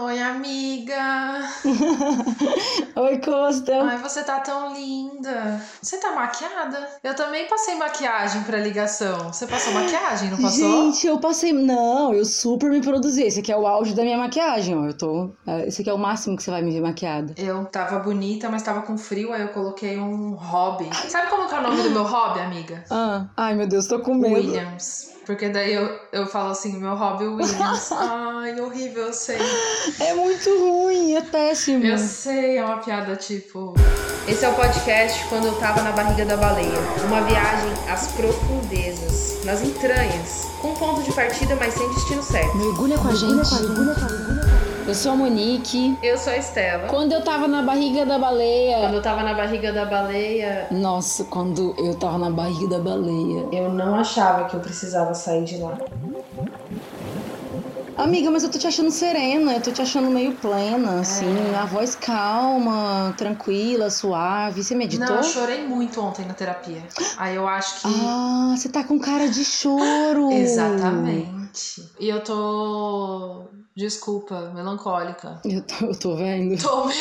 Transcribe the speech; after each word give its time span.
Oi, 0.00 0.20
amiga. 0.22 1.40
Oi, 2.94 3.18
Costa. 3.18 3.82
Ai, 3.82 3.98
você 3.98 4.22
tá 4.22 4.38
tão 4.38 4.72
linda. 4.72 5.60
Você 5.82 5.96
tá 5.98 6.12
maquiada? 6.12 6.88
Eu 7.02 7.16
também 7.16 7.48
passei 7.48 7.74
maquiagem 7.74 8.44
pra 8.44 8.58
ligação. 8.58 9.32
Você 9.32 9.44
passou 9.48 9.72
maquiagem, 9.72 10.30
não 10.30 10.38
passou? 10.38 10.84
Gente, 10.92 11.04
eu 11.04 11.18
passei. 11.18 11.52
Não, 11.52 12.14
eu 12.14 12.24
super 12.24 12.70
me 12.70 12.80
produzi. 12.80 13.24
Esse 13.24 13.40
aqui 13.40 13.50
é 13.50 13.56
o 13.56 13.66
auge 13.66 13.92
da 13.92 14.04
minha 14.04 14.18
maquiagem, 14.18 14.78
ó. 14.78 14.84
Eu 14.86 14.96
tô. 14.96 15.32
é, 15.44 15.66
Esse 15.66 15.80
aqui 15.82 15.90
é 15.90 15.94
o 15.94 15.98
máximo 15.98 16.36
que 16.36 16.44
você 16.44 16.52
vai 16.52 16.62
me 16.62 16.70
ver 16.70 16.80
maquiada. 16.80 17.34
Eu 17.36 17.64
tava 17.64 17.98
bonita, 17.98 18.48
mas 18.48 18.62
tava 18.62 18.82
com 18.82 18.96
frio, 18.96 19.32
aí 19.32 19.42
eu 19.42 19.48
coloquei 19.48 19.98
um 19.98 20.34
hobby. 20.34 20.88
Sabe 21.08 21.28
como 21.28 21.48
que 21.48 21.54
é 21.56 21.58
o 21.58 21.62
nome 21.62 21.82
do 21.82 21.90
meu 21.90 22.04
hobby, 22.04 22.38
amiga? 22.38 22.84
Ah, 22.88 23.26
ai 23.36 23.56
meu 23.56 23.66
Deus, 23.66 23.88
tô 23.88 23.98
com 23.98 24.14
medo. 24.14 24.34
Williams. 24.36 25.17
Porque 25.28 25.50
daí 25.50 25.74
eu, 25.74 25.86
eu 26.10 26.26
falo 26.26 26.52
assim, 26.52 26.78
meu 26.78 26.94
hobby 26.94 27.24
Williams. 27.24 27.92
Ai, 27.92 28.58
horrível, 28.58 29.08
eu 29.08 29.12
sei. 29.12 29.36
É 30.00 30.14
muito 30.14 30.48
ruim, 30.58 31.16
é 31.16 31.20
péssimo. 31.20 31.84
Eu 31.84 31.98
sei, 31.98 32.56
é 32.56 32.64
uma 32.64 32.78
piada 32.78 33.14
tipo. 33.14 33.74
Esse 34.26 34.46
é 34.46 34.48
o 34.48 34.54
podcast 34.54 35.22
quando 35.28 35.48
eu 35.48 35.54
tava 35.56 35.82
na 35.82 35.92
barriga 35.92 36.24
da 36.24 36.38
baleia. 36.38 36.78
Uma 37.06 37.20
viagem 37.20 37.70
às 37.90 38.06
profundezas, 38.12 39.44
nas 39.44 39.60
entranhas, 39.60 40.46
com 40.62 40.72
ponto 40.72 41.02
de 41.02 41.12
partida, 41.12 41.54
mas 41.56 41.74
sem 41.74 41.86
destino 41.90 42.22
certo. 42.22 42.56
Mergulha 42.56 42.96
com 42.96 43.08
a 43.08 43.14
gente. 43.14 44.47
Eu 44.88 44.94
sou 44.94 45.12
a 45.12 45.16
Monique. 45.16 45.98
Eu 46.02 46.16
sou 46.16 46.32
a 46.32 46.38
Estela. 46.38 46.88
Quando 46.88 47.12
eu 47.12 47.20
tava 47.22 47.46
na 47.46 47.60
barriga 47.60 48.06
da 48.06 48.18
baleia. 48.18 48.78
Quando 48.78 48.94
eu 48.94 49.02
tava 49.02 49.22
na 49.22 49.34
barriga 49.34 49.70
da 49.70 49.84
baleia, 49.84 50.66
Nossa, 50.70 51.24
quando 51.24 51.74
eu 51.76 51.94
tava 51.94 52.16
na 52.16 52.30
barriga 52.30 52.68
da 52.68 52.78
baleia. 52.78 53.46
eu 53.52 53.70
não 53.70 53.96
achava 53.96 54.48
que 54.48 54.56
eu 54.56 54.60
precisava 54.60 55.12
sair 55.12 55.44
de 55.44 55.58
lá. 55.58 55.78
Amiga, 57.98 58.30
mas 58.30 58.44
eu 58.44 58.50
tô 58.50 58.58
te 58.58 58.66
achando 58.66 58.90
serena, 58.90 59.52
eu 59.52 59.60
tô 59.60 59.72
te 59.72 59.82
achando 59.82 60.08
meio 60.08 60.32
plena, 60.36 61.00
assim, 61.00 61.54
a 61.54 61.66
voz 61.66 61.94
calma, 61.94 63.12
tranquila, 63.18 63.90
suave. 63.90 64.64
Você 64.64 64.74
meditou? 64.74 65.06
Não, 65.06 65.16
eu 65.16 65.22
chorei 65.22 65.66
muito 65.66 66.00
ontem 66.00 66.24
na 66.24 66.32
terapia. 66.32 66.82
Aí 67.18 67.36
eu 67.36 67.46
acho 67.46 67.82
que. 67.82 67.88
Ah, 67.88 68.54
você 68.56 68.70
tá 68.70 68.82
com 68.84 68.98
cara 68.98 69.28
de 69.28 69.44
choro. 69.44 70.30
Exatamente. 70.32 71.90
E 72.00 72.08
eu 72.08 72.24
tô. 72.24 73.57
Desculpa, 73.78 74.50
melancólica. 74.56 75.40
Eu 75.44 75.62
tô, 75.62 75.86
eu 75.86 75.96
tô 75.96 76.16
vendo. 76.16 76.60
Tô. 76.60 76.88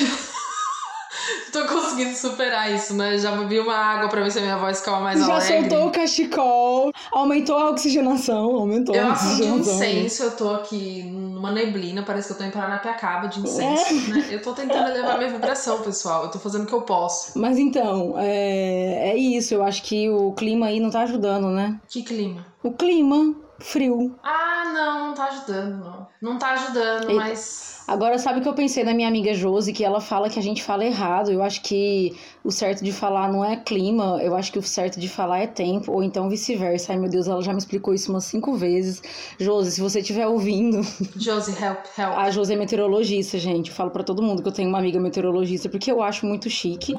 Tô 1.51 1.65
conseguindo 1.65 2.15
superar 2.15 2.71
isso, 2.73 2.93
né? 2.93 3.17
Já 3.17 3.31
bebi 3.35 3.59
uma 3.59 3.73
água 3.75 4.07
pra 4.09 4.21
ver 4.21 4.31
se 4.31 4.37
a 4.37 4.41
minha 4.41 4.57
voz 4.57 4.79
ficava 4.79 4.99
mais 4.99 5.19
Já 5.19 5.33
alegre. 5.35 5.61
soltou 5.69 5.87
o 5.87 5.91
cachecol, 5.91 6.91
aumentou 7.11 7.57
a 7.57 7.69
oxigenação, 7.71 8.55
aumentou 8.55 8.93
Eu 8.93 9.07
a 9.07 9.11
acendi 9.13 9.43
um 9.43 9.55
oxigenação. 9.59 9.73
incenso, 9.87 10.23
eu 10.23 10.31
tô 10.37 10.49
aqui 10.51 11.03
numa 11.03 11.51
neblina, 11.51 12.03
parece 12.03 12.27
que 12.27 12.33
eu 12.33 12.37
tô 12.37 12.43
em 12.43 12.51
Paranapiacaba 12.51 13.27
de 13.27 13.39
incenso, 13.39 13.85
É. 14.11 14.13
né? 14.13 14.27
Eu 14.29 14.41
tô 14.41 14.53
tentando 14.53 14.89
elevar 14.89 15.17
minha 15.17 15.31
vibração, 15.31 15.81
pessoal. 15.81 16.25
Eu 16.25 16.31
tô 16.31 16.37
fazendo 16.37 16.63
o 16.63 16.67
que 16.67 16.73
eu 16.73 16.81
posso. 16.83 17.37
Mas 17.39 17.57
então, 17.57 18.13
é, 18.17 19.09
é 19.11 19.17
isso, 19.17 19.53
eu 19.53 19.63
acho 19.63 19.81
que 19.83 20.09
o 20.09 20.33
clima 20.33 20.67
aí 20.67 20.79
não 20.79 20.91
tá 20.91 21.01
ajudando, 21.01 21.47
né? 21.49 21.79
Que 21.89 22.03
clima? 22.03 22.45
O 22.63 22.71
clima, 22.71 23.33
frio. 23.59 24.15
Ah, 24.23 24.71
não, 24.73 25.07
não 25.07 25.13
tá 25.13 25.25
ajudando, 25.25 25.77
não. 25.83 26.07
Não 26.21 26.37
tá 26.37 26.51
ajudando, 26.51 27.11
E- 27.11 27.13
mas. 27.15 27.75
Agora, 27.87 28.19
sabe 28.19 28.39
o 28.39 28.41
que 28.43 28.49
eu 28.49 28.53
pensei 28.53 28.83
na 28.83 28.93
minha 28.93 29.07
amiga 29.07 29.33
Josi, 29.33 29.71
que 29.71 29.81
ela 29.81 30.01
fala 30.01 30.29
que 30.29 30.37
a 30.37 30.41
gente 30.43 30.61
fala 30.61 30.83
errado. 30.83 31.31
Eu 31.31 31.41
acho 31.41 31.61
que 31.61 32.13
o 32.43 32.51
certo 32.51 32.83
de 32.83 32.91
falar 32.91 33.31
não 33.31 33.45
é 33.45 33.55
clima, 33.55 34.19
eu 34.21 34.35
acho 34.35 34.51
que 34.51 34.59
o 34.59 34.61
certo 34.61 34.99
de 34.99 35.07
falar 35.07 35.39
é 35.39 35.47
tempo, 35.47 35.93
ou 35.93 36.03
então 36.03 36.27
vice-versa. 36.29 36.91
Ai, 36.91 36.99
meu 36.99 37.09
Deus, 37.09 37.29
ela 37.29 37.41
já 37.41 37.53
me 37.53 37.59
explicou 37.59 37.93
isso 37.93 38.11
umas 38.11 38.25
cinco 38.25 38.55
vezes. 38.55 39.01
Josi, 39.39 39.71
se 39.71 39.79
você 39.79 40.01
estiver 40.01 40.27
ouvindo, 40.27 40.81
Josie, 41.15 41.55
help, 41.63 41.77
help. 41.97 42.13
a 42.17 42.29
Josi 42.29 42.53
é 42.53 42.55
meteorologista, 42.57 43.37
gente. 43.37 43.69
Eu 43.69 43.75
falo 43.75 43.89
pra 43.89 44.03
todo 44.03 44.21
mundo 44.21 44.41
que 44.41 44.49
eu 44.49 44.53
tenho 44.53 44.67
uma 44.67 44.79
amiga 44.79 44.99
meteorologista, 44.99 45.69
porque 45.69 45.89
eu 45.89 46.01
acho 46.03 46.25
muito 46.25 46.49
chique. 46.49 46.93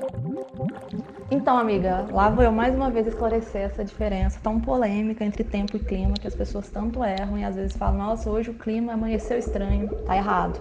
Então, 1.30 1.58
amiga, 1.58 2.06
lá 2.10 2.30
vou 2.30 2.42
eu 2.42 2.50
mais 2.50 2.74
uma 2.74 2.90
vez 2.90 3.06
esclarecer 3.06 3.60
essa 3.60 3.84
diferença 3.84 4.40
tão 4.42 4.58
polêmica 4.58 5.22
entre 5.22 5.44
tempo 5.44 5.76
e 5.76 5.80
clima, 5.80 6.14
que 6.18 6.26
as 6.26 6.34
pessoas 6.34 6.70
tanto 6.70 7.04
erram 7.04 7.36
e 7.36 7.44
às 7.44 7.54
vezes 7.54 7.76
falam, 7.76 7.98
nossa, 7.98 8.30
hoje 8.30 8.48
o 8.48 8.54
clima 8.54 8.94
amanheceu 8.94 9.38
estranho. 9.38 9.90
Tá 10.06 10.16
errado. 10.16 10.58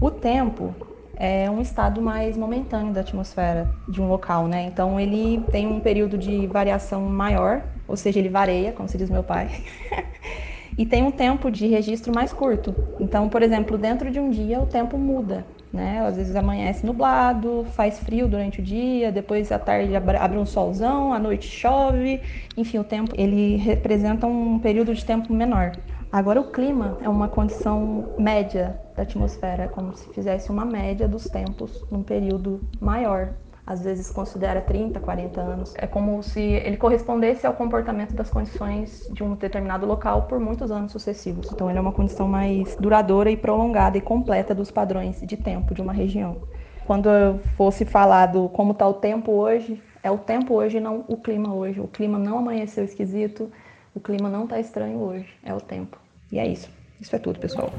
O 0.00 0.10
tempo 0.10 0.74
é 1.14 1.50
um 1.50 1.60
estado 1.60 2.00
mais 2.00 2.38
momentâneo 2.38 2.92
da 2.94 3.02
atmosfera 3.02 3.68
de 3.86 4.00
um 4.00 4.08
local, 4.08 4.48
né? 4.48 4.62
Então 4.64 4.98
ele 4.98 5.42
tem 5.50 5.66
um 5.66 5.80
período 5.80 6.16
de 6.16 6.46
variação 6.46 7.02
maior, 7.02 7.62
ou 7.86 7.98
seja, 7.98 8.18
ele 8.18 8.30
varia, 8.30 8.72
como 8.72 8.88
se 8.88 8.96
diz 8.96 9.10
meu 9.10 9.22
pai. 9.22 9.62
e 10.76 10.86
tem 10.86 11.02
um 11.02 11.10
tempo 11.10 11.50
de 11.50 11.66
registro 11.66 12.14
mais 12.14 12.32
curto. 12.32 12.74
Então, 12.98 13.28
por 13.28 13.42
exemplo, 13.42 13.76
dentro 13.76 14.10
de 14.10 14.18
um 14.18 14.30
dia 14.30 14.58
o 14.58 14.66
tempo 14.66 14.96
muda, 14.96 15.46
né? 15.76 16.04
Às 16.04 16.16
vezes 16.16 16.34
amanhece 16.34 16.84
nublado, 16.84 17.64
faz 17.72 18.00
frio 18.00 18.26
durante 18.26 18.60
o 18.60 18.62
dia, 18.64 19.12
depois 19.12 19.52
à 19.52 19.58
tarde 19.58 19.94
abre 19.94 20.38
um 20.38 20.46
solzão, 20.46 21.12
à 21.12 21.18
noite 21.18 21.46
chove. 21.46 22.20
Enfim, 22.56 22.78
o 22.78 22.84
tempo 22.84 23.14
ele 23.16 23.56
representa 23.56 24.26
um 24.26 24.58
período 24.58 24.92
de 24.94 25.04
tempo 25.04 25.32
menor. 25.32 25.72
Agora 26.10 26.40
o 26.40 26.50
clima 26.50 26.96
é 27.02 27.08
uma 27.08 27.28
condição 27.28 28.14
média 28.18 28.80
da 28.96 29.02
atmosfera, 29.02 29.64
é 29.64 29.68
como 29.68 29.94
se 29.94 30.08
fizesse 30.14 30.50
uma 30.50 30.64
média 30.64 31.06
dos 31.06 31.24
tempos 31.24 31.84
num 31.90 32.02
período 32.02 32.60
maior. 32.80 33.34
Às 33.66 33.82
vezes 33.82 34.10
considera 34.10 34.60
30, 34.60 35.00
40 35.00 35.40
anos. 35.40 35.74
É 35.76 35.86
como 35.86 36.22
se 36.22 36.40
ele 36.40 36.76
correspondesse 36.76 37.46
ao 37.46 37.54
comportamento 37.54 38.14
das 38.14 38.30
condições 38.30 39.08
de 39.12 39.24
um 39.24 39.34
determinado 39.34 39.84
local 39.84 40.22
por 40.22 40.38
muitos 40.38 40.70
anos 40.70 40.92
sucessivos. 40.92 41.50
Então 41.52 41.68
ele 41.68 41.78
é 41.78 41.80
uma 41.80 41.92
condição 41.92 42.28
mais 42.28 42.76
duradoura 42.76 43.28
e 43.28 43.36
prolongada 43.36 43.98
e 43.98 44.00
completa 44.00 44.54
dos 44.54 44.70
padrões 44.70 45.20
de 45.20 45.36
tempo 45.36 45.74
de 45.74 45.82
uma 45.82 45.92
região. 45.92 46.42
Quando 46.86 47.08
eu 47.08 47.40
fosse 47.56 47.84
falar 47.84 48.26
do 48.26 48.48
como 48.50 48.70
está 48.70 48.86
o 48.86 48.94
tempo 48.94 49.32
hoje, 49.32 49.82
é 50.00 50.10
o 50.12 50.18
tempo 50.18 50.54
hoje, 50.54 50.78
não 50.78 51.04
o 51.08 51.16
clima 51.16 51.52
hoje. 51.52 51.80
O 51.80 51.88
clima 51.88 52.16
não 52.16 52.38
amanheceu 52.38 52.84
esquisito, 52.84 53.50
o 53.92 53.98
clima 53.98 54.28
não 54.28 54.44
está 54.44 54.60
estranho 54.60 55.00
hoje, 55.00 55.28
é 55.42 55.52
o 55.52 55.60
tempo. 55.60 55.98
E 56.30 56.38
é 56.38 56.46
isso. 56.46 56.70
Isso 57.00 57.14
é 57.14 57.18
tudo, 57.18 57.40
pessoal. 57.40 57.70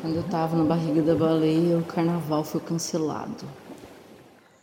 Quando 0.00 0.16
eu 0.16 0.22
tava 0.24 0.56
na 0.56 0.64
barriga 0.64 1.02
da 1.02 1.14
baleia, 1.14 1.76
o 1.76 1.84
carnaval 1.84 2.42
foi 2.42 2.60
cancelado. 2.62 3.44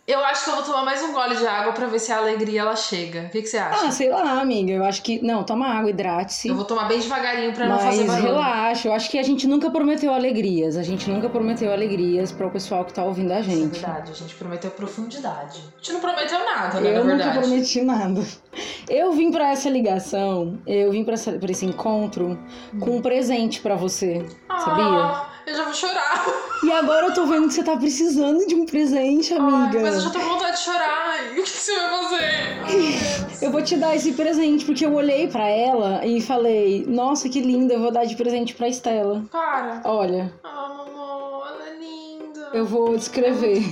Eu 0.05 0.19
acho 0.25 0.43
que 0.43 0.49
eu 0.49 0.55
vou 0.55 0.65
tomar 0.65 0.83
mais 0.83 1.01
um 1.01 1.13
gole 1.13 1.33
de 1.33 1.47
água 1.47 1.71
pra 1.71 1.87
ver 1.87 1.97
se 1.97 2.11
a 2.11 2.17
alegria 2.17 2.59
ela 2.59 2.75
chega. 2.75 3.21
O 3.21 3.29
que, 3.29 3.41
que 3.41 3.47
você 3.47 3.57
acha? 3.57 3.85
Ah, 3.85 3.91
sei 3.91 4.09
lá, 4.09 4.41
amiga. 4.41 4.73
Eu 4.73 4.83
acho 4.83 5.01
que. 5.01 5.23
Não, 5.25 5.43
toma 5.45 5.65
água, 5.65 5.89
hidrate-se. 5.89 6.49
Eu 6.49 6.55
vou 6.55 6.65
tomar 6.65 6.89
bem 6.89 6.99
devagarinho 6.99 7.53
pra 7.53 7.67
não 7.69 7.79
fazer 7.79 8.03
barulho. 8.03 8.33
relaxa, 8.33 8.89
eu 8.89 8.93
acho 8.93 9.09
que 9.09 9.17
a 9.17 9.23
gente 9.23 9.47
nunca 9.47 9.71
prometeu 9.71 10.13
alegrias. 10.13 10.75
A 10.75 10.83
gente 10.83 11.09
nunca 11.09 11.29
prometeu 11.29 11.71
alegrias 11.71 12.33
para 12.33 12.45
o 12.45 12.51
pessoal 12.51 12.83
que 12.83 12.91
tá 12.91 13.01
ouvindo 13.01 13.31
a 13.31 13.39
Isso 13.39 13.49
é 13.49 13.53
gente. 13.55 13.79
verdade, 13.79 14.11
a 14.11 14.15
gente 14.15 14.35
prometeu 14.35 14.71
profundidade. 14.71 15.59
A 15.73 15.77
gente 15.77 15.93
não 15.93 16.01
prometeu 16.01 16.39
nada, 16.39 16.81
né, 16.81 16.97
Eu 16.97 17.05
nunca 17.05 17.31
prometi 17.31 17.81
nada. 17.81 18.21
Eu 18.89 19.13
vim 19.13 19.31
pra 19.31 19.51
essa 19.51 19.69
ligação, 19.69 20.59
eu 20.67 20.91
vim 20.91 21.05
pra 21.05 21.15
esse 21.15 21.65
encontro 21.65 22.37
com 22.77 22.97
um 22.97 23.01
presente 23.01 23.61
pra 23.61 23.75
você, 23.75 24.25
sabia? 24.49 25.32
Eu 25.45 25.55
já 25.55 25.63
vou 25.65 25.73
chorar. 25.73 26.25
E 26.63 26.71
agora 26.71 27.07
eu 27.07 27.13
tô 27.13 27.25
vendo 27.25 27.47
que 27.47 27.53
você 27.53 27.63
tá 27.63 27.75
precisando 27.75 28.45
de 28.47 28.55
um 28.55 28.65
presente, 28.65 29.33
amiga. 29.33 29.77
Ai, 29.77 29.83
mas 29.83 29.95
eu 29.95 30.01
já 30.01 30.09
tô 30.09 30.19
com 30.19 30.29
vontade 30.29 30.57
de 30.57 30.63
chorar. 30.63 31.33
E 31.35 31.39
o 31.39 31.43
que 31.43 31.49
você 31.49 31.75
vai 31.79 31.89
fazer? 31.89 33.45
Eu 33.45 33.51
vou 33.51 33.61
te 33.61 33.75
dar 33.75 33.93
esse 33.95 34.13
presente 34.13 34.63
porque 34.65 34.85
eu 34.85 34.93
olhei 34.93 35.27
pra 35.27 35.45
ela 35.47 36.05
e 36.05 36.21
falei: 36.21 36.85
"Nossa, 36.87 37.27
que 37.27 37.41
linda, 37.41 37.73
eu 37.73 37.81
vou 37.81 37.91
dar 37.91 38.05
de 38.05 38.15
presente 38.15 38.53
pra 38.55 38.69
Estela". 38.69 39.23
Para. 39.29 39.81
Olha, 39.83 40.31
Ah, 40.43 40.83
linda. 40.87 41.02
Eu 42.53 42.65
vou 42.65 42.95
descrever. 42.95 43.63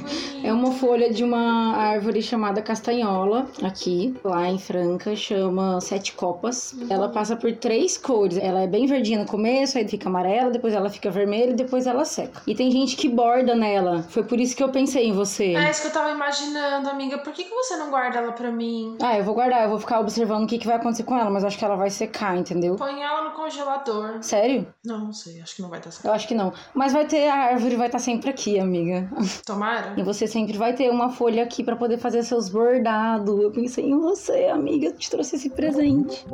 É 0.43 0.51
uma 0.51 0.71
folha 0.71 1.13
de 1.13 1.23
uma 1.23 1.75
árvore 1.77 2.21
chamada 2.21 2.61
castanhola, 2.61 3.47
aqui, 3.63 4.15
lá 4.23 4.49
em 4.49 4.57
Franca, 4.57 5.15
chama 5.15 5.79
Sete 5.79 6.13
Copas. 6.13 6.73
Ela 6.89 7.09
passa 7.09 7.35
por 7.35 7.51
três 7.53 7.97
cores. 7.97 8.37
Ela 8.37 8.61
é 8.61 8.67
bem 8.67 8.87
verdinha 8.87 9.19
no 9.19 9.25
começo, 9.25 9.77
aí 9.77 9.87
fica 9.87 10.09
amarela, 10.09 10.49
depois 10.49 10.73
ela 10.73 10.89
fica 10.89 11.11
vermelha 11.11 11.51
e 11.51 11.53
depois 11.53 11.85
ela 11.85 12.05
seca. 12.05 12.41
E 12.47 12.55
tem 12.55 12.71
gente 12.71 12.95
que 12.95 13.07
borda 13.07 13.53
nela. 13.53 14.03
Foi 14.09 14.23
por 14.23 14.39
isso 14.39 14.55
que 14.55 14.63
eu 14.63 14.69
pensei 14.69 15.05
em 15.07 15.13
você. 15.13 15.53
É 15.53 15.69
isso 15.69 15.81
que 15.81 15.87
eu 15.87 15.93
tava 15.93 16.09
imaginando, 16.09 16.89
amiga. 16.89 17.19
Por 17.19 17.33
que, 17.33 17.43
que 17.43 17.53
você 17.53 17.75
não 17.77 17.91
guarda 17.91 18.17
ela 18.17 18.31
pra 18.31 18.51
mim? 18.51 18.97
Ah, 19.01 19.17
eu 19.17 19.23
vou 19.23 19.35
guardar, 19.35 19.63
eu 19.63 19.69
vou 19.69 19.79
ficar 19.79 19.99
observando 19.99 20.45
o 20.45 20.47
que, 20.47 20.57
que 20.57 20.65
vai 20.65 20.77
acontecer 20.77 21.03
com 21.03 21.15
ela, 21.15 21.29
mas 21.29 21.43
acho 21.45 21.57
que 21.57 21.65
ela 21.65 21.75
vai 21.75 21.91
secar, 21.91 22.35
entendeu? 22.35 22.75
Põe 22.77 23.01
ela 23.01 23.25
no 23.25 23.31
congelador. 23.31 24.17
Sério? 24.21 24.67
Não, 24.83 24.99
não 24.99 25.13
sei. 25.13 25.39
Acho 25.39 25.55
que 25.55 25.61
não 25.61 25.69
vai 25.69 25.79
dar 25.79 25.91
certo. 25.91 26.05
Eu 26.05 26.13
acho 26.13 26.27
que 26.27 26.33
não. 26.33 26.51
Mas 26.73 26.93
vai 26.93 27.05
ter, 27.05 27.27
a 27.27 27.35
árvore 27.35 27.75
vai 27.75 27.87
estar 27.87 27.99
sempre 27.99 28.29
aqui, 28.29 28.59
amiga. 28.59 28.70
Tomara? 29.45 29.93
E 29.97 30.03
você 30.03 30.27
sempre 30.27 30.57
vai 30.57 30.73
ter 30.73 30.89
uma 30.89 31.09
folha 31.09 31.43
aqui 31.43 31.63
pra 31.63 31.75
poder 31.75 31.97
fazer 31.97 32.23
seus 32.23 32.49
bordados. 32.49 33.39
Eu 33.41 33.51
pensei 33.51 33.85
em 33.85 33.99
você, 33.99 34.45
amiga. 34.45 34.87
Eu 34.87 34.97
te 34.97 35.09
trouxe 35.09 35.35
esse 35.35 35.49
presente. 35.49 36.25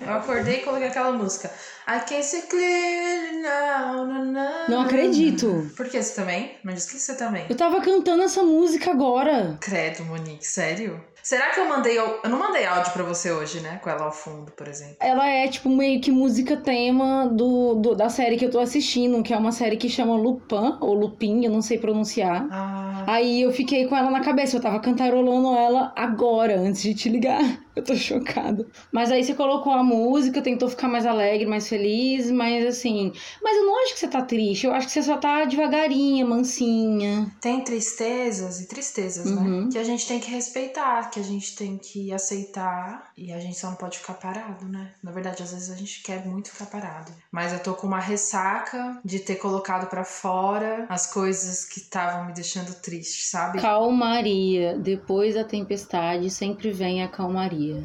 Eu 0.00 0.12
acordei 0.12 0.56
e 0.56 0.62
coloquei 0.62 0.88
aquela 0.88 1.12
música. 1.12 1.50
I 1.86 2.00
can 2.00 2.22
see 2.22 2.42
clearly 2.42 3.42
now, 3.42 4.06
na, 4.06 4.24
na, 4.24 4.68
Não, 4.68 4.76
Não 4.76 4.80
acredito. 4.82 5.70
Por 5.76 5.88
que 5.88 6.02
você 6.02 6.14
também? 6.14 6.56
Não 6.64 6.72
disse 6.72 6.92
que 6.92 6.98
você 6.98 7.14
também. 7.14 7.44
Eu 7.48 7.56
tava 7.56 7.80
cantando 7.80 8.22
essa 8.22 8.42
música 8.42 8.90
agora. 8.90 9.56
Credo, 9.60 10.04
Monique, 10.04 10.46
sério? 10.46 11.00
Será 11.24 11.50
que 11.50 11.58
eu 11.58 11.66
mandei. 11.68 11.98
Eu 11.98 12.20
não 12.28 12.38
mandei 12.38 12.66
áudio 12.66 12.92
pra 12.92 13.02
você 13.02 13.32
hoje, 13.32 13.60
né? 13.60 13.80
Com 13.82 13.88
ela 13.88 14.04
ao 14.04 14.12
fundo, 14.12 14.52
por 14.52 14.68
exemplo. 14.68 14.96
Ela 15.00 15.26
é, 15.26 15.48
tipo, 15.48 15.70
meio 15.70 15.98
que 16.00 16.12
música 16.12 16.54
tema 16.56 17.26
do, 17.26 17.74
do- 17.76 17.94
da 17.94 18.10
série 18.10 18.36
que 18.36 18.44
eu 18.44 18.50
tô 18.50 18.60
assistindo, 18.60 19.22
que 19.22 19.32
é 19.32 19.36
uma 19.38 19.50
série 19.50 19.78
que 19.78 19.88
chama 19.88 20.14
Lupin, 20.16 20.76
ou 20.80 20.92
Lupin, 20.92 21.42
eu 21.44 21.50
não 21.50 21.62
sei 21.62 21.78
pronunciar. 21.78 22.46
Ah. 22.52 23.04
Aí 23.06 23.40
eu 23.42 23.50
fiquei 23.52 23.86
com 23.86 23.96
ela 23.96 24.10
na 24.10 24.20
cabeça, 24.20 24.56
eu 24.56 24.60
tava 24.60 24.78
cantarolando 24.80 25.54
ela 25.56 25.92
agora, 25.96 26.60
antes 26.60 26.82
de 26.82 26.94
te 26.94 27.08
ligar. 27.08 27.40
Eu 27.74 27.82
tô 27.82 27.96
chocada. 27.96 28.64
Mas 28.92 29.10
aí 29.10 29.24
você 29.24 29.34
colocou 29.34 29.72
a 29.72 29.82
música, 29.82 30.40
tentou 30.40 30.68
ficar 30.68 30.86
mais 30.86 31.04
alegre, 31.04 31.44
mais 31.44 31.68
feliz, 31.68 32.30
mas 32.30 32.64
assim. 32.64 33.12
Mas 33.42 33.56
eu 33.56 33.66
não 33.66 33.82
acho 33.82 33.94
que 33.94 33.98
você 33.98 34.06
tá 34.06 34.22
triste, 34.22 34.64
eu 34.64 34.72
acho 34.72 34.86
que 34.86 34.92
você 34.92 35.02
só 35.02 35.16
tá 35.16 35.44
devagarinha, 35.44 36.24
mansinha. 36.24 37.26
Tem 37.40 37.64
tristezas 37.64 38.60
e 38.60 38.68
tristezas, 38.68 39.28
Uhum. 39.28 39.62
né? 39.64 39.68
Que 39.72 39.78
a 39.78 39.82
gente 39.82 40.06
tem 40.06 40.20
que 40.20 40.30
respeitar, 40.30 41.10
que 41.14 41.20
a 41.20 41.22
gente 41.22 41.54
tem 41.54 41.78
que 41.78 42.12
aceitar 42.12 43.12
e 43.16 43.32
a 43.32 43.38
gente 43.38 43.56
só 43.56 43.68
não 43.68 43.76
pode 43.76 43.98
ficar 43.98 44.14
parado, 44.14 44.66
né? 44.66 44.92
Na 45.00 45.12
verdade, 45.12 45.44
às 45.44 45.52
vezes 45.52 45.70
a 45.70 45.76
gente 45.76 46.02
quer 46.02 46.26
muito 46.26 46.50
ficar 46.50 46.66
parado. 46.66 47.12
Mas 47.30 47.52
eu 47.52 47.60
tô 47.60 47.72
com 47.74 47.86
uma 47.86 48.00
ressaca 48.00 49.00
de 49.04 49.20
ter 49.20 49.36
colocado 49.36 49.88
pra 49.88 50.02
fora 50.02 50.86
as 50.88 51.06
coisas 51.06 51.64
que 51.64 51.78
estavam 51.78 52.24
me 52.26 52.32
deixando 52.32 52.74
triste, 52.74 53.26
sabe? 53.26 53.60
Calmaria. 53.60 54.76
Depois 54.76 55.36
da 55.36 55.44
tempestade 55.44 56.28
sempre 56.30 56.72
vem 56.72 57.04
a 57.04 57.08
calmaria. 57.08 57.84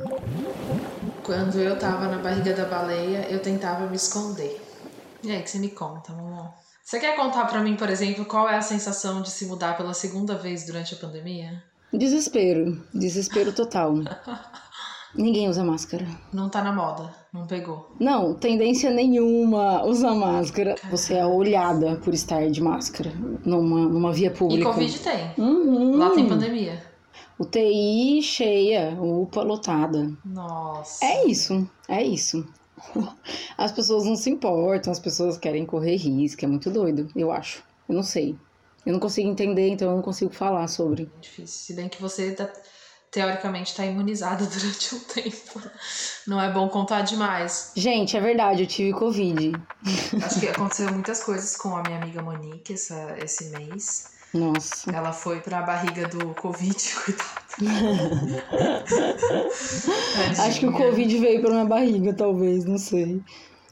Quando 1.23 1.59
eu 1.59 1.77
tava 1.77 2.07
na 2.07 2.17
barriga 2.17 2.55
da 2.55 2.65
baleia, 2.65 3.29
eu 3.29 3.39
tentava 3.39 3.85
me 3.85 3.95
esconder. 3.95 4.59
E 5.21 5.31
aí, 5.31 5.43
que 5.43 5.51
você 5.51 5.59
me 5.59 5.69
conta, 5.69 6.13
mamãe? 6.13 6.49
Você 6.83 6.99
quer 6.99 7.15
contar 7.15 7.45
pra 7.45 7.61
mim, 7.61 7.75
por 7.75 7.91
exemplo, 7.91 8.25
qual 8.25 8.49
é 8.49 8.57
a 8.57 8.61
sensação 8.63 9.21
de 9.21 9.29
se 9.29 9.45
mudar 9.45 9.77
pela 9.77 9.93
segunda 9.93 10.33
vez 10.33 10.65
durante 10.65 10.95
a 10.95 10.97
pandemia? 10.97 11.63
Desespero. 11.93 12.81
Desespero 12.93 13.53
total. 13.53 13.95
Ninguém 15.15 15.49
usa 15.49 15.63
máscara. 15.63 16.05
Não 16.31 16.49
tá 16.49 16.63
na 16.63 16.71
moda, 16.71 17.11
não 17.33 17.47
pegou. 17.47 17.91
Não, 17.99 18.35
tendência 18.35 18.91
nenhuma 18.91 19.83
usar 19.83 20.13
máscara. 20.13 20.75
Você 20.91 21.15
é 21.15 21.25
olhada 21.25 21.95
por 21.95 22.13
estar 22.13 22.47
de 22.49 22.61
máscara 22.61 23.11
numa, 23.43 23.89
numa 23.89 24.13
via 24.13 24.27
E 24.27 24.33
pública. 24.33 24.69
Covid 24.69 24.99
tem. 24.99 25.33
Uhum. 25.37 25.97
Lá 25.97 26.11
tem 26.11 26.27
pandemia. 26.27 26.83
UTI 27.39 28.21
cheia, 28.21 28.95
UPA 29.01 29.41
lotada. 29.41 30.11
Nossa. 30.23 31.03
É 31.03 31.25
isso, 31.25 31.67
é 31.87 32.03
isso. 32.03 32.45
As 33.57 33.71
pessoas 33.71 34.05
não 34.05 34.15
se 34.15 34.29
importam, 34.29 34.91
as 34.91 34.99
pessoas 34.99 35.37
querem 35.37 35.65
correr 35.65 35.95
risco, 35.95 36.45
é 36.45 36.47
muito 36.47 36.69
doido, 36.69 37.07
eu 37.15 37.31
acho. 37.31 37.63
Eu 37.87 37.95
não 37.95 38.03
sei. 38.03 38.37
Eu 38.89 38.93
não 38.93 38.99
consigo 38.99 39.29
entender, 39.29 39.69
então 39.69 39.87
eu 39.87 39.95
não 39.97 40.01
consigo 40.01 40.33
falar 40.33 40.67
sobre. 40.67 41.07
Difícil. 41.21 41.47
Se 41.67 41.73
bem 41.73 41.87
que 41.87 42.01
você 42.01 42.31
tá- 42.31 42.49
teoricamente 43.11 43.75
tá 43.75 43.85
imunizada 43.85 44.43
durante 44.51 44.95
um 44.95 44.99
tempo. 44.99 45.61
Não 46.25 46.41
é 46.41 46.51
bom 46.51 46.67
contar 46.69 47.01
demais. 47.01 47.71
Gente, 47.75 48.17
é 48.17 48.19
verdade, 48.19 48.63
eu 48.63 48.67
tive 48.67 48.91
Covid. 48.97 49.51
Acho 50.25 50.39
que 50.39 50.47
aconteceu 50.47 50.91
muitas 50.91 51.23
coisas 51.23 51.55
com 51.55 51.77
a 51.77 51.83
minha 51.83 52.01
amiga 52.01 52.23
Monique 52.23 52.73
essa, 52.73 53.15
esse 53.23 53.51
mês. 53.51 54.09
Nossa. 54.33 54.89
Ela 54.89 55.13
foi 55.13 55.39
pra 55.39 55.61
barriga 55.61 56.07
do 56.07 56.33
Covid, 56.33 56.73
coitada. 57.05 57.29
Acho 60.39 60.61
que 60.61 60.65
o. 60.67 60.73
Covid 60.73 61.19
veio 61.19 61.41
pra 61.41 61.51
minha 61.51 61.65
barriga, 61.65 62.11
talvez, 62.11 62.65
não 62.65 62.79
sei. 62.79 63.21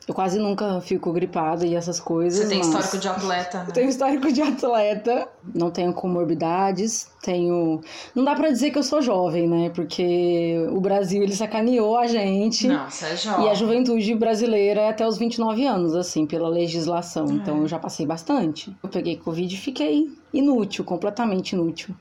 Eu 0.07 0.13
quase 0.13 0.39
nunca 0.39 0.79
fico 0.79 1.11
gripada 1.11 1.65
e 1.65 1.75
essas 1.75 1.99
coisas. 1.99 2.39
Você 2.39 2.47
tem 2.47 2.61
histórico 2.61 2.97
de 2.97 3.09
atleta, 3.09 3.57
né? 3.57 3.65
Eu 3.67 3.73
tenho 3.73 3.89
histórico 3.89 4.31
de 4.31 4.41
atleta, 4.41 5.27
não 5.53 5.69
tenho 5.69 5.93
comorbidades, 5.93 7.11
tenho. 7.21 7.81
Não 8.15 8.23
dá 8.23 8.33
pra 8.33 8.49
dizer 8.49 8.71
que 8.71 8.77
eu 8.77 8.83
sou 8.83 9.01
jovem, 9.01 9.49
né? 9.49 9.69
Porque 9.69 10.65
o 10.71 10.79
Brasil 10.79 11.21
ele 11.21 11.35
sacaneou 11.35 11.97
a 11.97 12.07
gente. 12.07 12.69
Não, 12.69 12.89
você 12.89 13.05
é 13.07 13.15
jovem. 13.17 13.47
E 13.47 13.49
a 13.49 13.53
juventude 13.53 14.15
brasileira 14.15 14.79
é 14.79 14.89
até 14.89 15.05
os 15.05 15.17
29 15.17 15.65
anos, 15.65 15.93
assim, 15.93 16.25
pela 16.25 16.47
legislação. 16.47 17.25
É. 17.25 17.33
Então 17.33 17.57
eu 17.57 17.67
já 17.67 17.77
passei 17.77 18.05
bastante. 18.05 18.73
Eu 18.81 18.87
peguei 18.87 19.17
Covid 19.17 19.53
e 19.53 19.57
fiquei 19.57 20.07
inútil, 20.33 20.85
completamente 20.85 21.51
inútil. 21.51 21.93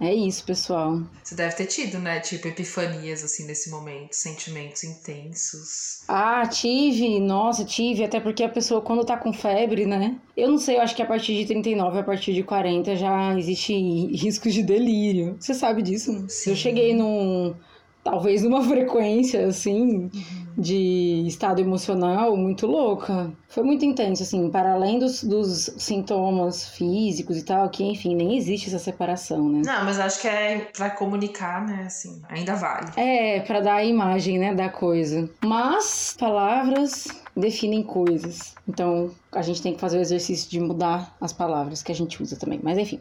É 0.00 0.12
isso, 0.12 0.44
pessoal. 0.44 1.00
Você 1.22 1.34
deve 1.34 1.54
ter 1.54 1.66
tido, 1.66 1.98
né? 1.98 2.20
Tipo, 2.20 2.48
epifanias, 2.48 3.22
assim, 3.22 3.46
nesse 3.46 3.70
momento. 3.70 4.12
Sentimentos 4.12 4.82
intensos. 4.84 6.02
Ah, 6.08 6.46
tive, 6.46 7.20
nossa, 7.20 7.64
tive, 7.64 8.04
até 8.04 8.18
porque 8.20 8.42
a 8.42 8.48
pessoa 8.48 8.80
quando 8.80 9.04
tá 9.04 9.16
com 9.16 9.32
febre, 9.32 9.86
né? 9.86 10.18
Eu 10.36 10.48
não 10.50 10.58
sei, 10.58 10.76
eu 10.76 10.80
acho 10.82 10.96
que 10.96 11.02
a 11.02 11.06
partir 11.06 11.36
de 11.36 11.46
39, 11.46 11.98
a 11.98 12.02
partir 12.02 12.32
de 12.34 12.42
40 12.42 12.96
já 12.96 13.38
existe 13.38 13.72
risco 13.74 14.50
de 14.50 14.62
delírio. 14.62 15.36
Você 15.38 15.54
sabe 15.54 15.82
disso? 15.82 16.12
né? 16.12 16.26
Sim. 16.28 16.50
Eu 16.50 16.56
cheguei 16.56 16.94
num 16.94 17.54
talvez 18.02 18.42
numa 18.42 18.62
frequência 18.64 19.46
assim 19.46 20.10
de 20.56 21.24
estado 21.26 21.60
emocional 21.60 22.36
muito 22.36 22.66
louca. 22.66 23.32
Foi 23.48 23.62
muito 23.62 23.84
intenso 23.84 24.22
assim, 24.22 24.50
para 24.50 24.72
além 24.72 24.98
dos, 24.98 25.24
dos 25.24 25.70
sintomas 25.78 26.68
físicos 26.70 27.38
e 27.38 27.44
tal, 27.44 27.68
que 27.70 27.84
enfim, 27.84 28.14
nem 28.14 28.36
existe 28.36 28.68
essa 28.68 28.78
separação, 28.78 29.48
né? 29.48 29.62
Não, 29.64 29.84
mas 29.84 29.98
acho 29.98 30.20
que 30.20 30.28
é 30.28 30.68
pra 30.76 30.90
comunicar, 30.90 31.66
né? 31.66 31.84
Assim, 31.86 32.20
ainda 32.28 32.54
vale. 32.54 32.90
É, 32.96 33.40
pra 33.40 33.60
dar 33.60 33.76
a 33.76 33.84
imagem, 33.84 34.38
né, 34.38 34.54
da 34.54 34.68
coisa. 34.68 35.28
Mas 35.42 36.14
palavras 36.18 37.08
definem 37.36 37.82
coisas. 37.82 38.54
Então, 38.68 39.10
a 39.32 39.42
gente 39.42 39.62
tem 39.62 39.74
que 39.74 39.80
fazer 39.80 39.98
o 39.98 40.00
exercício 40.00 40.50
de 40.50 40.60
mudar 40.60 41.16
as 41.20 41.32
palavras 41.32 41.82
que 41.82 41.90
a 41.90 41.94
gente 41.94 42.22
usa 42.22 42.36
também. 42.36 42.60
Mas 42.62 42.76
enfim, 42.76 43.00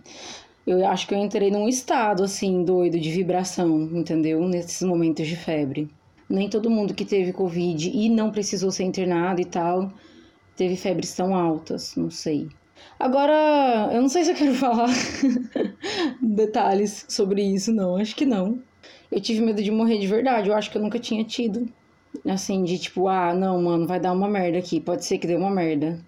eu 0.65 0.85
acho 0.87 1.07
que 1.07 1.13
eu 1.13 1.19
entrei 1.19 1.49
num 1.49 1.67
estado 1.67 2.23
assim 2.23 2.63
doido 2.63 2.99
de 2.99 3.11
vibração, 3.11 3.89
entendeu? 3.93 4.41
Nesses 4.47 4.81
momentos 4.81 5.27
de 5.27 5.35
febre. 5.35 5.89
Nem 6.29 6.49
todo 6.49 6.69
mundo 6.69 6.93
que 6.93 7.03
teve 7.03 7.33
covid 7.33 7.89
e 7.89 8.09
não 8.09 8.31
precisou 8.31 8.71
ser 8.71 8.83
internado 8.83 9.41
e 9.41 9.45
tal, 9.45 9.91
teve 10.55 10.75
febres 10.75 11.13
tão 11.13 11.35
altas, 11.35 11.95
não 11.95 12.09
sei. 12.09 12.47
Agora, 12.99 13.89
eu 13.91 14.01
não 14.01 14.09
sei 14.09 14.23
se 14.23 14.31
eu 14.31 14.35
quero 14.35 14.53
falar 14.55 14.89
detalhes 16.21 17.05
sobre 17.09 17.41
isso, 17.43 17.71
não. 17.73 17.97
Acho 17.97 18.15
que 18.15 18.25
não. 18.25 18.61
Eu 19.11 19.19
tive 19.19 19.41
medo 19.41 19.61
de 19.61 19.71
morrer 19.71 19.97
de 19.99 20.07
verdade. 20.07 20.49
Eu 20.49 20.55
acho 20.55 20.71
que 20.71 20.77
eu 20.77 20.81
nunca 20.81 20.99
tinha 20.99 21.23
tido. 21.23 21.67
Assim, 22.25 22.63
de 22.63 22.77
tipo, 22.77 23.07
ah, 23.07 23.33
não, 23.33 23.61
mano, 23.61 23.87
vai 23.87 23.99
dar 23.99 24.13
uma 24.13 24.27
merda 24.27 24.57
aqui. 24.57 24.79
Pode 24.79 25.05
ser 25.05 25.17
que 25.17 25.27
dê 25.27 25.35
uma 25.35 25.49
merda. 25.49 25.99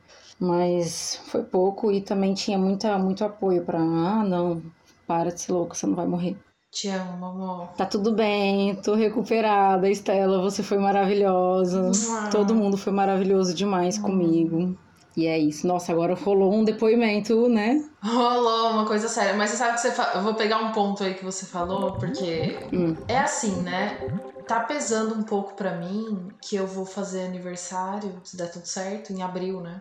Mas 0.44 1.22
foi 1.28 1.42
pouco 1.42 1.90
e 1.90 2.02
também 2.02 2.34
tinha 2.34 2.58
muita, 2.58 2.98
muito 2.98 3.24
apoio 3.24 3.64
pra, 3.64 3.80
ah, 3.80 4.26
não, 4.26 4.62
para 5.08 5.32
de 5.32 5.40
ser 5.40 5.54
louca, 5.54 5.74
você 5.74 5.88
não 5.88 5.96
vai 5.96 6.06
morrer. 6.06 6.36
Te 6.70 6.90
amo, 6.90 7.26
amor. 7.26 7.68
Tá 7.78 7.86
tudo 7.86 8.12
bem, 8.12 8.76
tô 8.76 8.94
recuperada, 8.94 9.90
Estela, 9.90 10.42
você 10.42 10.62
foi 10.62 10.80
maravilhosa. 10.80 11.84
Uau. 11.84 12.30
Todo 12.30 12.54
mundo 12.54 12.76
foi 12.76 12.92
maravilhoso 12.92 13.54
demais 13.54 13.98
comigo. 13.98 14.78
E 15.16 15.28
é 15.28 15.38
isso. 15.40 15.66
Nossa, 15.66 15.94
agora 15.94 16.14
rolou 16.14 16.52
um 16.52 16.66
depoimento, 16.66 17.48
né? 17.48 17.82
Rolou 18.04 18.72
uma 18.72 18.86
coisa 18.86 19.08
séria. 19.08 19.36
Mas 19.36 19.52
você 19.52 19.58
sabe 19.58 19.76
que 19.76 19.82
você 19.82 19.92
fa... 19.92 20.12
Eu 20.16 20.24
vou 20.24 20.34
pegar 20.34 20.58
um 20.58 20.72
ponto 20.74 21.04
aí 21.04 21.14
que 21.14 21.24
você 21.24 21.46
falou, 21.46 21.94
porque 21.94 22.58
Hum. 22.74 22.98
é 23.08 23.20
assim, 23.20 23.62
né? 23.62 23.98
Tá 24.46 24.60
pesando 24.60 25.16
um 25.16 25.24
pouco 25.24 25.54
pra 25.54 25.78
mim 25.78 26.28
que 26.42 26.56
eu 26.58 26.68
vou 26.68 26.86
fazer 26.86 27.28
aniversário, 27.28 28.12
se 28.26 28.36
der 28.36 28.52
tudo 28.52 28.66
certo, 28.66 29.14
em 29.14 29.22
abril, 29.22 29.62
né? 29.62 29.80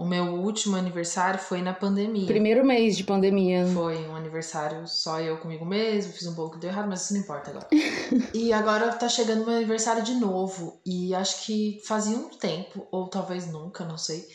O 0.00 0.06
meu 0.06 0.24
último 0.32 0.76
aniversário 0.76 1.38
foi 1.38 1.60
na 1.60 1.74
pandemia. 1.74 2.26
Primeiro 2.26 2.64
mês 2.64 2.96
de 2.96 3.04
pandemia. 3.04 3.66
Foi 3.66 3.98
um 4.08 4.16
aniversário 4.16 4.88
só 4.88 5.20
eu 5.20 5.36
comigo 5.36 5.66
mesmo, 5.66 6.14
fiz 6.14 6.26
um 6.26 6.32
bolo 6.32 6.52
que 6.52 6.58
deu 6.58 6.70
errado, 6.70 6.88
mas 6.88 7.02
isso 7.02 7.12
não 7.12 7.20
importa 7.20 7.50
agora. 7.50 7.68
e 8.32 8.50
agora 8.50 8.90
tá 8.94 9.10
chegando 9.10 9.44
meu 9.44 9.56
aniversário 9.56 10.02
de 10.02 10.14
novo. 10.14 10.80
E 10.86 11.14
acho 11.14 11.44
que 11.44 11.82
fazia 11.86 12.16
um 12.16 12.30
tempo, 12.30 12.88
ou 12.90 13.08
talvez 13.08 13.46
nunca, 13.52 13.84
não 13.84 13.98
sei, 13.98 14.26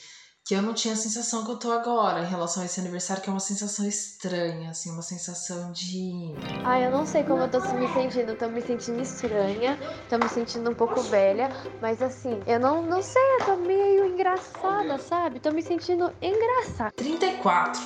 que 0.45 0.53
eu 0.53 0.61
não 0.61 0.75
tinha 0.75 0.93
a 0.93 0.97
sensação 0.97 1.43
que 1.43 1.49
eu 1.49 1.57
tô 1.57 1.71
agora 1.71 2.21
em 2.21 2.27
relação 2.27 2.61
a 2.61 2.67
esse 2.67 2.79
aniversário, 2.79 3.23
que 3.23 3.29
é 3.29 3.33
uma 3.33 3.39
sensação 3.39 3.87
estranha, 3.87 4.69
assim, 4.69 4.91
uma 4.91 5.01
sensação 5.01 5.71
de. 5.71 6.35
Ai, 6.63 6.85
eu 6.85 6.91
não 6.91 7.03
sei 7.03 7.23
como 7.23 7.41
eu 7.41 7.49
tô 7.49 7.59
me 7.73 7.87
sentindo. 7.87 8.29
Eu 8.29 8.37
tô 8.37 8.47
me 8.47 8.61
sentindo 8.61 9.01
estranha, 9.01 9.79
tô 10.07 10.19
me 10.19 10.29
sentindo 10.29 10.69
um 10.69 10.75
pouco 10.75 11.01
velha, 11.01 11.49
mas 11.81 11.99
assim, 11.99 12.39
eu 12.45 12.59
não, 12.59 12.83
não 12.83 13.01
sei, 13.01 13.23
eu 13.39 13.45
tô 13.45 13.55
meio 13.55 14.05
engraçada, 14.05 14.99
sabe? 14.99 15.39
Tô 15.39 15.49
me 15.51 15.63
sentindo 15.63 16.13
engraçada. 16.21 16.91
34, 16.95 17.81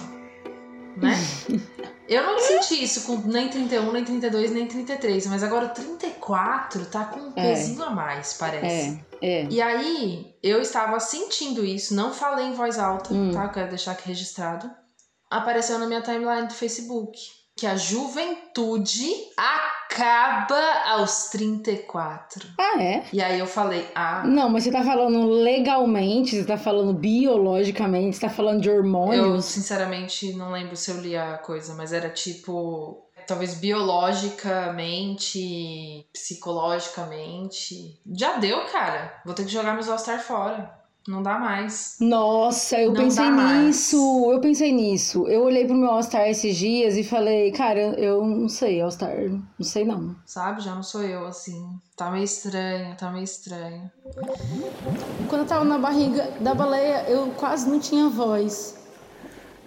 né? 0.98 1.14
eu 2.10 2.24
não 2.24 2.40
senti 2.40 2.84
isso 2.84 3.04
com 3.04 3.16
nem 3.26 3.50
31, 3.50 3.90
nem 3.90 4.04
32, 4.04 4.52
nem 4.52 4.68
33, 4.68 5.28
mas 5.28 5.44
agora 5.44 5.68
o 5.68 5.70
34 5.70 6.86
tá 6.88 7.06
com 7.06 7.22
um 7.22 7.32
É. 7.38 7.54
pezinho 7.54 7.84
a 7.84 7.90
mais, 7.90 8.34
parece. 8.34 9.02
É, 9.02 9.09
é. 9.22 9.46
E 9.50 9.62
aí, 9.62 10.34
eu 10.42 10.62
estava 10.62 11.00
sentindo 11.00 11.66
isso, 11.66 11.94
não 11.96 12.14
falei 12.14 12.46
em 12.46 12.54
voz 12.54 12.78
alta, 12.80 13.14
Hum. 13.14 13.32
tá? 13.32 13.44
Eu 13.46 13.50
quero 13.50 13.70
deixar 13.70 13.92
aqui 13.92 14.08
registrado. 14.08 14.70
Apareceu 15.30 15.78
na 15.78 15.86
minha 15.86 16.02
timeline 16.02 16.48
do 16.48 16.54
Facebook 16.54 17.18
que 17.56 17.68
a 17.68 17.76
juventude 17.76 19.06
acaba 19.38 20.62
aos 20.88 21.26
34. 21.30 22.48
Ah, 22.58 22.82
é? 22.82 23.04
E 23.12 23.22
aí 23.22 23.38
eu 23.38 23.46
falei, 23.46 23.86
ah, 23.94 24.24
Não, 24.26 24.50
mas 24.50 24.64
você 24.64 24.72
tá 24.72 24.84
falando 24.84 25.26
legalmente, 25.28 26.38
você 26.38 26.46
tá 26.46 26.58
falando 26.58 26.94
biologicamente, 26.94 28.16
você 28.16 28.22
tá 28.22 28.30
falando 28.30 28.62
de 28.62 28.70
eu 28.70 28.76
hormônios. 28.76 29.46
sinceramente 29.46 30.32
não 30.34 30.52
lembro 30.52 30.76
se 30.78 30.90
eu 30.90 31.02
li 31.02 31.18
a 31.18 31.38
coisa, 31.38 31.74
mas 31.76 31.92
era 31.92 32.10
tipo. 32.10 33.09
Talvez 33.30 33.54
biologicamente, 33.54 36.08
psicologicamente. 36.12 38.00
Já 38.12 38.38
deu, 38.38 38.66
cara. 38.72 39.22
Vou 39.24 39.36
ter 39.36 39.46
que 39.46 39.52
jogar 39.52 39.76
meus 39.76 39.88
All-Star 39.88 40.20
fora. 40.20 40.74
Não 41.08 41.22
dá 41.22 41.38
mais. 41.38 41.98
Nossa, 42.02 42.80
eu 42.80 42.92
Não 42.92 43.04
pensei 43.04 43.26
dá 43.26 43.32
mais. 43.32 43.66
nisso. 43.68 44.32
Eu 44.32 44.42
pensei 44.42 44.72
nisso. 44.72 45.28
Eu 45.28 45.44
olhei 45.44 45.66
pro 45.66 45.76
meu 45.76 45.92
All-Star 45.92 46.28
esses 46.28 46.56
dias 46.56 46.98
e 46.98 47.04
falei, 47.04 47.52
cara, 47.52 47.80
eu 48.00 48.26
não 48.26 48.50
sei, 48.50 48.82
All-Star. 48.82 49.16
Não 49.30 49.66
sei 49.66 49.86
não. 49.86 50.16
Sabe? 50.26 50.62
Já 50.62 50.74
não 50.74 50.84
sou 50.84 51.04
eu, 51.04 51.28
assim. 51.28 51.80
Tá 51.96 52.10
meio 52.10 52.24
estranho, 52.24 52.96
tá 52.96 53.12
meio 53.12 53.26
estranho. 53.26 53.92
Quando 55.28 55.42
eu 55.42 55.48
tava 55.48 55.66
na 55.66 55.78
barriga 55.78 56.32
da 56.40 56.56
baleia, 56.56 57.06
eu 57.08 57.28
quase 57.38 57.70
não 57.70 57.80
tinha 57.80 58.10
voz. 58.10 58.76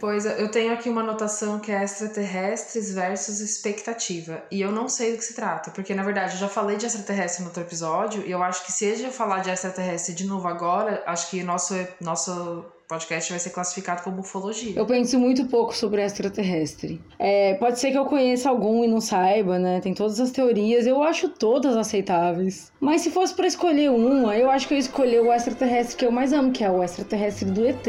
Pois 0.03 0.27
eu 0.27 0.51
tenho 0.51 0.73
aqui 0.73 0.91
uma 0.91 1.01
anotação 1.01 1.61
que 1.61 1.71
é 1.71 1.85
extraterrestres 1.85 2.93
versus 2.93 3.39
expectativa. 3.39 4.43
E 4.51 4.61
eu 4.61 4.73
não 4.73 4.89
sei 4.89 5.13
do 5.13 5.19
que 5.19 5.25
se 5.25 5.33
trata, 5.33 5.71
porque 5.71 5.95
na 5.95 6.03
verdade 6.03 6.33
eu 6.33 6.41
já 6.41 6.49
falei 6.49 6.77
de 6.77 6.87
extraterrestre 6.87 7.43
no 7.43 7.51
outro 7.51 7.63
episódio, 7.63 8.27
e 8.27 8.33
eu 8.33 8.43
acho 8.43 8.67
que 8.67 8.73
se 8.73 8.85
eu 9.01 9.13
falar 9.13 9.43
de 9.43 9.51
extraterrestre 9.51 10.13
de 10.13 10.27
novo 10.27 10.49
agora, 10.49 11.05
acho 11.07 11.31
que 11.31 11.45
nosso, 11.45 11.75
nosso 12.01 12.65
podcast 12.89 13.31
vai 13.31 13.39
ser 13.39 13.51
classificado 13.51 14.03
como 14.03 14.23
ufologia. 14.23 14.77
Eu 14.77 14.87
penso 14.87 15.21
muito 15.21 15.47
pouco 15.47 15.73
sobre 15.73 16.03
extraterrestre. 16.03 17.01
É, 17.17 17.55
pode 17.55 17.79
ser 17.79 17.93
que 17.93 17.97
eu 17.97 18.05
conheça 18.05 18.51
algum 18.51 18.83
e 18.83 18.89
não 18.89 19.01
saiba, 19.01 19.57
né? 19.57 19.81
Tem 19.81 19.95
todas 19.95 20.19
as 20.19 20.33
teorias, 20.33 20.85
eu 20.85 21.01
acho 21.01 21.29
todas 21.29 21.77
aceitáveis. 21.77 22.73
Mas 22.81 23.03
se 23.03 23.11
fosse 23.13 23.35
pra 23.35 23.47
escolher 23.47 23.89
uma, 23.89 24.37
eu 24.37 24.51
acho 24.51 24.67
que 24.67 24.75
eu 24.75 24.79
ia 24.79 24.83
escolher 24.83 25.21
o 25.21 25.33
extraterrestre 25.33 25.97
que 25.97 26.05
eu 26.05 26.11
mais 26.11 26.33
amo, 26.33 26.51
que 26.51 26.65
é 26.65 26.71
o 26.71 26.83
extraterrestre 26.83 27.49
do 27.49 27.65
ET. 27.65 27.87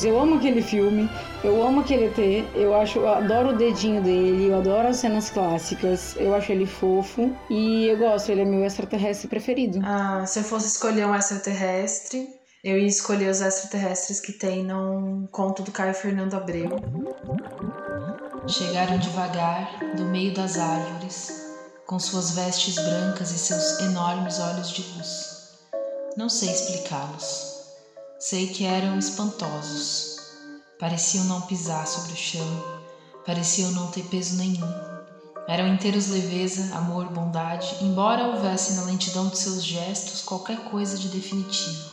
Eu 0.00 0.18
amo 0.18 0.36
aquele 0.36 0.62
filme, 0.62 1.08
eu 1.44 1.62
amo 1.62 1.80
aquele 1.80 2.06
ET, 2.06 2.46
eu 2.54 2.74
acho, 2.74 2.98
eu 2.98 3.08
adoro 3.08 3.50
o 3.50 3.56
dedinho 3.56 4.02
dele, 4.02 4.46
eu 4.46 4.56
adoro 4.56 4.88
as 4.88 4.96
cenas 4.96 5.28
clássicas, 5.28 6.16
eu 6.16 6.34
acho 6.34 6.50
ele 6.50 6.66
fofo 6.66 7.30
e 7.50 7.86
eu 7.86 7.98
gosto, 7.98 8.30
ele 8.30 8.40
é 8.40 8.44
meu 8.44 8.64
extraterrestre 8.64 9.28
preferido. 9.28 9.80
Ah, 9.84 10.24
se 10.26 10.38
eu 10.38 10.44
fosse 10.44 10.68
escolher 10.68 11.06
um 11.06 11.14
extraterrestre, 11.14 12.26
eu 12.64 12.78
ia 12.78 12.86
escolher 12.86 13.28
os 13.28 13.40
extraterrestres 13.40 14.20
que 14.20 14.32
tem 14.32 14.64
num 14.64 15.26
conto 15.30 15.62
do 15.62 15.70
Caio 15.70 15.94
Fernando 15.94 16.34
Abreu. 16.34 16.70
Chegaram 18.48 18.98
devagar 18.98 19.78
do 19.94 20.04
meio 20.06 20.32
das 20.32 20.58
árvores, 20.58 21.52
com 21.86 21.98
suas 21.98 22.30
vestes 22.30 22.76
brancas 22.76 23.30
e 23.30 23.38
seus 23.38 23.78
enormes 23.80 24.40
olhos 24.40 24.70
de 24.70 24.82
luz. 24.94 25.58
Não 26.16 26.28
sei 26.28 26.50
explicá-los. 26.50 27.51
Sei 28.24 28.46
que 28.46 28.64
eram 28.64 29.00
espantosos. 29.00 30.16
Pareciam 30.78 31.24
não 31.24 31.40
pisar 31.40 31.84
sobre 31.88 32.12
o 32.12 32.16
chão, 32.16 32.64
pareciam 33.26 33.72
não 33.72 33.90
ter 33.90 34.04
peso 34.04 34.36
nenhum. 34.36 34.72
Eram 35.48 35.66
inteiros 35.66 36.06
leveza, 36.06 36.72
amor, 36.76 37.06
bondade, 37.08 37.78
embora 37.80 38.28
houvesse 38.28 38.74
na 38.74 38.84
lentidão 38.84 39.28
de 39.28 39.36
seus 39.38 39.64
gestos 39.64 40.22
qualquer 40.22 40.70
coisa 40.70 40.96
de 40.96 41.08
definitivo. 41.08 41.90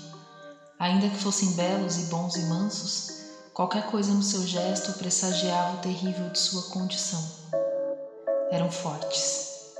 Ainda 0.78 1.10
que 1.10 1.18
fossem 1.18 1.54
belos 1.54 1.98
e 1.98 2.04
bons 2.12 2.36
e 2.36 2.44
mansos, 2.44 3.08
qualquer 3.52 3.88
coisa 3.88 4.14
no 4.14 4.22
seu 4.22 4.46
gesto 4.46 4.94
pressagiava 5.00 5.78
o 5.78 5.82
terrível 5.82 6.30
de 6.30 6.38
sua 6.38 6.62
condição. 6.70 7.28
Eram 8.52 8.70
fortes. 8.70 9.74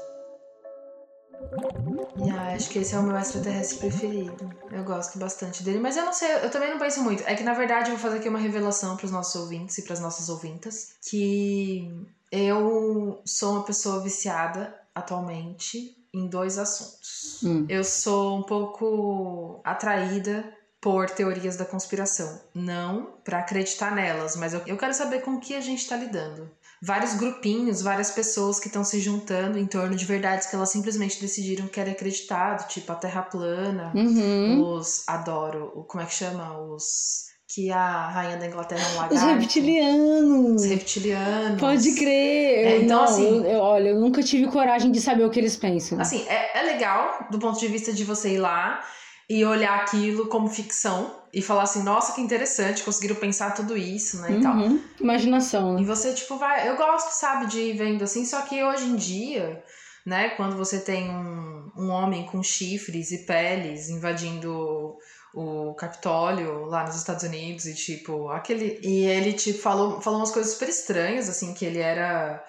Ah, 2.32 2.54
acho 2.54 2.70
que 2.70 2.80
esse 2.80 2.94
é 2.96 3.00
o 3.00 3.04
meu 3.04 3.18
extraterrestre 3.18 3.80
preferido. 3.80 4.50
Eu 4.72 4.84
gosto 4.84 5.18
bastante 5.18 5.64
dele, 5.64 5.80
mas 5.80 5.98
eu 5.98 6.06
não 6.06 6.14
sei, 6.14 6.32
eu 6.44 6.50
também 6.50 6.70
não 6.70 6.80
penso 6.80 7.02
muito. 7.04 7.24
É 7.26 7.36
que 7.36 7.44
na 7.44 7.54
verdade 7.54 7.90
eu 7.90 7.98
vou 7.98 8.04
fazer 8.04 8.18
aqui 8.20 8.30
uma 8.30 8.40
revelação 8.40 8.96
para 8.96 9.06
os 9.06 9.12
nossos 9.12 9.40
ouvintes 9.42 9.78
e 9.78 9.84
para 9.84 9.94
as 9.94 10.00
nossas 10.00 10.30
ouvintas 10.30 10.94
que 11.02 11.92
eu 12.32 13.22
sou 13.26 13.54
uma 13.54 13.64
pessoa 13.64 14.02
viciada 14.02 14.76
atualmente 14.94 15.96
em 16.14 16.28
dois 16.28 16.58
assuntos. 16.58 17.42
Hum. 17.44 17.66
Eu 17.70 17.84
sou 17.84 18.40
um 18.40 18.44
pouco 18.44 19.62
atraída 19.64 20.54
por 20.82 21.10
teorias 21.10 21.58
da 21.58 21.66
conspiração. 21.66 22.42
Não 22.54 23.14
para 23.24 23.40
acreditar 23.40 23.94
nelas, 23.94 24.36
mas 24.36 24.54
eu, 24.54 24.62
eu 24.66 24.78
quero 24.78 24.94
saber 24.94 25.22
com 25.22 25.32
o 25.32 25.40
que 25.40 25.56
a 25.56 25.62
gente 25.62 25.80
está 25.80 25.96
lidando. 25.96 26.50
Vários 26.82 27.14
grupinhos, 27.16 27.82
várias 27.82 28.10
pessoas 28.12 28.60
que 28.60 28.68
estão 28.68 28.84
se 28.86 29.00
juntando 29.02 29.58
em 29.60 29.66
torno 29.66 29.96
de 29.96 30.06
verdades 30.06 30.48
que 30.48 30.56
elas 30.56 30.70
simplesmente 30.70 31.20
decidiram 31.20 31.68
que 31.68 31.80
era 31.80 31.92
acreditado, 31.92 32.68
tipo 32.70 32.90
a 32.92 32.96
Terra 32.96 33.22
plana, 33.24 33.92
Uhum. 33.94 34.76
os 34.78 35.04
adoro, 35.08 35.72
o- 35.76 35.84
como 35.84 36.02
é 36.04 36.06
que 36.06 36.14
chama? 36.14 36.58
Os 36.62 37.28
que 37.54 37.72
a 37.72 38.08
rainha 38.10 38.38
da 38.38 38.46
Inglaterra 38.46 38.80
é 38.82 38.86
um 38.86 38.90
Os 38.90 38.96
lagarto. 39.16 39.40
reptilianos. 39.42 40.62
Os 40.62 40.70
reptilianos. 40.70 41.60
Pode 41.60 41.96
crer. 41.96 42.68
É, 42.68 42.78
então, 42.84 42.98
não, 42.98 43.04
assim- 43.04 43.38
eu- 43.38 43.44
eu- 43.46 43.60
olha, 43.60 43.90
eu 43.90 44.00
nunca 44.00 44.22
tive 44.22 44.48
coragem 44.48 44.92
de 44.92 45.02
saber 45.02 45.24
o 45.26 45.30
que 45.32 45.40
eles 45.40 45.58
pensam. 45.58 46.00
Assim, 46.00 46.24
é, 46.28 46.60
é 46.60 46.64
legal 46.64 47.26
do 47.32 47.40
ponto 47.40 47.60
de 47.60 47.68
vista 47.68 47.92
de 47.92 48.04
você 48.04 48.36
ir 48.36 48.38
lá 48.38 48.82
e 49.30 49.46
olhar 49.46 49.76
aquilo 49.76 50.28
como 50.28 50.50
ficção 50.50 51.16
e 51.32 51.42
falar 51.42 51.64
assim, 51.64 51.84
nossa, 51.84 52.14
que 52.14 52.22
interessante, 52.22 52.84
conseguiram 52.84 53.16
pensar 53.16 53.54
tudo 53.54 53.78
isso, 53.78 54.20
né, 54.22 54.38
e 54.38 54.42
tal. 54.42 54.56
Uhum. 54.56 54.82
Imaginação, 55.00 55.78
E 55.78 55.82
né? 55.82 55.88
você, 55.88 56.14
tipo, 56.14 56.38
vai. 56.38 56.68
Eu 56.68 56.76
gosto, 56.76 57.12
sabe, 57.12 57.46
de 57.46 57.60
ir 57.60 57.78
vendo 57.78 58.04
assim, 58.04 58.26
só 58.26 58.42
que 58.42 58.64
hoje 58.64 58.86
em 58.86 58.96
dia, 58.96 59.64
né, 60.04 60.30
quando 60.30 60.58
você 60.58 60.80
tem 60.80 61.12
um, 61.12 61.72
um 61.78 61.90
homem 61.90 62.26
com 62.26 62.42
chifres 62.42 63.12
e 63.12 63.20
peles 63.20 63.90
invadindo 63.90 64.98
o 65.32 65.76
Capitólio 65.76 66.66
lá 66.66 66.84
nos 66.84 66.96
Estados 66.96 67.24
Unidos 67.24 67.66
e, 67.66 67.76
tipo, 67.76 68.30
aquele. 68.30 68.80
E 68.82 69.06
ele, 69.06 69.34
tipo, 69.34 69.60
falou, 69.60 70.02
falou 70.02 70.20
umas 70.20 70.32
coisas 70.32 70.54
super 70.54 70.70
estranhas, 70.70 71.30
assim, 71.30 71.54
que 71.54 71.64
ele 71.64 71.78
era. 71.78 72.44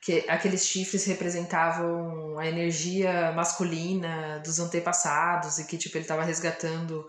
Que 0.00 0.24
aqueles 0.28 0.64
chifres 0.66 1.04
representavam 1.04 2.38
a 2.38 2.46
energia 2.46 3.32
masculina 3.32 4.40
dos 4.44 4.58
antepassados 4.58 5.58
e 5.58 5.66
que, 5.66 5.76
tipo, 5.76 5.96
ele 5.96 6.04
tava 6.04 6.22
resgatando 6.22 7.06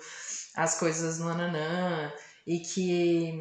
as 0.55 0.79
coisas 0.79 1.19
no 1.19 1.29
Ananã 1.29 2.11
e 2.47 2.59
que 2.59 3.39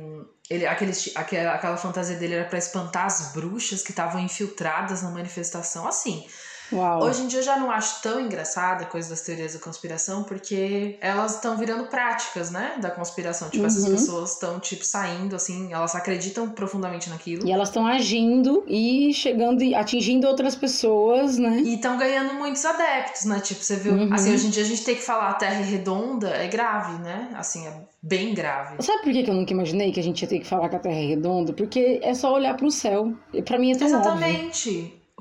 ele, 0.51 0.67
aqueles, 0.67 1.13
aquela, 1.15 1.55
aquela 1.55 1.77
fantasia 1.77 2.17
dele 2.17 2.35
era 2.35 2.45
pra 2.49 2.59
espantar 2.59 3.07
as 3.07 3.33
bruxas 3.33 3.83
que 3.83 3.91
estavam 3.91 4.21
infiltradas 4.21 5.03
na 5.03 5.11
manifestação. 5.11 5.87
Assim, 5.87 6.27
Uau. 6.73 7.05
hoje 7.05 7.23
em 7.23 7.27
dia 7.29 7.39
eu 7.41 7.43
já 7.45 7.57
não 7.57 7.71
acho 7.71 8.03
tão 8.03 8.21
engraçada 8.21 8.85
a 8.85 8.87
coisa 8.87 9.11
das 9.11 9.21
teorias 9.23 9.55
da 9.55 9.61
conspiração, 9.61 10.25
porque 10.25 10.97
elas 11.01 11.37
estão 11.37 11.57
virando 11.57 11.85
práticas, 11.87 12.51
né? 12.51 12.77
Da 12.81 12.91
conspiração. 12.91 13.49
Tipo, 13.51 13.67
essas 13.67 13.85
Uhum. 13.85 13.91
pessoas 13.93 14.33
estão, 14.33 14.59
tipo, 14.59 14.85
saindo, 14.85 15.37
assim, 15.37 15.73
elas 15.73 15.95
acreditam 15.95 16.49
profundamente 16.51 17.09
naquilo. 17.09 17.47
E 17.47 17.53
elas 17.53 17.69
estão 17.69 17.87
agindo 17.87 18.65
e 18.67 19.13
chegando 19.15 19.63
e 19.63 19.75
atingindo 19.75 20.27
outras 20.27 20.55
pessoas, 20.55 21.39
né? 21.39 21.61
E 21.65 21.75
estão 21.75 21.97
ganhando 21.97 22.35
muitos 22.35 22.65
adeptos, 22.65 23.25
né? 23.25 23.41
Tipo, 23.41 23.63
você 23.63 23.77
viu. 23.77 23.93
Uhum. 23.95 24.13
Assim, 24.13 24.33
hoje 24.35 24.47
em 24.47 24.51
dia 24.51 24.63
a 24.63 24.67
gente 24.67 24.85
tem 24.85 24.95
que 24.97 25.03
falar 25.03 25.31
a 25.31 25.35
Terra 25.35 25.61
é 25.61 25.65
redonda, 25.65 26.29
é 26.31 26.47
grave, 26.49 26.99
né? 27.03 27.31
Assim, 27.35 27.67
é 27.67 27.73
bem 28.03 28.35
grave. 28.35 28.83
Sabe 28.83 29.03
por 29.03 29.13
que 29.13 29.29
eu 29.29 29.35
nunca 29.35 29.53
imaginei 29.53 29.93
que 29.93 30.01
a 30.01 30.03
gente 30.03 30.23
ia 30.23 30.29
ter 30.29 30.39
que 30.41 30.47
falar 30.47 30.69
que 30.69 30.77
a 30.77 30.81
Terra 30.81 30.97
é 30.99 31.07
redonda? 31.07 31.53
Porque 31.53 32.01
é 32.03 32.15
só 32.15 32.33
olhar 32.33 32.57
pro 32.57 32.71
céu. 32.71 33.13
E 33.33 33.43
pra 33.43 33.59
mim 33.59 33.73
é 33.73 33.77
tão 33.77 33.89
óbvio. 33.89 34.51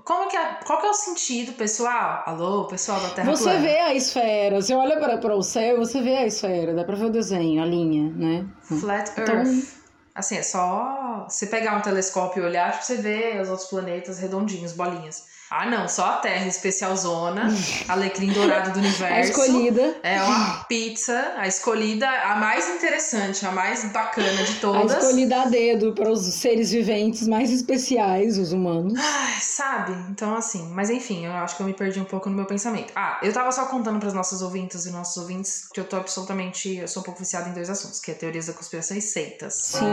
Como 0.05 0.29
que 0.29 0.37
é, 0.37 0.59
qual 0.65 0.79
que 0.79 0.85
é 0.85 0.89
o 0.89 0.93
sentido, 0.93 1.53
pessoal? 1.53 2.21
Alô, 2.27 2.65
pessoal 2.65 2.99
da 3.01 3.09
Terra 3.09 3.35
Você 3.35 3.43
plana. 3.45 3.59
vê 3.59 3.79
a 3.79 3.95
esfera, 3.95 4.61
você 4.61 4.73
olha 4.75 4.99
para, 4.99 5.17
para 5.17 5.35
o 5.35 5.41
céu, 5.41 5.77
você 5.77 5.99
vê 5.99 6.17
a 6.17 6.27
esfera, 6.27 6.75
dá 6.75 6.83
pra 6.83 6.95
ver 6.95 7.05
o 7.05 7.09
desenho, 7.09 7.61
a 7.61 7.65
linha, 7.65 8.11
né? 8.15 8.45
Flat 8.61 9.09
Então- 9.17 9.35
Earth. 9.37 9.83
Assim, 10.13 10.37
é 10.37 10.43
só 10.43 11.25
você 11.27 11.47
pegar 11.47 11.75
um 11.75 11.81
telescópio 11.81 12.43
e 12.43 12.45
olhar, 12.45 12.81
você 12.81 12.95
vê 12.97 13.37
os 13.41 13.49
outros 13.49 13.67
planetas 13.67 14.17
redondinhos, 14.19 14.71
bolinhas. 14.71 15.25
Ah, 15.49 15.65
não, 15.69 15.87
só 15.87 16.05
a 16.05 16.17
Terra 16.17 16.47
especialzona, 16.47 17.47
alecrim 17.87 18.31
dourado 18.31 18.71
do 18.71 18.79
A 18.79 18.81
universo. 18.81 19.29
escolhida, 19.41 19.95
É 20.03 20.21
uma 20.23 20.63
pizza, 20.65 21.33
a 21.37 21.47
escolhida, 21.47 22.09
a 22.09 22.35
mais 22.37 22.67
interessante, 22.69 23.45
a 23.45 23.51
mais 23.51 23.85
bacana 23.85 24.43
de 24.43 24.51
a 24.57 24.59
todas. 24.59 25.03
escolhida 25.03 25.43
a 25.43 25.45
dedo 25.45 25.93
para 25.93 26.09
os 26.09 26.21
seres 26.33 26.71
viventes 26.71 27.27
mais 27.27 27.51
especiais, 27.51 28.37
os 28.37 28.51
humanos. 28.51 28.99
Ai, 28.99 29.39
sabe? 29.39 29.93
Então, 30.09 30.35
assim, 30.35 30.67
mas 30.73 30.89
enfim, 30.89 31.25
eu 31.25 31.31
acho 31.33 31.55
que 31.55 31.61
eu 31.61 31.67
me 31.67 31.73
perdi 31.73 31.99
um 31.99 32.05
pouco 32.05 32.29
no 32.29 32.35
meu 32.35 32.45
pensamento. 32.45 32.91
Ah, 32.95 33.19
eu 33.21 33.31
tava 33.31 33.51
só 33.51 33.65
contando 33.65 33.99
pras 33.99 34.13
nossas 34.13 34.41
ouvintas 34.41 34.85
e 34.85 34.91
nossos 34.91 35.17
ouvintes 35.17 35.67
que 35.73 35.79
eu 35.79 35.83
tô 35.85 35.95
absolutamente. 35.97 36.75
Eu 36.75 36.87
sou 36.87 37.01
um 37.01 37.05
pouco 37.05 37.19
viciada 37.19 37.49
em 37.49 37.53
dois 37.53 37.69
assuntos, 37.69 37.99
que 37.99 38.11
é 38.11 38.13
teorias 38.13 38.47
da 38.47 38.53
conspiração 38.53 38.97
e 38.97 39.01
seitas. 39.01 39.53
Sim. 39.53 39.85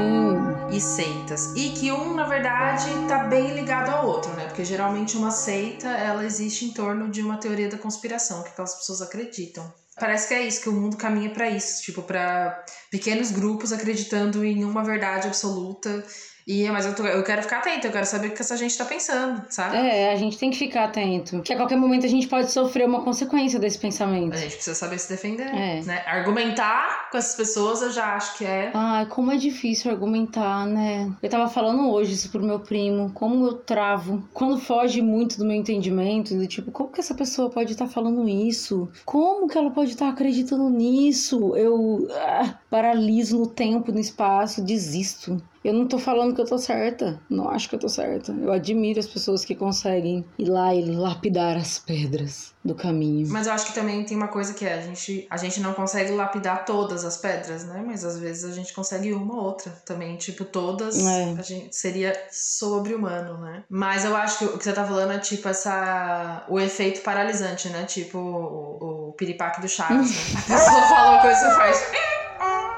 E 0.71 0.81
seitas. 0.81 1.53
E 1.55 1.71
que 1.71 1.93
um, 1.93 2.15
na 2.15 2.27
verdade, 2.27 2.87
tá 3.09 3.19
bem 3.25 3.55
ligado 3.55 3.91
ao 3.91 4.07
outro, 4.07 4.31
né? 4.33 4.47
Porque 4.47 4.65
geralmente 4.65 5.17
uma 5.17 5.31
seita, 5.45 5.89
ela 5.89 6.25
existe 6.25 6.65
em 6.65 6.73
torno 6.73 7.11
de 7.11 7.21
uma 7.21 7.37
teoria 7.37 7.69
da 7.69 7.79
conspiração, 7.79 8.43
que 8.43 8.51
aquelas 8.51 8.75
pessoas 8.77 9.03
acreditam. 9.03 9.73
Parece 9.99 10.29
que 10.29 10.35
é 10.35 10.43
isso, 10.47 10.63
que 10.63 10.69
o 10.69 10.73
mundo 10.73 10.97
caminha 10.97 11.31
pra 11.31 11.51
isso, 11.51 11.83
tipo, 11.83 12.03
pra 12.03 12.65
pequenos 12.91 13.31
grupos 13.31 13.73
acreditando 13.73 14.45
em 14.45 14.65
uma 14.65 14.83
verdade 14.83 15.27
absoluta 15.27 16.05
E, 16.47 16.69
mas 16.71 16.87
eu, 16.87 16.95
tô- 16.95 17.05
eu 17.07 17.23
quero 17.23 17.43
ficar 17.43 17.59
atenta, 17.59 17.87
eu 17.87 17.93
quero 17.93 18.07
saber 18.07 18.29
o 18.29 18.31
que 18.33 18.43
essa 18.43 18.57
gente 18.57 18.77
tá 18.77 18.85
pensando, 18.85 19.43
sabe? 19.49 19.77
É, 19.77 20.13
a 20.13 20.17
gente 20.17 20.37
tem 20.39 20.51
que 20.51 20.59
ficar 20.59 20.85
atento. 20.85 21.41
Que 21.43 21.53
a 21.53 21.57
qualquer 21.57 21.77
momento 21.77 22.05
a 22.05 22.09
gente 22.09 22.27
pode 22.29 22.51
sofrer 22.51 22.87
uma 22.87 23.03
consequência 23.03 23.59
desse 23.61 23.79
pensamento. 23.79 24.35
A 24.35 24.39
gente 24.39 24.55
precisa 24.55 24.75
saber 24.75 24.99
se 24.99 25.09
defender, 25.09 25.47
É. 25.47 25.81
né? 25.83 26.03
Argumentar 26.07 27.09
com 27.11 27.19
essas 27.19 27.37
pessoas 27.37 27.83
eu 27.83 27.91
já 27.93 28.15
acho 28.17 28.39
que 28.39 28.45
é. 28.45 28.71
Ai, 28.75 29.07
como 29.07 29.31
é 29.31 29.37
difícil 29.37 29.91
argumentar, 29.91 30.67
né? 30.67 31.13
Eu 31.23 31.29
tava 31.31 31.49
falando 31.49 31.91
hoje 31.91 32.15
isso 32.15 32.31
pro 32.31 32.43
meu 32.43 32.61
primo, 32.61 33.11
como 33.13 33.47
eu 33.47 33.53
travo. 33.55 34.23
Quando 34.33 34.59
foge 34.59 35.01
muito 35.03 35.39
do 35.39 35.45
meu 35.45 35.57
entendimento, 35.57 36.35
do 36.35 36.47
tipo, 36.47 36.71
como 36.73 36.91
que 36.91 37.01
essa 37.01 37.15
pessoa 37.15 37.51
pode 37.51 37.73
estar 37.73 37.87
falando 37.87 38.29
isso? 38.29 38.91
Como 39.05 39.47
que 39.49 39.57
ela 39.57 39.71
pode 39.71 39.91
estar 39.91 40.09
acreditando 40.09 40.69
nisso? 40.69 41.57
Eu 41.57 42.09
ah, 42.11 42.55
paraliso 42.71 43.39
no 43.39 43.47
tempo, 43.47 43.93
no 43.93 44.01
espaço, 44.01 44.63
desisto. 44.63 45.41
Eu 45.65 45.73
não 45.73 45.87
tô 45.87 45.99
falando 45.99 46.35
que 46.35 46.41
eu 46.41 46.45
tô 46.47 46.59
certa. 46.59 47.21
Não 47.31 47.49
acho 47.49 47.69
que 47.69 47.75
eu 47.77 47.79
tô 47.79 47.89
certa. 47.89 48.33
Eu 48.33 48.53
admiro 48.53 48.99
as 48.99 49.07
pessoas 49.07 49.45
que 49.45 49.55
conseguem 49.55 50.25
ir 50.39 50.49
lá 50.49 50.75
e 50.75 50.85
lapidar 50.85 51.57
as 51.57 51.79
pedras 51.79 52.53
do 52.65 52.75
caminho. 52.75 53.29
Mas 53.31 53.47
eu 53.47 53.53
acho 53.53 53.67
que 53.67 53.75
também 53.75 54.05
tem 54.05 54.17
uma 54.17 54.29
coisa 54.29 54.55
que 54.55 54.65
é, 54.65 54.75
a 54.75 54.81
gente, 54.81 55.27
a 55.31 55.37
gente 55.37 55.61
não 55.61 55.73
consegue 55.73 56.11
lapidar 56.13 56.65
todas 56.65 57.05
as 57.05 57.17
pedras, 57.17 57.65
né? 57.65 57.83
Mas 57.87 58.05
às 58.05 58.19
vezes 58.19 58.45
a 58.45 58.53
gente 58.55 58.73
consegue 58.73 59.13
uma 59.13 59.35
ou 59.35 59.45
outra 59.45 59.71
também. 59.85 60.17
Tipo, 60.17 60.45
todas 60.45 60.99
É. 61.05 61.35
a 61.39 61.43
gente 61.43 61.75
seria 61.77 62.13
sobre-humano, 62.31 63.39
né? 63.39 63.65
Mas 63.69 64.05
eu 64.05 64.17
acho 64.17 64.39
que 64.39 64.45
o 64.47 64.59
que 64.59 64.65
você 64.65 64.73
tá 64.73 64.85
falando 64.85 65.13
é 65.13 65.19
tipo 65.19 65.49
essa. 65.49 66.45
o 66.49 66.59
efeito 66.59 67.03
paralisante, 67.03 67.69
né? 67.69 67.85
Tipo 67.85 68.19
o, 68.19 69.09
o 69.09 69.13
piripaque 69.13 69.61
do 69.61 69.69
Chaves, 69.69 70.11
né? 70.11 70.41
A 70.43 70.59
pessoa 70.59 70.83
fala 70.83 71.11
uma 71.13 71.23
coisa 71.23 71.49
e 71.49 71.55
faz. 71.55 71.93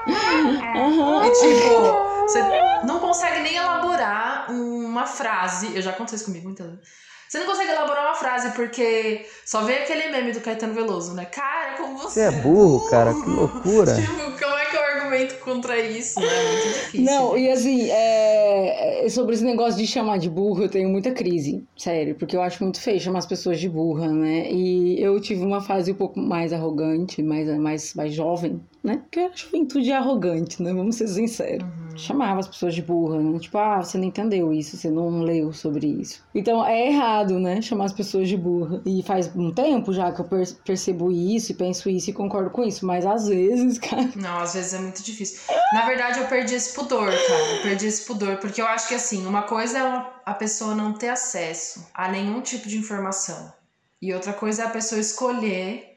E 0.07 1.31
tipo, 1.31 2.14
você 2.27 2.41
não 2.83 2.99
consegue 2.99 3.41
nem 3.41 3.55
elaborar 3.55 4.51
uma 4.51 5.05
frase. 5.05 5.75
Eu 5.75 5.81
já 5.81 5.91
aconteceu 5.91 6.17
isso 6.17 6.25
comigo 6.25 6.45
muitas 6.45 6.67
vezes. 6.67 7.05
Você 7.27 7.39
não 7.39 7.47
consegue 7.47 7.71
elaborar 7.71 8.05
uma 8.05 8.15
frase 8.15 8.51
porque 8.51 9.25
só 9.45 9.63
vem 9.63 9.77
aquele 9.77 10.09
meme 10.09 10.31
do 10.31 10.39
Caetano 10.39 10.73
Veloso, 10.73 11.13
né? 11.13 11.25
Cara, 11.25 11.75
como 11.75 11.97
você. 11.97 12.29
Você 12.29 12.37
é 12.37 12.41
burro, 12.41 12.87
cara, 12.89 13.13
que 13.13 13.25
loucura. 13.29 13.95
Tipo, 13.95 14.13
como 14.13 14.55
é 14.55 14.65
que 14.65 14.75
eu 14.75 14.81
argumento 14.81 15.35
contra 15.39 15.77
isso? 15.79 16.19
Né? 16.19 16.27
É 16.27 16.51
muito 16.51 16.67
difícil. 16.67 17.03
Não, 17.03 17.37
e 17.37 17.51
assim, 17.51 17.89
é, 17.89 19.07
sobre 19.09 19.35
esse 19.35 19.43
negócio 19.43 19.77
de 19.77 19.87
chamar 19.87 20.17
de 20.17 20.29
burro, 20.29 20.63
eu 20.63 20.69
tenho 20.69 20.87
muita 20.87 21.11
crise, 21.11 21.63
sério, 21.75 22.15
porque 22.15 22.35
eu 22.35 22.41
acho 22.41 22.63
muito 22.63 22.79
feio 22.79 22.99
chamar 22.99 23.19
as 23.19 23.25
pessoas 23.25 23.59
de 23.59 23.67
burra, 23.67 24.07
né? 24.07 24.49
E 24.51 25.01
eu 25.01 25.19
tive 25.19 25.43
uma 25.43 25.61
fase 25.61 25.91
um 25.91 25.95
pouco 25.95 26.19
mais 26.19 26.53
arrogante, 26.53 27.23
mais, 27.23 27.47
mais, 27.57 27.93
mais 27.95 28.13
jovem, 28.13 28.61
né? 28.85 28.97
Porque 28.97 29.19
a 29.19 29.31
juventude 29.35 29.91
é 29.91 29.95
arrogante, 29.97 30.61
né? 30.61 30.73
Vamos 30.73 30.95
ser 30.95 31.07
sinceros. 31.07 31.63
Uhum. 31.63 31.97
Chamava 31.97 32.39
as 32.41 32.47
pessoas 32.47 32.75
de 32.75 32.81
burra, 32.81 33.19
né? 33.21 33.39
Tipo, 33.39 33.57
ah, 33.57 33.81
você 33.83 33.97
não 33.97 34.05
entendeu 34.05 34.53
isso, 34.53 34.75
você 34.77 34.89
não 34.89 35.21
leu 35.21 35.51
sobre 35.53 35.87
isso. 35.87 36.21
Então 36.35 36.65
é 36.65 36.87
errado, 36.89 37.39
né? 37.39 37.61
Chamar 37.61 37.85
as 37.85 37.93
pessoas 37.93 38.27
de 38.29 38.35
burra. 38.37 38.81
E 38.85 39.01
faz 39.03 39.33
um 39.35 39.51
tempo 39.51 39.91
já 39.93 40.11
que 40.11 40.19
eu 40.21 40.25
per- 40.25 40.55
percebo 40.65 41.11
isso 41.11 41.51
e 41.51 41.55
penso 41.55 41.89
isso 41.89 42.09
e 42.09 42.13
concordo 42.13 42.49
com 42.49 42.63
isso, 42.63 42.85
mas 42.85 43.05
às 43.05 43.27
vezes, 43.27 43.77
cara. 43.79 44.09
Não, 44.15 44.39
às 44.39 44.53
vezes 44.53 44.73
é 44.73 44.79
muito 44.79 45.01
difícil. 45.01 45.39
Na 45.73 45.85
verdade, 45.85 46.19
eu 46.19 46.27
perdi 46.27 46.55
esse 46.55 46.73
pudor, 46.75 47.07
cara. 47.11 47.55
Eu 47.55 47.61
perdi 47.63 47.87
esse 47.87 48.05
pudor. 48.05 48.37
Porque 48.37 48.61
eu 48.61 48.67
acho 48.67 48.87
que, 48.89 48.95
assim, 48.95 49.25
uma 49.25 49.43
coisa 49.43 49.79
é 49.79 50.05
a 50.25 50.33
pessoa 50.33 50.75
não 50.75 50.93
ter 50.93 51.09
acesso 51.09 51.87
a 51.93 52.09
nenhum 52.09 52.41
tipo 52.41 52.67
de 52.67 52.77
informação. 52.77 53.53
E 54.01 54.13
outra 54.13 54.33
coisa 54.33 54.63
é 54.63 54.65
a 54.65 54.69
pessoa 54.69 54.99
escolher 54.99 55.95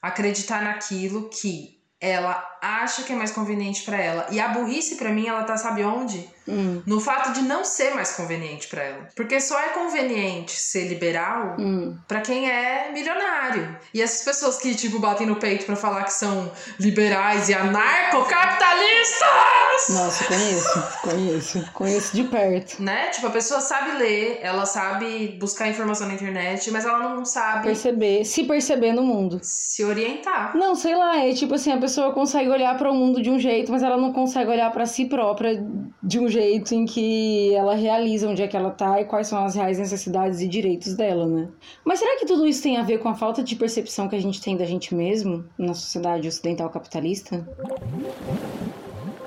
acreditar 0.00 0.62
naquilo 0.62 1.28
que 1.30 1.77
ela 2.00 2.58
acha 2.60 3.02
que 3.02 3.12
é 3.12 3.16
mais 3.16 3.32
conveniente 3.32 3.82
pra 3.82 4.00
ela. 4.00 4.26
E 4.30 4.40
a 4.40 4.48
burrice, 4.48 4.96
pra 4.96 5.10
mim, 5.10 5.26
ela 5.26 5.44
tá, 5.44 5.56
sabe 5.56 5.84
onde? 5.84 6.28
Hum, 6.48 6.82
No 6.86 7.00
fato 7.00 7.32
de 7.32 7.42
não 7.42 7.64
ser 7.64 7.94
mais 7.94 8.12
conveniente 8.12 8.68
pra 8.68 8.82
ela. 8.82 9.08
Porque 9.14 9.40
só 9.40 9.58
é 9.60 9.68
conveniente 9.68 10.52
ser 10.52 10.88
liberal 10.88 11.56
hum. 11.58 11.96
Pra 12.08 12.20
quem 12.20 12.48
é 12.50 12.90
milionário. 12.92 13.76
E 13.92 14.00
essas 14.00 14.24
pessoas 14.24 14.56
que, 14.58 14.74
tipo, 14.74 14.98
batem 14.98 15.26
no 15.26 15.36
peito 15.36 15.66
pra 15.66 15.76
falar 15.76 16.04
que 16.04 16.12
são 16.12 16.50
liberais 16.80 17.48
e 17.48 17.54
anarcocapitalistas! 17.54 19.88
Nossa, 19.90 20.24
conheço, 20.24 20.82
conheço. 21.02 21.70
Conheço 21.72 22.16
de 22.16 22.24
perto. 22.24 22.82
Né? 22.82 23.08
Tipo, 23.10 23.28
a 23.28 23.30
pessoa 23.30 23.60
sabe 23.60 23.96
ler, 23.98 24.38
ela 24.42 24.66
sabe 24.66 25.36
buscar 25.40 25.68
informação 25.68 26.08
na 26.08 26.14
internet, 26.14 26.70
mas 26.70 26.84
ela 26.84 26.98
não 26.98 27.24
sabe 27.24 27.66
Perceber, 27.66 28.24
se 28.24 28.44
perceber 28.44 28.92
no 28.92 29.02
mundo. 29.02 29.38
se 29.42 29.84
orientar. 29.84 30.56
Não, 30.56 30.74
sei 30.74 30.96
lá, 30.96 31.18
é 31.24 31.32
tipo 31.32 31.54
assim, 31.54 31.72
a 31.72 31.78
pessoa 31.78 32.12
consegue 32.12 32.48
olhar 32.48 32.76
para 32.76 32.90
o 32.90 32.94
mundo 32.94 33.22
de 33.22 33.30
um 33.30 33.38
jeito, 33.38 33.70
mas 33.70 33.82
ela 33.82 33.96
não 33.96 34.12
consegue 34.12 34.50
olhar 34.50 34.70
para 34.72 34.86
si 34.86 35.04
própria 35.04 35.62
de 36.02 36.18
um 36.18 36.28
jeito 36.28 36.37
em 36.40 36.84
que 36.84 37.54
ela 37.54 37.74
realiza 37.74 38.28
onde 38.28 38.42
é 38.42 38.48
que 38.48 38.56
ela 38.56 38.70
tá 38.70 39.00
e 39.00 39.04
quais 39.04 39.26
são 39.26 39.44
as 39.44 39.54
reais 39.54 39.78
necessidades 39.78 40.40
e 40.40 40.48
direitos 40.48 40.94
dela, 40.94 41.26
né? 41.26 41.48
Mas 41.84 41.98
será 41.98 42.18
que 42.18 42.26
tudo 42.26 42.46
isso 42.46 42.62
tem 42.62 42.76
a 42.76 42.82
ver 42.82 42.98
com 42.98 43.08
a 43.08 43.14
falta 43.14 43.42
de 43.42 43.56
percepção 43.56 44.08
que 44.08 44.16
a 44.16 44.20
gente 44.20 44.40
tem 44.40 44.56
da 44.56 44.64
gente 44.64 44.94
mesmo 44.94 45.44
na 45.58 45.74
sociedade 45.74 46.26
ocidental 46.28 46.70
capitalista? 46.70 47.46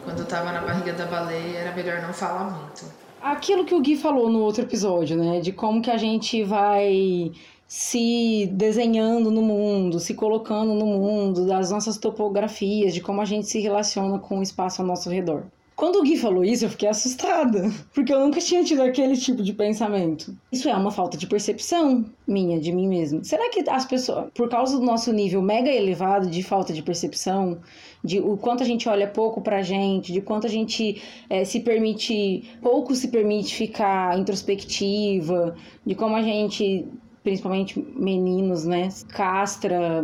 Quando 0.03 0.19
eu 0.19 0.25
tava 0.25 0.51
na 0.51 0.61
barriga 0.61 0.93
da 0.93 1.05
baleia, 1.05 1.59
era 1.59 1.75
melhor 1.75 2.01
não 2.01 2.13
falar 2.13 2.49
muito. 2.49 2.85
Aquilo 3.21 3.65
que 3.65 3.75
o 3.75 3.81
Gui 3.81 3.95
falou 3.95 4.29
no 4.29 4.39
outro 4.39 4.63
episódio, 4.63 5.15
né? 5.15 5.39
De 5.39 5.51
como 5.51 5.81
que 5.81 5.91
a 5.91 5.97
gente 5.97 6.43
vai 6.43 7.31
se 7.67 8.49
desenhando 8.51 9.31
no 9.31 9.41
mundo, 9.41 9.99
se 9.99 10.13
colocando 10.13 10.73
no 10.73 10.85
mundo, 10.85 11.45
das 11.45 11.71
nossas 11.71 11.97
topografias, 11.97 12.93
de 12.93 12.99
como 12.99 13.21
a 13.21 13.25
gente 13.25 13.47
se 13.47 13.61
relaciona 13.61 14.19
com 14.19 14.39
o 14.39 14.43
espaço 14.43 14.81
ao 14.81 14.87
nosso 14.87 15.09
redor. 15.09 15.45
Quando 15.81 15.95
o 15.95 16.03
Gui 16.03 16.15
falou 16.15 16.45
isso, 16.45 16.65
eu 16.65 16.69
fiquei 16.69 16.87
assustada, 16.87 17.63
porque 17.91 18.13
eu 18.13 18.19
nunca 18.19 18.39
tinha 18.39 18.63
tido 18.63 18.83
aquele 18.83 19.17
tipo 19.17 19.41
de 19.41 19.51
pensamento. 19.51 20.37
Isso 20.51 20.69
é 20.69 20.75
uma 20.75 20.91
falta 20.91 21.17
de 21.17 21.25
percepção 21.25 22.05
minha, 22.27 22.59
de 22.59 22.71
mim 22.71 22.87
mesma. 22.87 23.23
Será 23.23 23.49
que 23.49 23.67
as 23.67 23.83
pessoas, 23.83 24.29
por 24.35 24.47
causa 24.47 24.77
do 24.77 24.85
nosso 24.85 25.11
nível 25.11 25.41
mega 25.41 25.71
elevado 25.71 26.29
de 26.29 26.43
falta 26.43 26.71
de 26.71 26.83
percepção, 26.83 27.57
de 28.03 28.19
o 28.19 28.37
quanto 28.37 28.61
a 28.61 28.65
gente 28.65 28.87
olha 28.87 29.07
pouco 29.07 29.41
pra 29.41 29.63
gente, 29.63 30.13
de 30.13 30.21
quanto 30.21 30.45
a 30.45 30.49
gente 30.51 31.01
eh, 31.27 31.45
se 31.45 31.61
permite, 31.61 32.43
pouco 32.61 32.93
se 32.93 33.07
permite 33.07 33.55
ficar 33.55 34.19
introspectiva, 34.19 35.55
de 35.83 35.95
como 35.95 36.15
a 36.15 36.21
gente 36.21 36.85
principalmente 37.23 37.79
meninos, 37.79 38.65
né? 38.65 38.89
Castra 39.09 40.03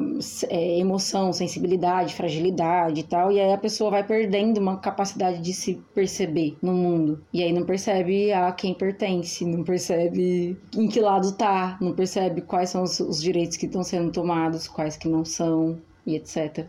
é, 0.50 0.80
emoção, 0.80 1.34
sensibilidade, 1.34 2.14
fragilidade 2.14 3.02
e 3.02 3.04
tal. 3.04 3.32
E 3.32 3.40
aí 3.40 3.52
a 3.52 3.58
pessoa 3.58 3.90
vai 3.92 4.04
perdendo 4.04 4.60
uma 4.60 4.78
capacidade 4.78 5.42
de 5.42 5.54
se 5.54 5.76
perceber 5.94 6.58
no 6.62 6.74
mundo. 6.74 7.24
E 7.34 7.44
aí 7.44 7.52
não 7.52 7.66
percebe 7.66 8.32
a 8.32 8.52
quem 8.52 8.74
pertence, 8.74 9.46
não 9.46 9.64
percebe 9.64 10.58
em 10.76 10.88
que 10.88 11.00
lado 11.00 11.32
tá, 11.34 11.78
não 11.82 11.94
percebe 11.94 12.42
quais 12.42 12.70
são 12.70 12.84
os, 12.84 13.00
os 13.00 13.22
direitos 13.22 13.58
que 13.58 13.66
estão 13.66 13.84
sendo 13.84 14.12
tomados, 14.12 14.68
quais 14.68 14.96
que 14.96 15.08
não 15.08 15.26
são, 15.26 15.80
e 16.06 16.16
etc. 16.16 16.66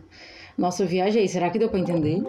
Nossa, 0.57 0.83
eu 0.83 0.87
viajei. 0.87 1.27
Será 1.27 1.49
que 1.49 1.57
deu 1.57 1.69
pra 1.69 1.79
entender? 1.79 2.21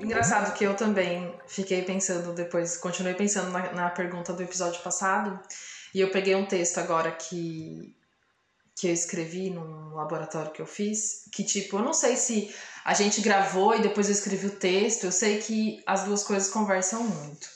Engraçado 0.00 0.54
que 0.54 0.64
eu 0.64 0.74
também 0.74 1.34
fiquei 1.46 1.82
pensando 1.82 2.32
depois, 2.32 2.76
continuei 2.76 3.14
pensando 3.14 3.50
na, 3.50 3.72
na 3.72 3.90
pergunta 3.90 4.32
do 4.32 4.42
episódio 4.42 4.80
passado, 4.82 5.38
e 5.94 6.00
eu 6.00 6.10
peguei 6.10 6.34
um 6.34 6.44
texto 6.46 6.78
agora 6.78 7.12
que, 7.12 7.94
que 8.76 8.88
eu 8.88 8.92
escrevi 8.92 9.48
num 9.50 9.94
laboratório 9.94 10.50
que 10.52 10.60
eu 10.60 10.66
fiz, 10.66 11.24
que 11.32 11.44
tipo, 11.44 11.76
eu 11.78 11.82
não 11.82 11.94
sei 11.94 12.16
se 12.16 12.52
a 12.84 12.92
gente 12.92 13.20
gravou 13.20 13.74
e 13.76 13.80
depois 13.82 14.08
eu 14.08 14.12
escrevi 14.14 14.46
o 14.48 14.56
texto, 14.56 15.04
eu 15.04 15.12
sei 15.12 15.38
que 15.40 15.82
as 15.86 16.04
duas 16.04 16.22
coisas 16.24 16.50
conversam 16.50 17.02
muito. 17.04 17.48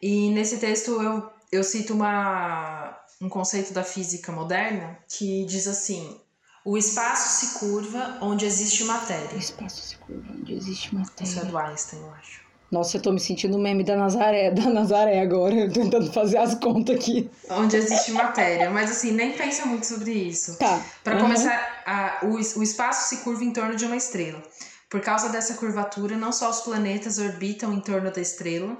E 0.00 0.30
nesse 0.30 0.58
texto 0.58 1.02
eu, 1.02 1.30
eu 1.50 1.64
cito 1.64 1.92
uma, 1.94 2.96
um 3.20 3.28
conceito 3.28 3.72
da 3.72 3.82
física 3.82 4.30
moderna 4.30 4.96
que 5.08 5.44
diz 5.44 5.66
assim: 5.66 6.20
o 6.64 6.78
espaço 6.78 7.40
se 7.46 7.58
curva 7.58 8.18
onde 8.22 8.46
existe 8.46 8.84
O 8.84 8.86
matéria. 8.86 9.36
espaço 9.36 9.82
se 9.82 9.96
curva 9.98 10.32
onde 10.32 10.52
existe 10.54 10.86
Isso 10.86 10.94
é 10.94 11.00
matéria. 11.00 11.44
do 11.44 11.58
Einstein, 11.58 12.00
eu 12.00 12.10
acho. 12.12 12.47
Nossa, 12.70 12.98
eu 12.98 13.02
tô 13.02 13.10
me 13.12 13.18
sentindo 13.20 13.56
o 13.56 13.60
meme 13.60 13.82
da 13.82 13.96
Nazaré, 13.96 14.50
da 14.52 14.68
Nazaré 14.68 15.20
agora, 15.20 15.54
eu 15.54 15.72
tentando 15.72 16.12
fazer 16.12 16.36
as 16.38 16.54
contas 16.54 16.96
aqui. 16.96 17.30
Onde 17.50 17.76
existe 17.76 18.12
matéria. 18.12 18.68
Mas 18.70 18.90
assim, 18.90 19.12
nem 19.12 19.32
pensa 19.32 19.64
muito 19.66 19.86
sobre 19.86 20.12
isso. 20.12 20.56
Tá. 20.58 20.82
Para 21.02 21.14
Uhum. 21.16 21.22
começar, 21.22 21.82
a- 21.86 22.18
o, 22.24 22.34
o 22.34 22.62
espaço 22.62 23.08
se 23.08 23.22
curva 23.24 23.42
em 23.42 23.52
torno 23.52 23.74
de 23.74 23.84
uma 23.86 23.96
estrela. 23.96 24.42
Por 24.90 25.00
causa 25.00 25.28
dessa 25.28 25.54
curvatura, 25.54 26.16
não 26.16 26.32
só 26.32 26.50
os 26.50 26.60
planetas 26.60 27.18
orbitam 27.18 27.72
em 27.74 27.80
torno 27.80 28.10
da 28.10 28.20
estrela, 28.20 28.76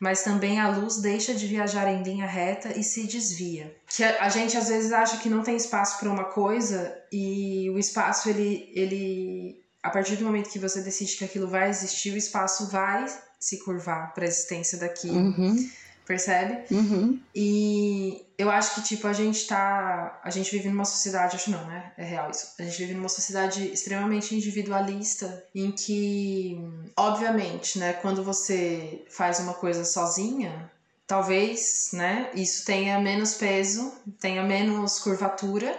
mas 0.00 0.22
também 0.22 0.58
a 0.60 0.68
luz 0.68 0.96
deixa 0.96 1.32
de 1.34 1.46
viajar 1.46 1.88
em 1.88 2.02
linha 2.02 2.26
reta 2.26 2.76
e 2.76 2.82
se 2.82 3.06
desvia. 3.06 3.72
Que 3.88 4.02
a, 4.02 4.24
a 4.24 4.28
gente 4.28 4.56
às 4.56 4.68
vezes 4.68 4.92
acha 4.92 5.16
que 5.18 5.28
não 5.28 5.42
tem 5.42 5.54
espaço 5.56 5.98
para 6.00 6.10
uma 6.10 6.24
coisa 6.24 6.92
e 7.12 7.70
o 7.70 7.78
espaço 7.78 8.28
ele 8.28 8.70
ele 8.74 9.62
a 9.82 9.90
partir 9.90 10.14
do 10.16 10.24
momento 10.24 10.48
que 10.50 10.58
você 10.60 10.80
decide 10.80 11.16
que 11.16 11.24
aquilo 11.24 11.46
vai 11.48 11.68
existir, 11.68 12.12
o 12.12 12.16
espaço 12.16 12.68
vai 12.68 13.04
se 13.42 13.58
curvar 13.58 14.14
para 14.14 14.24
a 14.24 14.28
existência 14.28 14.78
daquilo. 14.78 15.18
Uhum. 15.18 15.70
percebe? 16.06 16.64
Uhum. 16.70 17.20
E 17.34 18.24
eu 18.38 18.48
acho 18.50 18.76
que, 18.76 18.82
tipo, 18.82 19.06
a 19.06 19.12
gente 19.12 19.46
tá. 19.46 20.20
A 20.22 20.30
gente 20.30 20.50
vive 20.50 20.68
numa 20.68 20.84
sociedade, 20.84 21.36
acho 21.36 21.50
não, 21.50 21.66
né? 21.66 21.92
É 21.96 22.04
real 22.04 22.30
isso. 22.30 22.54
A 22.58 22.62
gente 22.62 22.78
vive 22.78 22.94
numa 22.94 23.08
sociedade 23.08 23.66
extremamente 23.72 24.34
individualista, 24.34 25.44
em 25.54 25.72
que, 25.72 26.56
obviamente, 26.96 27.78
né, 27.78 27.94
quando 27.94 28.22
você 28.22 29.04
faz 29.10 29.40
uma 29.40 29.54
coisa 29.54 29.84
sozinha, 29.84 30.70
talvez, 31.06 31.90
né, 31.92 32.30
isso 32.34 32.64
tenha 32.64 33.00
menos 33.00 33.34
peso, 33.34 33.92
tenha 34.20 34.42
menos 34.44 34.98
curvatura 35.00 35.76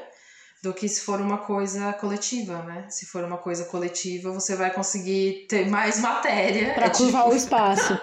do 0.63 0.73
que 0.73 0.87
se 0.87 1.01
for 1.01 1.19
uma 1.19 1.39
coisa 1.39 1.91
coletiva, 1.91 2.59
né? 2.63 2.85
Se 2.89 3.05
for 3.05 3.21
uma 3.25 3.37
coisa 3.37 3.65
coletiva, 3.65 4.31
você 4.31 4.55
vai 4.55 4.71
conseguir 4.71 5.45
ter 5.49 5.67
mais 5.69 5.99
matéria. 5.99 6.73
Pra 6.73 6.85
É 6.85 6.89
curvar 6.89 7.23
tipo- 7.23 7.33
o 7.33 7.35
espaço. 7.37 7.99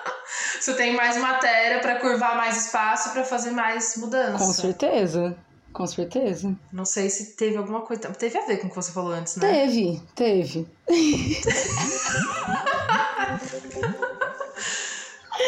Você 0.61 0.75
tem 0.75 0.95
mais 0.95 1.17
matéria 1.17 1.81
pra 1.81 1.99
curvar 1.99 2.37
mais 2.37 2.67
espaço 2.67 3.13
pra 3.13 3.25
fazer 3.25 3.53
mais 3.53 3.97
mudança. 3.97 4.37
Com 4.45 4.53
certeza. 4.53 5.35
Com 5.73 5.87
certeza. 5.87 6.55
Não 6.73 6.85
sei 6.85 7.09
se 7.09 7.35
teve 7.37 7.57
alguma 7.57 7.81
coisa. 7.81 8.03
Teve 8.11 8.37
a 8.37 8.45
ver 8.45 8.59
com 8.59 8.67
o 8.67 8.71
que 8.71 8.77
você 8.77 8.93
falou 8.93 9.13
antes, 9.13 9.37
né? 9.37 9.51
Teve, 9.51 10.03
teve. 10.15 10.69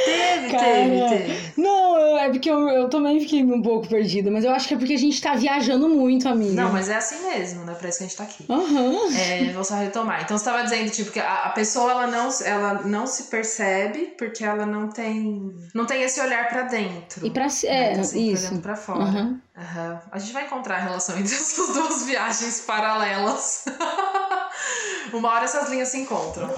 Teve, 0.05 0.51
Cara. 0.51 0.63
teve, 0.65 1.09
teve. 1.09 1.53
Não, 1.57 1.99
eu- 1.99 2.17
é 2.19 2.29
porque 2.31 2.51
eu, 2.51 2.69
eu 2.69 2.89
também 2.89 3.21
fiquei 3.21 3.43
um 3.45 3.61
pouco 3.63 3.89
perdida, 3.89 4.31
mas 4.31 4.45
eu 4.45 4.51
acho 4.53 4.69
que 4.69 4.75
é 4.75 4.77
porque 4.77 4.95
a 4.95 4.99
gente 4.99 5.21
tá 5.21 5.35
viajando 5.35 5.89
muito, 5.89 6.29
amiga. 6.29 6.53
Não, 6.63 6.73
mas 6.73 6.89
é 6.89 6.97
assim 6.97 7.23
mesmo, 7.25 7.65
né? 7.65 7.75
Pra 7.75 7.89
isso 7.89 7.99
que 7.99 8.05
a 8.05 8.07
gente 8.07 8.17
tá 8.17 8.25
aqui. 8.25 8.45
Aham. 8.49 8.95
É, 9.17 9.53
vou 9.53 9.65
só 9.65 9.75
retomar. 9.77 10.23
Então 10.23 10.37
você 10.39 10.45
tava 10.45 10.63
dizendo, 10.63 10.91
tipo, 10.91 11.11
que 11.11 11.21
a, 11.21 11.45
a 11.45 11.51
pessoa 11.51 11.91
ela 11.91 12.07
não, 12.07 12.29
ela 12.45 12.75
não 12.85 13.07
se 13.07 13.25
percebe 13.25 14.15
porque 14.19 14.45
ela 14.45 14.65
não 14.67 14.89
tem. 14.89 15.53
Não 15.75 15.85
tem 15.87 16.03
esse 16.03 16.21
olhar 16.21 16.49
pra 16.49 16.63
dentro. 16.63 17.27
E 17.27 17.31
pra. 17.31 17.49
si- 17.49 17.67
né? 17.67 17.93
É, 17.93 18.03
sempre 18.03 18.33
isso. 18.33 18.49
olhando 18.49 18.63
pra 18.63 18.77
fora. 18.77 19.01
Aham. 19.03 19.41
Aham. 19.57 20.01
A 20.11 20.19
gente 20.19 20.33
vai 20.33 20.45
encontrar 20.47 20.77
a 20.77 20.81
relação 20.81 21.19
entre 21.19 21.35
essas 21.35 21.75
duas 21.75 22.05
viagens 22.05 22.61
paralelas. 22.61 23.65
Uma 25.13 25.31
hora 25.31 25.45
essas 25.45 25.69
linhas 25.69 25.89
se 25.89 25.99
encontram. 25.99 26.49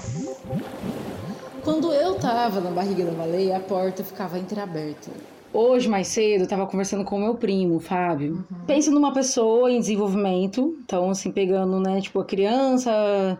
Quando 1.65 1.91
eu 1.91 2.13
tava 2.19 2.61
na 2.61 2.69
barriga 2.69 3.03
da 3.03 3.11
baleia, 3.11 3.57
a 3.57 3.59
porta 3.59 4.03
ficava 4.03 4.37
entreaberta. 4.37 5.09
Hoje, 5.57 5.87
mais 5.87 6.07
cedo, 6.07 6.41
eu 6.41 6.47
tava 6.47 6.67
conversando 6.67 7.05
com 7.05 7.15
o 7.15 7.19
meu 7.19 7.35
primo, 7.35 7.79
Fábio. 7.79 8.43
Pensa 8.67 8.91
numa 8.91 9.13
pessoa 9.13 9.71
em 9.71 9.79
desenvolvimento, 9.79 10.77
então, 10.83 11.09
assim, 11.09 11.31
pegando, 11.31 11.79
né, 11.79 12.01
tipo, 12.01 12.19
a 12.19 12.25
criança, 12.25 12.91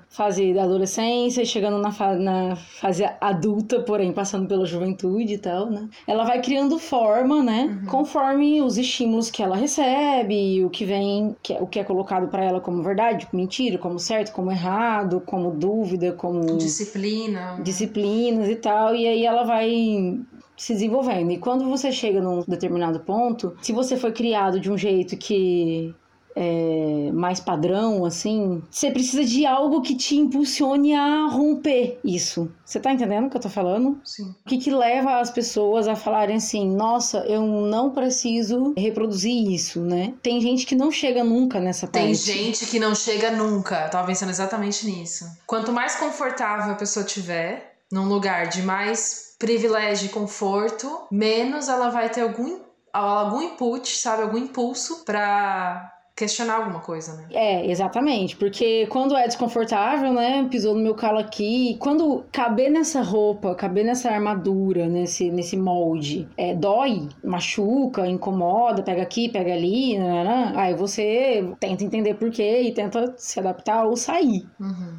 fase 0.10 0.54
da 0.54 0.64
adolescência, 0.64 1.44
chegando 1.44 1.78
na, 1.78 1.92
fa 1.92 2.16
na 2.16 2.56
fase 2.56 3.04
adulta, 3.20 3.82
porém, 3.82 4.14
passando 4.14 4.48
pela 4.48 4.66
juventude 4.66 5.34
e 5.34 5.38
tal, 5.38 5.70
né? 5.70 5.90
Ela 6.08 6.24
vai 6.24 6.42
criando 6.42 6.80
forma, 6.80 7.44
né, 7.44 7.82
conforme 7.90 8.62
os 8.62 8.78
estímulos 8.78 9.30
que 9.30 9.44
ela 9.44 9.58
recebe, 9.58 10.64
o 10.64 10.70
que 10.70 10.86
vem, 10.86 11.36
que 11.44 11.52
é- 11.54 11.62
o 11.62 11.68
que 11.68 11.80
é 11.80 11.84
colocado 11.84 12.30
pra 12.30 12.46
ela 12.46 12.62
como 12.62 12.82
verdade, 12.82 13.26
como 13.26 13.42
mentira, 13.42 13.78
como 13.78 14.00
certo, 14.00 14.32
como 14.32 14.50
errado, 14.52 15.22
como 15.26 15.52
dúvida, 15.52 16.14
como 16.14 16.58
Disciplina. 16.58 17.60
disciplinas 17.62 18.48
e 18.48 18.56
tal, 18.56 18.96
e 18.96 19.06
aí 19.06 19.26
ela 19.26 19.44
vai 19.44 20.18
se 20.58 20.74
desenvolvendo. 20.74 21.32
E 21.32 21.38
quando 21.38 21.70
você 21.70 21.92
chega 21.92 22.22
num 22.22 22.44
determinado 22.48 23.00
ponto, 23.00 23.56
se 23.62 23.72
você 23.72 23.98
foi 23.98 24.12
criado 24.12 24.60
de 24.60 24.72
um 24.72 24.78
jeito 24.78 25.18
que 25.18 25.94
é 26.36 27.12
mais 27.14 27.40
padrão, 27.40 28.04
assim, 28.04 28.62
você 28.70 28.92
precisa 28.92 29.24
de 29.24 29.46
algo 29.46 29.82
que 29.82 29.96
te 29.96 30.18
impulsione 30.18 30.94
a 30.94 31.28
romper 31.28 31.98
isso. 32.04 32.52
Você 32.66 32.78
tá 32.78 32.92
entendendo 32.92 33.28
o 33.28 33.30
que 33.30 33.38
eu 33.38 33.42
tô 33.42 33.50
falando? 33.50 34.02
Sim. 34.04 34.36
O 34.46 34.50
que, 34.50 34.58
que 34.58 34.70
leva 34.70 35.20
as 35.20 35.32
pessoas 35.32 35.88
a 35.88 35.96
falarem 35.96 36.36
assim, 36.36 36.70
nossa, 36.76 37.20
eu 37.20 37.42
não 37.42 37.92
preciso 37.92 38.74
reproduzir 38.78 39.50
isso, 39.50 39.80
né? 39.80 40.14
Tem 40.22 40.42
gente 40.42 40.66
que 40.66 40.76
não 40.76 40.92
chega 40.92 41.24
nunca 41.24 41.60
nessa 41.62 41.88
Tem 41.88 42.08
parte. 42.08 42.18
gente 42.18 42.66
que 42.66 42.80
não 42.80 42.94
chega 42.94 43.32
nunca. 43.32 43.86
Eu 43.86 43.90
tava 43.90 44.08
pensando 44.08 44.30
exatamente 44.30 44.86
nisso. 44.86 45.26
Quanto 45.48 45.72
mais 45.72 45.96
confortável 45.96 46.74
a 46.74 46.76
pessoa 46.76 47.06
tiver, 47.06 47.78
num 47.90 48.10
lugar 48.10 48.50
de 48.50 48.62
mais 48.62 49.25
privilégio 49.38 50.08
e 50.08 50.10
conforto, 50.10 51.08
menos 51.12 51.68
ela 51.68 51.90
vai 51.90 52.10
ter 52.10 52.22
algum, 52.22 52.60
algum 52.94 53.42
input, 53.42 53.88
sabe? 53.98 54.24
Algum 54.24 54.38
impulso 54.38 55.04
pra 55.06 55.92
questionar 56.16 56.56
alguma 56.56 56.80
coisa, 56.80 57.14
né? 57.18 57.28
É, 57.32 57.70
exatamente. 57.70 58.38
Porque 58.38 58.88
quando 58.88 59.18
é 59.18 59.28
desconfortável, 59.28 60.14
né? 60.14 60.48
Pisou 60.50 60.74
no 60.74 60.80
meu 60.82 60.96
calo 60.96 61.20
aqui. 61.20 61.76
Quando 61.78 62.24
caber 62.32 62.72
nessa 62.72 63.02
roupa, 63.02 63.54
caber 63.54 63.84
nessa 63.84 64.10
armadura, 64.10 64.88
nesse, 64.88 65.30
nesse 65.30 65.58
molde, 65.58 66.26
é, 66.38 66.56
dói, 66.56 67.10
machuca, 67.22 68.08
incomoda, 68.08 68.82
pega 68.82 69.02
aqui, 69.02 69.28
pega 69.28 69.52
ali, 69.52 70.00
né? 70.00 70.54
aí 70.56 70.74
você 70.74 71.54
tenta 71.60 71.84
entender 71.84 72.14
por 72.14 72.32
quê 72.32 72.62
e 72.62 72.74
tenta 72.74 73.14
se 73.18 73.38
adaptar 73.38 73.84
ou 73.86 73.98
sair, 73.98 74.48
Uhum. 74.58 74.98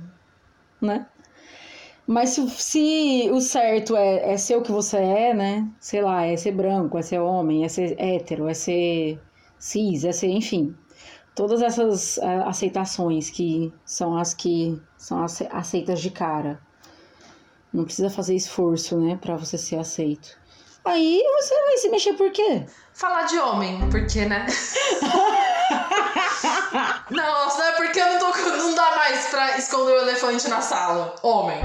né? 0.83 1.07
Mas 2.07 2.31
se, 2.31 2.49
se 2.51 3.31
o 3.33 3.40
certo 3.40 3.97
é, 3.97 4.33
é 4.33 4.37
ser 4.37 4.57
o 4.57 4.62
que 4.62 4.71
você 4.73 4.97
é, 4.99 5.35
né? 5.35 5.69
Sei 5.81 6.01
lá, 6.03 6.25
é 6.25 6.37
ser 6.37 6.53
branco, 6.53 6.97
é 6.99 7.03
ser 7.03 7.19
homem, 7.21 7.64
é 7.64 7.69
ser 7.69 7.97
hétero, 8.01 8.49
é 8.49 8.55
ser 8.55 9.21
cis, 9.59 10.05
é 10.05 10.12
ser, 10.12 10.29
enfim. 10.29 10.75
Todas 11.35 11.62
essas 11.62 12.19
ah, 12.19 12.49
aceitações 12.49 13.31
que 13.31 13.73
são 13.85 14.16
as 14.16 14.35
que 14.35 14.81
são 14.97 15.25
ace- 15.25 15.49
aceitas 15.51 16.01
de 16.01 16.11
cara. 16.11 16.61
Não 17.73 17.85
precisa 17.85 18.11
fazer 18.11 18.35
esforço, 18.35 18.99
né, 18.99 19.16
pra 19.16 19.37
você 19.37 19.57
ser 19.59 19.77
aceito. 19.79 20.37
Aí 20.87 21.22
você 21.40 21.55
vai 21.62 21.77
se 21.79 21.88
mexer 21.88 22.12
por 22.14 22.31
quê? 22.31 22.64
Falar 22.94 23.25
de 23.25 23.38
homem, 23.38 23.88
porque, 23.90 24.25
né? 24.25 24.46
não, 27.11 27.49
não 27.49 27.62
é 27.64 27.72
porque 27.72 28.01
eu 28.01 28.12
não 28.12 28.18
tô. 28.18 28.27
Não 28.57 28.75
dá 28.75 28.96
mais 28.96 29.27
pra 29.27 29.57
esconder 29.59 29.92
o 29.92 30.01
elefante 30.03 30.49
na 30.49 30.61
sala. 30.61 31.14
Homem. 31.22 31.61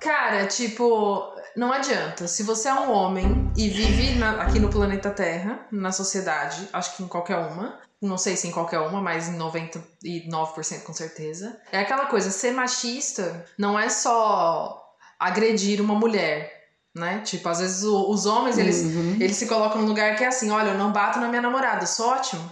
Cara, 0.00 0.46
tipo, 0.46 1.34
não 1.56 1.72
adianta. 1.72 2.26
Se 2.28 2.42
você 2.42 2.68
é 2.68 2.74
um 2.74 2.90
homem 2.92 3.50
e 3.56 3.68
vive 3.68 4.18
na- 4.18 4.42
aqui 4.42 4.58
no 4.58 4.70
planeta 4.70 5.10
Terra, 5.10 5.66
na 5.70 5.92
sociedade, 5.92 6.68
acho 6.72 6.96
que 6.96 7.02
em 7.02 7.08
qualquer 7.08 7.36
uma, 7.38 7.78
não 8.00 8.16
sei 8.18 8.36
se 8.36 8.46
em 8.48 8.52
qualquer 8.52 8.80
uma, 8.80 9.00
mas 9.00 9.28
em 9.28 9.36
99% 9.38 10.82
com 10.84 10.92
certeza. 10.92 11.60
É 11.72 11.80
aquela 11.80 12.06
coisa, 12.06 12.30
ser 12.30 12.52
machista 12.52 13.44
não 13.58 13.78
é 13.78 13.88
só 13.88 14.82
agredir 15.18 15.80
uma 15.80 15.94
mulher, 15.94 16.55
né? 16.96 17.20
Tipo, 17.20 17.48
às 17.48 17.58
vezes 17.60 17.84
o- 17.84 18.10
os 18.10 18.24
homens, 18.26 18.56
eles, 18.58 18.78
Uhum. 18.82 19.16
eles 19.20 19.36
se 19.36 19.46
colocam 19.46 19.80
num 19.82 19.86
lugar 19.88 20.16
que 20.16 20.24
é 20.24 20.28
assim, 20.28 20.50
olha, 20.50 20.70
eu 20.70 20.78
não 20.78 20.90
bato 20.90 21.20
na 21.20 21.28
minha 21.28 21.42
namorada, 21.42 21.82
eu 21.84 21.86
sou 21.86 22.08
ótimo. 22.08 22.50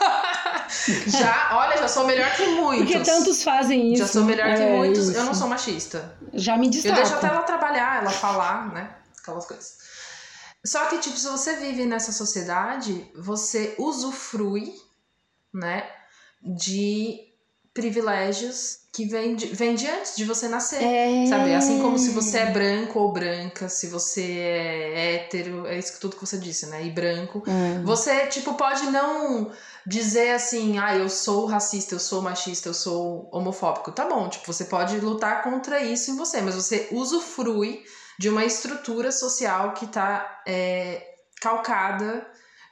já, 1.06 1.50
olha, 1.52 1.76
já 1.78 1.88
sou 1.88 2.04
melhor 2.06 2.30
que 2.34 2.46
muitos. 2.48 2.90
Porque 2.92 3.04
tantos 3.04 3.42
fazem 3.42 3.92
isso. 3.92 4.02
Já 4.04 4.08
sou 4.08 4.24
melhor 4.24 4.46
que 4.56 4.62
É, 4.62 4.76
muitos, 4.76 5.06
eu 5.08 5.12
isso. 5.12 5.24
não 5.24 5.34
sou 5.34 5.48
machista. 5.48 6.16
Já 6.34 6.56
me 6.56 6.66
Eu 6.66 6.70
destaco. 6.70 6.94
deixo 6.96 7.14
até 7.14 7.26
ela 7.28 7.42
trabalhar, 7.42 8.02
ela 8.02 8.10
falar, 8.10 8.72
né? 8.72 8.90
Aquelas 9.22 9.46
coisas. 9.46 9.78
Só 10.64 10.86
que, 10.86 10.98
tipo, 10.98 11.16
se 11.16 11.28
você 11.28 11.56
vive 11.56 11.86
nessa 11.86 12.12
sociedade, 12.12 13.10
você 13.16 13.74
usufrui, 13.78 14.74
né, 15.54 15.84
de 16.42 17.18
privilégios 17.72 18.80
que 18.92 19.06
vêm 19.06 19.36
de, 19.36 19.46
vêm 19.46 19.76
de 19.76 19.86
antes 19.86 20.16
de 20.16 20.24
você 20.24 20.48
nascer. 20.48 20.82
É... 20.82 21.26
Sabe? 21.26 21.54
Assim 21.54 21.80
como 21.80 21.98
se 21.98 22.10
você 22.10 22.38
é 22.38 22.50
branco 22.50 22.98
ou 22.98 23.12
branca, 23.12 23.68
se 23.68 23.86
você 23.86 24.22
é 24.22 25.14
hétero, 25.14 25.66
é 25.66 25.78
isso 25.78 25.92
que 25.92 26.00
tudo 26.00 26.16
que 26.16 26.26
você 26.26 26.36
disse, 26.38 26.66
né? 26.66 26.84
E 26.84 26.90
branco. 26.90 27.42
É. 27.46 27.82
Você, 27.82 28.26
tipo, 28.26 28.54
pode 28.54 28.84
não 28.90 29.50
dizer 29.86 30.32
assim, 30.32 30.78
ah, 30.78 30.96
eu 30.96 31.08
sou 31.08 31.46
racista, 31.46 31.94
eu 31.94 32.00
sou 32.00 32.20
machista, 32.20 32.68
eu 32.68 32.74
sou 32.74 33.28
homofóbico. 33.32 33.92
Tá 33.92 34.06
bom, 34.06 34.28
tipo, 34.28 34.52
você 34.52 34.64
pode 34.64 34.98
lutar 34.98 35.42
contra 35.42 35.80
isso 35.80 36.10
em 36.10 36.16
você, 36.16 36.40
mas 36.40 36.56
você 36.56 36.88
usufrui 36.90 37.82
de 38.18 38.28
uma 38.28 38.44
estrutura 38.44 39.12
social 39.12 39.72
que 39.72 39.86
tá 39.86 40.42
é, 40.46 41.14
calcada 41.40 42.26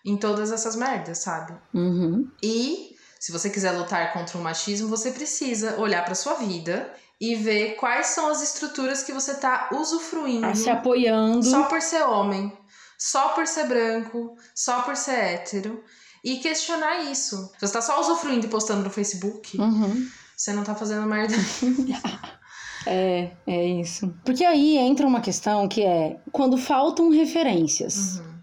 em 0.04 0.16
todas 0.16 0.50
essas 0.52 0.74
merdas, 0.76 1.18
sabe? 1.18 1.54
Uhum. 1.72 2.28
E 2.42 2.97
se 3.18 3.32
você 3.32 3.50
quiser 3.50 3.72
lutar 3.72 4.12
contra 4.12 4.36
o 4.38 4.42
machismo, 4.42 4.88
você 4.88 5.10
precisa 5.10 5.78
olhar 5.80 6.04
pra 6.04 6.14
sua 6.14 6.34
vida 6.34 6.92
e 7.20 7.34
ver 7.34 7.74
quais 7.76 8.08
são 8.08 8.28
as 8.30 8.42
estruturas 8.42 9.02
que 9.02 9.12
você 9.12 9.34
tá 9.34 9.70
usufruindo 9.72 10.42
Tá 10.46 10.54
se 10.54 10.70
apoiando. 10.70 11.42
só 11.44 11.64
por 11.64 11.82
ser 11.82 12.02
homem, 12.02 12.52
só 12.96 13.30
por 13.30 13.46
ser 13.46 13.66
branco, 13.66 14.36
só 14.54 14.82
por 14.82 14.96
ser 14.96 15.12
hétero. 15.18 15.82
E 16.24 16.38
questionar 16.38 17.10
isso. 17.10 17.50
Se 17.58 17.66
você 17.66 17.72
tá 17.72 17.80
só 17.82 18.00
usufruindo 18.00 18.46
e 18.46 18.48
postando 18.50 18.82
no 18.82 18.90
Facebook, 18.90 19.56
Uhum. 19.58 20.08
você 20.36 20.52
não 20.52 20.62
tá 20.64 20.74
fazendo 20.74 21.06
merda. 21.06 21.34
É, 22.86 23.32
é 23.46 23.64
isso. 23.66 24.14
Porque 24.24 24.44
aí 24.44 24.78
entra 24.78 25.06
uma 25.06 25.20
questão 25.20 25.68
que 25.68 25.82
é 25.82 26.18
quando 26.32 26.56
faltam 26.56 27.10
referências. 27.10 28.18
Uhum. 28.18 28.37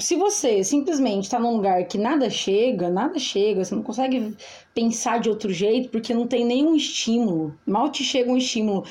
Se 0.00 0.16
você 0.16 0.64
simplesmente 0.64 1.28
tá 1.28 1.38
num 1.38 1.56
lugar 1.56 1.84
que 1.84 1.98
nada 1.98 2.30
chega, 2.30 2.88
nada 2.88 3.18
chega, 3.18 3.62
você 3.62 3.74
não 3.74 3.82
consegue 3.82 4.34
pensar 4.74 5.20
de 5.20 5.28
outro 5.28 5.52
jeito 5.52 5.90
porque 5.90 6.14
não 6.14 6.26
tem 6.26 6.42
nenhum 6.42 6.74
estímulo. 6.74 7.54
Mal 7.66 7.90
te 7.90 8.02
chega 8.02 8.32
um 8.32 8.36
estímulo 8.36 8.84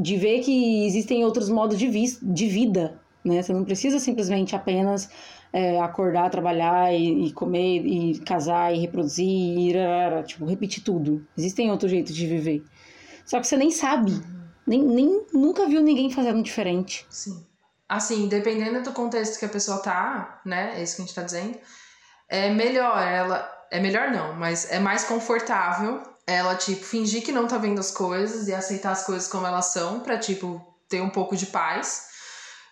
de 0.00 0.16
ver 0.16 0.40
que 0.40 0.86
existem 0.86 1.24
outros 1.24 1.48
modos 1.48 1.76
de, 1.76 1.88
de 2.22 2.46
vida, 2.46 3.00
né? 3.24 3.42
Você 3.42 3.52
não 3.52 3.64
precisa 3.64 3.98
simplesmente 3.98 4.54
apenas 4.54 5.10
é, 5.52 5.80
acordar, 5.80 6.30
trabalhar 6.30 6.94
e, 6.94 7.26
e, 7.26 7.32
comer 7.32 7.84
e 7.84 8.18
casar 8.20 8.72
e 8.72 8.78
reproduzir 8.78 9.26
e 9.26 9.70
irarara, 9.70 10.22
tipo, 10.22 10.44
repetir 10.44 10.84
tudo. 10.84 11.26
Existem 11.36 11.72
outros 11.72 11.90
jeitos 11.90 12.14
de 12.14 12.24
viver. 12.24 12.62
Só 13.24 13.40
que 13.40 13.48
você 13.48 13.56
nem 13.56 13.72
sabe. 13.72 14.12
Nem, 14.64 14.80
nem 14.80 15.22
nunca 15.32 15.66
viu 15.66 15.82
ninguém 15.82 16.08
fazendo 16.08 16.40
diferente. 16.40 17.04
Sim. 17.10 17.44
Assim, 17.88 18.28
dependendo 18.28 18.82
do 18.82 18.92
contexto 18.92 19.38
que 19.38 19.44
a 19.44 19.48
pessoa 19.48 19.78
tá, 19.78 20.40
né? 20.44 20.74
É 20.76 20.82
isso 20.82 20.96
que 20.96 21.02
a 21.02 21.04
gente 21.04 21.14
tá 21.14 21.22
dizendo. 21.22 21.58
É 22.28 22.50
melhor 22.50 22.98
ela. 22.98 23.52
É 23.70 23.80
melhor 23.80 24.10
não, 24.10 24.34
mas 24.34 24.70
é 24.70 24.78
mais 24.78 25.04
confortável 25.04 26.02
ela, 26.26 26.54
tipo, 26.56 26.84
fingir 26.84 27.22
que 27.24 27.32
não 27.32 27.46
tá 27.46 27.58
vendo 27.58 27.78
as 27.80 27.90
coisas 27.90 28.48
e 28.48 28.54
aceitar 28.54 28.90
as 28.92 29.04
coisas 29.04 29.28
como 29.28 29.46
elas 29.46 29.66
são, 29.66 30.00
pra, 30.00 30.18
tipo, 30.18 30.64
ter 30.88 31.00
um 31.00 31.10
pouco 31.10 31.36
de 31.36 31.46
paz 31.46 32.08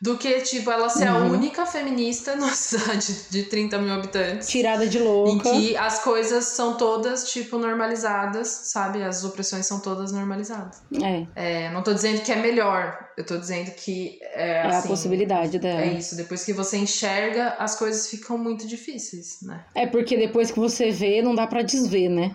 do 0.00 0.18
que, 0.18 0.40
tipo, 0.42 0.70
ela 0.70 0.88
ser 0.88 1.08
uhum. 1.08 1.16
a 1.16 1.18
única 1.26 1.64
feminista 1.64 2.34
numa 2.36 2.52
cidade 2.52 3.26
de 3.30 3.44
30 3.44 3.78
mil 3.78 3.94
habitantes. 3.94 4.48
Tirada 4.48 4.86
de 4.86 4.98
louca. 4.98 5.30
Em 5.32 5.38
que 5.38 5.76
as 5.76 6.02
coisas 6.02 6.44
são 6.44 6.76
todas, 6.76 7.30
tipo, 7.30 7.58
normalizadas, 7.58 8.48
sabe? 8.48 9.02
As 9.02 9.24
opressões 9.24 9.66
são 9.66 9.80
todas 9.80 10.12
normalizadas. 10.12 10.82
É. 11.02 11.26
é 11.34 11.72
não 11.72 11.82
tô 11.82 11.94
dizendo 11.94 12.20
que 12.22 12.32
é 12.32 12.36
melhor, 12.36 13.08
eu 13.16 13.24
tô 13.24 13.36
dizendo 13.36 13.70
que 13.72 14.18
é, 14.22 14.50
é 14.50 14.66
assim, 14.66 14.78
a 14.78 14.82
possibilidade 14.90 15.58
dela. 15.58 15.80
É 15.80 15.94
isso, 15.94 16.16
depois 16.16 16.44
que 16.44 16.52
você 16.52 16.76
enxerga, 16.76 17.56
as 17.58 17.76
coisas 17.76 18.08
ficam 18.08 18.36
muito 18.36 18.66
difíceis, 18.66 19.38
né? 19.42 19.64
É 19.74 19.86
porque 19.86 20.16
depois 20.16 20.50
que 20.50 20.58
você 20.58 20.90
vê, 20.90 21.22
não 21.22 21.34
dá 21.34 21.46
para 21.46 21.62
desver, 21.62 22.08
né? 22.08 22.34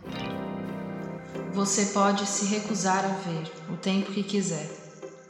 Você 1.53 1.87
pode 1.87 2.25
se 2.25 2.45
recusar 2.45 3.03
a 3.03 3.29
ver 3.29 3.51
o 3.73 3.77
tempo 3.77 4.11
que 4.11 4.23
quiser 4.23 4.78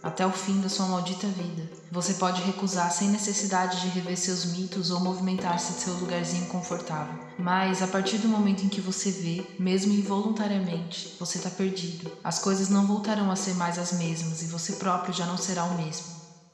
até 0.01 0.25
o 0.25 0.31
fim 0.31 0.62
da 0.62 0.69
sua 0.69 0.85
maldita 0.88 1.27
vida. 1.27 1.69
Você 1.91 2.13
pode 2.13 2.41
recusar 2.41 2.91
sem 2.91 3.09
necessidade 3.09 3.81
de 3.81 3.89
rever 3.89 4.17
seus 4.17 4.45
mitos 4.45 4.91
ou 4.91 4.99
movimentar-se 4.99 5.73
de 5.73 5.79
seu 5.79 5.93
lugarzinho 5.95 6.47
confortável. 6.47 7.19
Mas 7.38 7.81
a 7.81 7.88
partir 7.88 8.17
do 8.17 8.27
momento 8.27 8.63
em 8.63 8.69
que 8.69 8.81
você 8.81 9.12
vê, 9.12 9.45
mesmo 9.59 9.93
involuntariamente, 9.93 11.15
você 11.19 11.38
está 11.38 11.49
perdido. 11.49 12.12
As 12.23 12.39
coisas 12.39 12.69
não 12.69 12.88
voltarão 12.88 13.29
a 13.31 13.35
ser 13.35 13.55
mais 13.55 13.77
as 13.77 13.93
mesmas 13.93 14.41
e 14.41 14.45
você 14.45 14.73
próprio 14.73 15.13
já 15.13 15.25
não 15.25 15.38
será 15.38 15.63
o 15.63 15.75
mesmo. 15.75 16.07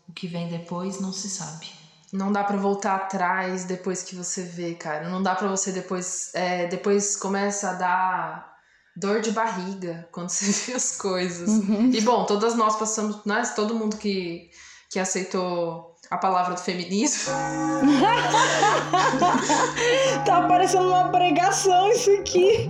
O 0.08 0.14
que 0.14 0.28
vem 0.28 0.48
depois 0.48 1.00
não 1.00 1.12
se 1.12 1.30
sabe. 1.30 1.68
Não 2.14 2.32
dá 2.32 2.44
para 2.44 2.58
voltar 2.58 2.96
atrás 2.96 3.66
depois 3.66 4.04
que 4.04 4.16
você 4.16 4.44
vê, 4.44 4.76
cara. 4.76 5.10
Não 5.10 5.22
dá 5.22 5.36
para 5.36 5.48
você 5.48 5.72
depois. 5.72 6.32
É, 6.34 6.68
depois 6.68 7.16
começa 7.16 7.72
a 7.72 7.74
dar 7.74 8.55
dor 8.96 9.22
de 9.22 9.32
barriga 9.32 10.08
quando 10.12 10.30
você 10.30 10.72
vê 10.72 10.78
as 10.78 10.98
coisas. 10.98 11.50
Uhum. 11.50 11.92
E 11.92 12.02
bom, 12.02 12.26
todas 12.26 12.56
nós 12.56 12.76
passamos, 12.76 13.24
né? 13.26 13.44
Todo 13.56 13.76
mundo 13.76 13.98
que, 13.98 14.50
que 14.90 15.00
aceitou 15.00 15.96
a 16.10 16.18
palavra 16.18 16.54
do 16.54 16.62
feminismo. 16.62 17.34
tá 20.26 20.48
parecendo 20.48 20.88
uma 20.88 21.10
pregação 21.10 21.92
isso 21.92 22.12
aqui. 22.12 22.70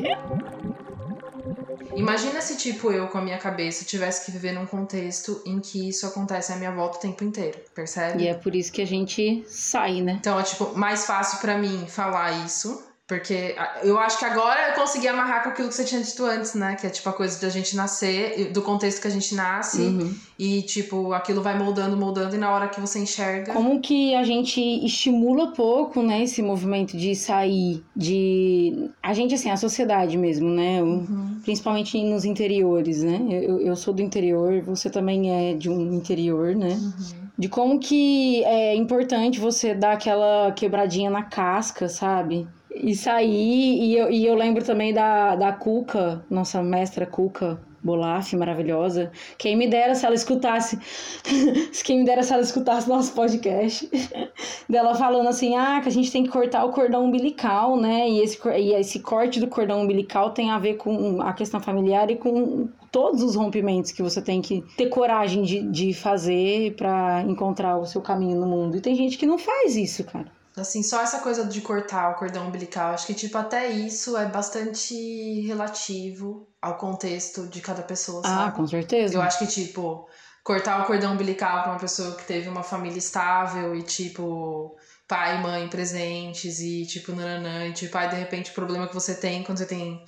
Imagina 1.95 2.41
se, 2.41 2.57
tipo, 2.57 2.91
eu 2.91 3.07
com 3.07 3.17
a 3.17 3.21
minha 3.21 3.37
cabeça 3.37 3.85
tivesse 3.85 4.25
que 4.25 4.31
viver 4.31 4.51
num 4.51 4.65
contexto 4.65 5.41
em 5.45 5.61
que 5.61 5.87
isso 5.87 6.05
acontece 6.05 6.51
à 6.51 6.57
minha 6.57 6.71
volta 6.71 6.97
o 6.97 7.01
tempo 7.01 7.23
inteiro, 7.23 7.57
percebe? 7.73 8.23
E 8.23 8.27
é 8.27 8.33
por 8.33 8.53
isso 8.53 8.71
que 8.71 8.81
a 8.81 8.85
gente 8.85 9.45
sai, 9.47 10.01
né? 10.01 10.17
Então 10.19 10.37
é, 10.37 10.43
tipo, 10.43 10.77
mais 10.77 11.05
fácil 11.05 11.39
para 11.39 11.57
mim 11.57 11.85
falar 11.87 12.45
isso 12.45 12.83
porque 13.07 13.55
eu 13.83 13.99
acho 13.99 14.17
que 14.17 14.25
agora 14.25 14.69
eu 14.69 14.73
consegui 14.73 15.07
amarrar 15.07 15.43
com 15.43 15.49
aquilo 15.49 15.67
que 15.67 15.75
você 15.75 15.83
tinha 15.83 16.01
dito 16.01 16.25
antes, 16.25 16.55
né? 16.55 16.75
Que 16.75 16.87
é 16.87 16.89
tipo 16.89 17.07
a 17.07 17.13
coisa 17.13 17.39
da 17.39 17.49
gente 17.49 17.75
nascer, 17.75 18.51
do 18.51 18.63
contexto 18.63 18.99
que 18.99 19.07
a 19.07 19.11
gente 19.11 19.35
nasce, 19.35 19.81
uhum. 19.83 20.15
e 20.39 20.63
tipo, 20.63 21.13
aquilo 21.13 21.43
vai 21.43 21.55
moldando, 21.55 21.95
moldando, 21.95 22.35
e 22.35 22.39
na 22.39 22.51
hora 22.51 22.67
que 22.67 22.81
você 22.81 22.97
enxerga. 22.97 23.53
Como 23.53 23.79
que 23.79 24.15
a 24.15 24.23
gente 24.23 24.59
estimula 24.83 25.51
pouco, 25.51 26.01
né, 26.01 26.23
esse 26.23 26.41
movimento 26.41 26.97
de 26.97 27.15
sair, 27.15 27.83
de. 27.95 28.89
A 29.03 29.13
gente, 29.13 29.35
assim, 29.35 29.51
a 29.51 29.57
sociedade 29.57 30.17
mesmo, 30.17 30.49
né? 30.49 30.81
Uhum. 30.81 31.39
Principalmente 31.43 32.03
nos 32.03 32.25
interiores, 32.25 33.03
né? 33.03 33.19
Eu, 33.29 33.61
eu 33.61 33.75
sou 33.75 33.93
do 33.93 34.01
interior, 34.01 34.63
você 34.63 34.89
também 34.89 35.51
é 35.51 35.53
de 35.53 35.69
um 35.69 35.93
interior, 35.93 36.55
né? 36.55 36.69
Uhum. 36.69 37.25
De 37.37 37.49
como 37.49 37.77
que 37.79 38.43
é 38.45 38.73
importante 38.73 39.39
você 39.39 39.75
dar 39.75 39.91
aquela 39.91 40.51
quebradinha 40.53 41.11
na 41.11 41.21
casca, 41.21 41.87
sabe? 41.87 42.47
E 42.75 42.95
saí, 42.95 43.79
e 43.79 43.97
eu, 43.97 44.11
e 44.11 44.25
eu 44.25 44.35
lembro 44.35 44.63
também 44.63 44.93
da, 44.93 45.35
da 45.35 45.53
Cuca, 45.53 46.25
nossa 46.29 46.61
mestra 46.61 47.05
Cuca 47.05 47.59
Bolaf, 47.85 48.33
maravilhosa. 48.33 49.11
Quem 49.37 49.55
me 49.55 49.67
dera 49.67 49.93
se 49.93 50.05
ela 50.05 50.15
escutasse, 50.15 50.79
quem 51.85 51.99
me 51.99 52.05
dera 52.05 52.23
se 52.23 52.33
ela 52.33 52.41
escutasse 52.41 52.89
nosso 52.89 53.13
podcast, 53.13 53.87
dela 54.67 54.95
falando 54.95 55.29
assim, 55.29 55.55
ah, 55.55 55.79
que 55.81 55.87
a 55.87 55.91
gente 55.91 56.11
tem 56.11 56.23
que 56.23 56.29
cortar 56.29 56.65
o 56.65 56.71
cordão 56.71 57.05
umbilical, 57.05 57.77
né? 57.77 58.09
E 58.09 58.21
esse, 58.21 58.39
e 58.57 58.73
esse 58.73 58.99
corte 58.99 59.39
do 59.39 59.47
cordão 59.47 59.81
umbilical 59.81 60.31
tem 60.31 60.49
a 60.49 60.57
ver 60.57 60.77
com 60.77 61.21
a 61.21 61.31
questão 61.31 61.59
familiar 61.59 62.09
e 62.09 62.15
com 62.15 62.67
todos 62.91 63.21
os 63.21 63.35
rompimentos 63.35 63.91
que 63.91 64.01
você 64.01 64.19
tem 64.19 64.41
que 64.41 64.63
ter 64.75 64.87
coragem 64.87 65.43
de, 65.43 65.61
de 65.69 65.93
fazer 65.93 66.73
para 66.75 67.21
encontrar 67.21 67.77
o 67.77 67.85
seu 67.85 68.01
caminho 68.01 68.39
no 68.39 68.47
mundo. 68.47 68.77
E 68.77 68.81
tem 68.81 68.95
gente 68.95 69.15
que 69.15 69.27
não 69.27 69.37
faz 69.37 69.75
isso, 69.75 70.03
cara. 70.03 70.34
Assim, 70.57 70.81
só 70.81 71.01
essa 71.01 71.19
coisa 71.19 71.45
de 71.45 71.59
cortar 71.59 72.11
o 72.11 72.15
cordão 72.15 72.47
umbilical, 72.47 72.93
acho 72.93 73.07
que, 73.07 73.13
tipo, 73.13 73.37
até 73.37 73.67
isso 73.67 74.15
é 74.15 74.25
bastante 74.25 75.41
relativo 75.41 76.47
ao 76.61 76.77
contexto 76.77 77.45
de 77.47 77.59
cada 77.59 77.83
pessoa, 77.83 78.21
ah, 78.23 78.29
sabe? 78.29 78.49
Ah, 78.49 78.51
com 78.51 78.65
certeza. 78.65 79.15
Eu 79.15 79.21
acho 79.21 79.39
que, 79.39 79.47
tipo, 79.47 80.07
cortar 80.43 80.81
o 80.81 80.85
cordão 80.85 81.13
umbilical 81.13 81.63
pra 81.63 81.71
uma 81.73 81.79
pessoa 81.79 82.15
que 82.15 82.23
teve 82.23 82.47
uma 82.47 82.63
família 82.63 82.97
estável 82.97 83.75
e, 83.75 83.83
tipo, 83.83 84.77
pai 85.07 85.37
e 85.37 85.41
mãe 85.41 85.67
presentes 85.67 86.61
e, 86.61 86.85
tipo, 86.85 87.11
nananã, 87.11 87.65
e, 87.67 87.73
tipo, 87.73 87.97
aí, 87.97 88.07
de 88.09 88.15
repente, 88.15 88.51
o 88.51 88.53
problema 88.53 88.87
que 88.87 88.93
você 88.93 89.13
tem 89.13 89.43
quando 89.43 89.57
você 89.57 89.65
tem 89.65 90.03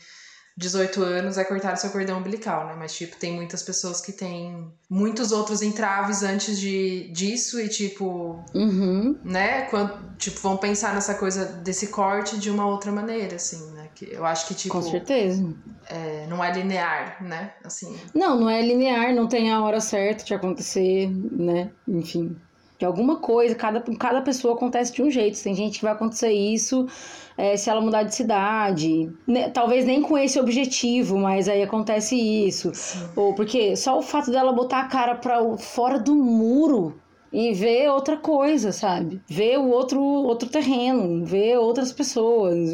18 0.58 1.04
anos 1.04 1.38
é 1.38 1.44
cortar 1.44 1.76
o 1.76 1.78
seu 1.78 1.92
cordão 1.92 2.18
umbilical, 2.18 2.66
né? 2.66 2.76
Mas, 2.76 2.96
tipo, 2.96 3.16
tem 3.16 3.32
muitas 3.32 3.62
pessoas 3.62 4.02
que 4.02 4.12
têm 4.12 4.68
muitos 4.90 5.32
outros 5.32 5.62
entraves 5.62 6.24
antes 6.24 6.60
de, 6.60 7.12
disso 7.12 7.62
e, 7.62 7.70
tipo, 7.70 8.44
uhum. 8.56 9.16
né? 9.24 9.62
Quando, 9.70 9.94
tipo, 10.18 10.40
vão 10.40 10.58
pensar 10.58 10.96
nessa 10.96 11.14
coisa 11.14 11.46
desse 11.46 11.88
corte 11.88 12.40
de 12.40 12.50
uma 12.50 12.66
outra 12.66 12.92
maneira, 12.92 13.36
assim, 13.36 13.72
né? 13.74 13.88
Que 13.94 14.12
eu 14.12 14.26
acho 14.26 14.48
que, 14.48 14.56
tipo. 14.56 14.74
Com 14.74 14.82
certeza. 14.82 15.48
É, 15.88 16.26
não 16.28 16.44
é 16.44 16.52
linear, 16.52 17.24
né? 17.24 17.54
Assim. 17.64 17.96
Não, 18.16 18.40
não 18.40 18.50
é 18.50 18.60
linear, 18.60 19.14
não 19.14 19.28
tem 19.28 19.52
a 19.52 19.62
hora 19.62 19.80
certa 19.80 20.24
de 20.24 20.34
acontecer, 20.34 21.08
né? 21.32 21.70
Enfim. 21.88 22.36
De 22.80 22.86
alguma 22.86 23.18
coisa, 23.18 23.54
cada, 23.54 23.80
cada 24.00 24.22
pessoa 24.22 24.56
acontece 24.56 24.92
de 24.92 25.04
um 25.04 25.12
jeito. 25.12 25.42
Tem 25.42 25.54
gente 25.54 25.78
que 25.78 25.86
vai 25.86 25.94
acontecer 25.94 26.32
isso 26.32 26.88
é, 27.38 27.56
se 27.56 27.70
ela 27.70 27.80
mudar 27.80 28.04
de 28.04 28.16
cidade. 28.16 29.12
Né, 29.28 29.50
talvez 29.50 29.86
nem 29.86 30.02
com 30.02 30.18
esse 30.18 30.40
objetivo, 30.40 31.18
mas 31.18 31.48
aí 31.48 31.62
acontece 31.62 32.16
isso. 32.16 32.72
Sim. 32.74 33.08
Ou 33.16 33.36
porque 33.36 33.76
só 33.76 33.98
o 33.98 34.02
fato 34.02 34.32
dela 34.32 34.52
botar 34.52 34.82
a 34.82 34.88
cara 34.88 35.16
para 35.16 35.58
fora 35.58 36.00
do 36.00 36.16
muro 36.16 37.00
e 37.32 37.54
ver 37.54 37.90
outra 37.90 38.18
coisa, 38.18 38.72
sabe? 38.72 39.22
Ver 39.28 39.60
o 39.60 39.70
outro, 39.70 40.02
outro 40.02 40.50
terreno, 40.50 41.26
ver 41.26 41.58
outras 41.58 41.92
pessoas, 41.92 42.72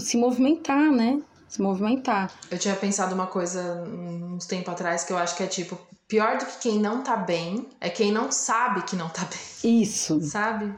se 0.00 0.16
movimentar, 0.16 0.90
né? 0.90 1.20
Se 1.48 1.60
movimentar. 1.60 2.30
Eu 2.50 2.58
tinha 2.58 2.74
pensado 2.74 3.14
uma 3.14 3.26
coisa 3.26 3.82
uns 3.86 4.46
tempo 4.46 4.70
atrás 4.70 5.04
que 5.04 5.12
eu 5.12 5.18
acho 5.18 5.36
que 5.36 5.42
é 5.42 5.46
tipo, 5.46 5.78
pior 6.08 6.38
do 6.38 6.46
que 6.46 6.58
quem 6.60 6.78
não 6.78 7.02
tá 7.02 7.16
bem 7.16 7.66
é 7.80 7.88
quem 7.88 8.10
não 8.10 8.32
sabe 8.32 8.82
que 8.82 8.96
não 8.96 9.08
tá 9.08 9.22
bem. 9.22 9.82
Isso. 9.82 10.20
Sabe? 10.22 10.72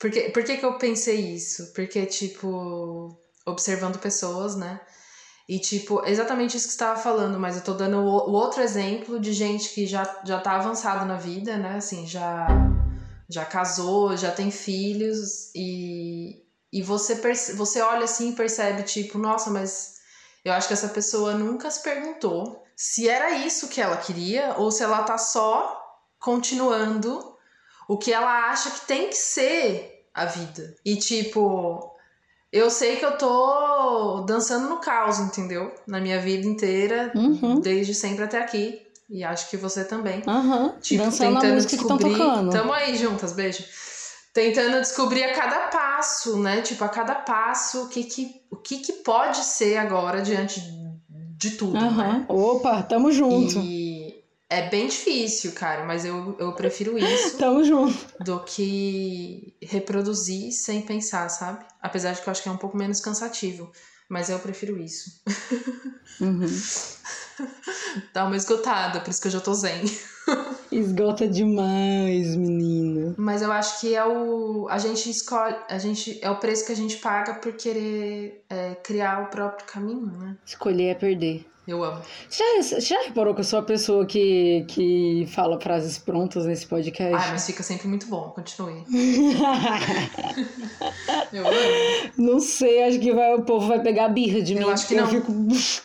Por 0.00 0.10
que, 0.10 0.30
por 0.30 0.42
que, 0.42 0.56
que 0.56 0.64
eu 0.64 0.78
pensei 0.78 1.34
isso? 1.34 1.74
Porque, 1.74 2.06
tipo, 2.06 3.14
observando 3.46 3.98
pessoas, 3.98 4.56
né? 4.56 4.80
E, 5.46 5.58
tipo, 5.58 6.02
exatamente 6.06 6.56
isso 6.56 6.68
que 6.68 6.72
você 6.72 6.76
estava 6.76 6.98
falando, 6.98 7.38
mas 7.38 7.56
eu 7.56 7.62
tô 7.62 7.74
dando 7.74 7.98
o, 7.98 8.32
outro 8.32 8.62
exemplo 8.62 9.20
de 9.20 9.32
gente 9.32 9.68
que 9.70 9.86
já, 9.86 10.20
já 10.24 10.40
tá 10.40 10.52
avançado 10.52 11.04
na 11.04 11.16
vida, 11.16 11.58
né? 11.58 11.76
Assim, 11.76 12.06
já, 12.06 12.46
já 13.28 13.44
casou, 13.44 14.16
já 14.16 14.30
tem 14.30 14.50
filhos 14.50 15.50
e, 15.54 16.44
e 16.72 16.82
você, 16.82 17.16
você 17.54 17.82
olha 17.82 18.04
assim 18.04 18.30
e 18.30 18.36
percebe, 18.36 18.84
tipo, 18.84 19.18
nossa, 19.18 19.50
mas 19.50 19.96
eu 20.44 20.52
acho 20.54 20.68
que 20.68 20.74
essa 20.74 20.88
pessoa 20.88 21.34
nunca 21.34 21.70
se 21.70 21.82
perguntou 21.82 22.64
se 22.74 23.06
era 23.06 23.32
isso 23.32 23.68
que 23.68 23.80
ela 23.80 23.98
queria 23.98 24.54
ou 24.56 24.70
se 24.70 24.82
ela 24.82 25.02
tá 25.02 25.18
só 25.18 25.78
continuando 26.18 27.29
o 27.90 27.98
que 27.98 28.12
ela 28.12 28.52
acha 28.52 28.70
que 28.70 28.86
tem 28.86 29.08
que 29.08 29.16
ser 29.16 30.06
a 30.14 30.24
vida. 30.24 30.76
E 30.84 30.94
tipo, 30.94 31.90
eu 32.52 32.70
sei 32.70 32.94
que 32.94 33.04
eu 33.04 33.18
tô 33.18 34.20
dançando 34.28 34.68
no 34.68 34.76
caos, 34.76 35.18
entendeu? 35.18 35.74
Na 35.88 36.00
minha 36.00 36.20
vida 36.20 36.46
inteira, 36.46 37.10
uhum. 37.16 37.58
desde 37.58 37.92
sempre 37.92 38.22
até 38.22 38.40
aqui. 38.40 38.80
E 39.08 39.24
acho 39.24 39.50
que 39.50 39.56
você 39.56 39.82
também. 39.82 40.22
Uhum. 40.24 40.68
Tipo, 40.80 41.02
dançando 41.02 41.40
tentando 41.40 41.66
descobrir. 41.66 42.16
Tamo 42.52 42.72
aí 42.72 42.96
juntas, 42.96 43.32
beijo. 43.32 43.64
Tentando 44.32 44.78
descobrir 44.78 45.24
a 45.24 45.34
cada 45.34 45.66
passo, 45.66 46.38
né? 46.38 46.62
Tipo, 46.62 46.84
a 46.84 46.88
cada 46.88 47.16
passo, 47.16 47.86
o 47.86 47.88
que 47.88 48.04
que, 48.04 48.40
o 48.52 48.56
que, 48.56 48.78
que 48.78 48.92
pode 48.92 49.38
ser 49.38 49.78
agora 49.78 50.22
diante 50.22 50.62
de 51.36 51.50
tudo. 51.52 51.76
Uhum. 51.76 51.96
Né? 51.96 52.24
Opa, 52.28 52.84
tamo 52.84 53.10
junto. 53.10 53.58
E 53.58 53.89
É 54.50 54.68
bem 54.68 54.88
difícil, 54.88 55.52
cara, 55.52 55.84
mas 55.84 56.04
eu, 56.04 56.36
eu 56.40 56.52
prefiro 56.52 56.98
isso 56.98 57.38
Tamo 57.38 57.62
junto. 57.62 57.96
do 58.18 58.40
que 58.40 59.54
reproduzir 59.62 60.50
sem 60.50 60.82
pensar, 60.82 61.28
sabe? 61.28 61.64
Apesar 61.80 62.12
de 62.12 62.20
que 62.20 62.28
eu 62.28 62.32
acho 62.32 62.42
que 62.42 62.48
é 62.48 62.52
um 62.52 62.56
pouco 62.56 62.76
menos 62.76 63.00
cansativo. 63.00 63.70
Mas 64.08 64.28
eu 64.28 64.40
prefiro 64.40 64.76
isso. 64.76 65.22
Uhum. 66.20 66.46
Dá 68.12 68.24
uma 68.24 68.36
esgotada, 68.36 69.00
por 69.00 69.08
isso 69.10 69.22
que 69.22 69.28
eu 69.28 69.32
já 69.32 69.40
tô 69.40 69.54
zen. 69.54 69.84
Esgota 70.72 71.28
demais, 71.28 72.34
menina. 72.34 73.14
Mas 73.16 73.42
eu 73.42 73.52
acho 73.52 73.80
que 73.80 73.94
é 73.94 74.04
o. 74.04 74.66
A 74.68 74.78
gente 74.78 75.08
escolhe. 75.08 75.56
A 75.68 75.78
gente, 75.78 76.18
é 76.22 76.28
o 76.30 76.36
preço 76.36 76.66
que 76.66 76.72
a 76.72 76.76
gente 76.76 76.96
paga 76.96 77.34
por 77.34 77.52
querer 77.52 78.44
é, 78.50 78.74
criar 78.76 79.22
o 79.22 79.26
próprio 79.30 79.66
caminho, 79.66 80.06
né? 80.06 80.36
Escolher 80.44 80.88
é 80.88 80.94
perder. 80.94 81.46
Eu 81.68 81.84
amo. 81.84 82.00
Você 82.28 82.42
já, 82.42 82.62
você 82.62 82.80
já 82.80 83.02
reparou 83.02 83.34
que 83.34 83.40
eu 83.40 83.44
sou 83.44 83.58
a 83.58 83.62
pessoa 83.62 84.04
que, 84.06 84.64
que 84.66 85.28
fala 85.32 85.60
frases 85.60 85.98
prontas 85.98 86.44
nesse 86.46 86.66
podcast? 86.66 87.14
Ai, 87.14 87.30
mas 87.32 87.46
fica 87.46 87.62
sempre 87.62 87.86
muito 87.86 88.06
bom. 88.06 88.32
Continue. 88.34 88.82
Eu 91.32 91.46
amo. 91.46 91.56
Não 92.16 92.40
sei, 92.40 92.82
acho 92.84 92.98
que 92.98 93.12
vai, 93.12 93.34
o 93.34 93.42
povo 93.42 93.68
vai 93.68 93.80
pegar 93.80 94.08
birra 94.08 94.42
de 94.42 94.54
Eu 94.54 94.66
mim. 94.66 94.72
acho 94.72 94.88
que 94.88 94.94
não. 94.94 95.04
Eu 95.04 95.08
fico. 95.10 95.32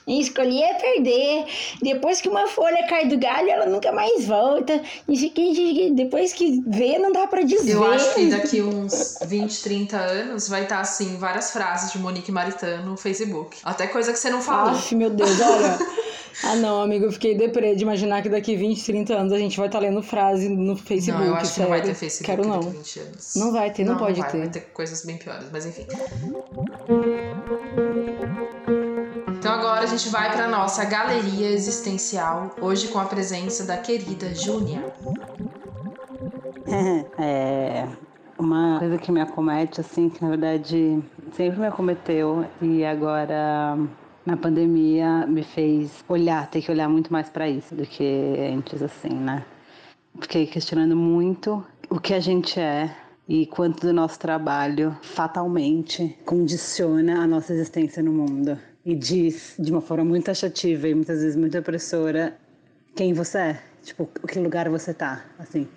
Escolher 0.07 0.63
é 0.63 0.73
perder. 0.75 1.45
Depois 1.81 2.19
que 2.21 2.29
uma 2.29 2.47
folha 2.47 2.87
cai 2.87 3.07
do 3.07 3.17
galho, 3.17 3.49
ela 3.49 3.65
nunca 3.67 3.91
mais 3.91 4.25
volta. 4.25 4.75
Aqui, 4.75 5.91
depois 5.93 6.33
que 6.33 6.63
vê, 6.67 6.97
não 6.97 7.11
dá 7.11 7.27
pra 7.27 7.43
dizer. 7.43 7.73
Eu 7.73 7.83
acho 7.91 8.13
que 8.15 8.27
daqui 8.27 8.61
uns 8.61 9.17
20, 9.25 9.61
30 9.63 9.97
anos 9.97 10.47
vai 10.47 10.63
estar 10.63 10.79
assim, 10.79 11.17
várias 11.17 11.51
frases 11.51 11.91
de 11.91 11.99
Monique 11.99 12.31
Maritano 12.31 12.91
no 12.91 12.97
Facebook. 12.97 13.57
Até 13.63 13.87
coisa 13.87 14.11
que 14.11 14.17
você 14.19 14.29
não 14.29 14.41
falou. 14.41 14.71
Aff, 14.73 14.95
meu 14.95 15.09
Deus, 15.09 15.39
olha. 15.41 15.64
Ah, 16.43 16.55
não, 16.55 16.81
amigo, 16.81 17.05
eu 17.05 17.11
fiquei 17.11 17.35
deprê 17.35 17.75
de 17.75 17.83
imaginar 17.83 18.21
que 18.21 18.29
daqui 18.29 18.55
20, 18.55 18.83
30 18.83 19.13
anos 19.13 19.33
a 19.33 19.37
gente 19.37 19.57
vai 19.57 19.67
estar 19.67 19.79
lendo 19.79 20.01
frase 20.03 20.49
no 20.49 20.75
Facebook. 20.75 21.23
não, 21.23 21.27
eu 21.27 21.35
acho 21.35 21.53
que 21.53 21.61
não 21.61 21.69
vai 21.69 21.81
ter 21.81 21.95
sério. 21.95 21.99
Facebook 21.99 22.25
Quero 22.25 22.47
não. 22.47 22.59
daqui 22.59 22.77
20 22.77 22.99
anos. 22.99 23.33
Não 23.35 23.51
vai 23.51 23.71
ter, 23.71 23.83
não, 23.85 23.97
pode 23.97 24.19
vai, 24.19 24.29
ter. 24.29 24.37
Vai 24.39 24.49
ter 24.49 24.61
coisas 24.73 25.05
bem 25.05 25.17
piores, 25.17 25.47
mas 25.51 25.65
enfim. 25.65 25.87
Então 29.37 29.53
agora 29.53 29.81
a 29.81 29.85
gente 29.85 30.09
vai 30.09 30.31
para 30.31 30.47
nossa 30.47 30.83
galeria 30.85 31.49
existencial, 31.49 32.53
hoje 32.61 32.89
com 32.89 32.99
a 32.99 33.05
presença 33.05 33.63
da 33.65 33.77
querida 33.77 34.33
Júnia. 34.35 34.83
É 37.17 37.87
uma 38.37 38.79
coisa 38.79 38.97
que 38.97 39.11
me 39.11 39.21
acomete, 39.21 39.79
assim, 39.79 40.09
que 40.09 40.21
na 40.21 40.29
verdade 40.29 41.01
sempre 41.35 41.59
me 41.59 41.67
acometeu 41.67 42.45
e 42.61 42.83
agora 42.83 43.77
na 44.25 44.35
pandemia 44.35 45.25
me 45.27 45.43
fez 45.43 46.03
olhar, 46.09 46.49
ter 46.49 46.61
que 46.61 46.71
olhar 46.71 46.89
muito 46.89 47.13
mais 47.13 47.29
para 47.29 47.49
isso 47.49 47.75
do 47.75 47.85
que 47.85 48.35
antes, 48.53 48.81
assim, 48.81 49.13
né? 49.13 49.45
Fiquei 50.19 50.47
questionando 50.47 50.95
muito 50.95 51.63
o 51.89 51.99
que 51.99 52.13
a 52.13 52.19
gente 52.19 52.59
é 52.59 52.95
e 53.27 53.45
quanto 53.45 53.85
do 53.85 53.93
nosso 53.93 54.19
trabalho 54.19 54.95
fatalmente 55.01 56.17
condiciona 56.25 57.21
a 57.21 57.27
nossa 57.27 57.53
existência 57.53 58.01
no 58.01 58.11
mundo. 58.11 58.57
E 58.85 58.95
diz 58.95 59.55
de 59.59 59.71
uma 59.71 59.81
forma 59.81 60.05
muito 60.05 60.25
taxativa 60.25 60.87
e 60.87 60.95
muitas 60.95 61.19
vezes 61.19 61.35
muito 61.35 61.57
opressora 61.57 62.37
quem 62.95 63.13
você 63.13 63.37
é, 63.37 63.61
tipo, 63.83 64.09
que 64.27 64.39
lugar 64.39 64.69
você 64.69 64.93
tá, 64.93 65.25
assim. 65.37 65.67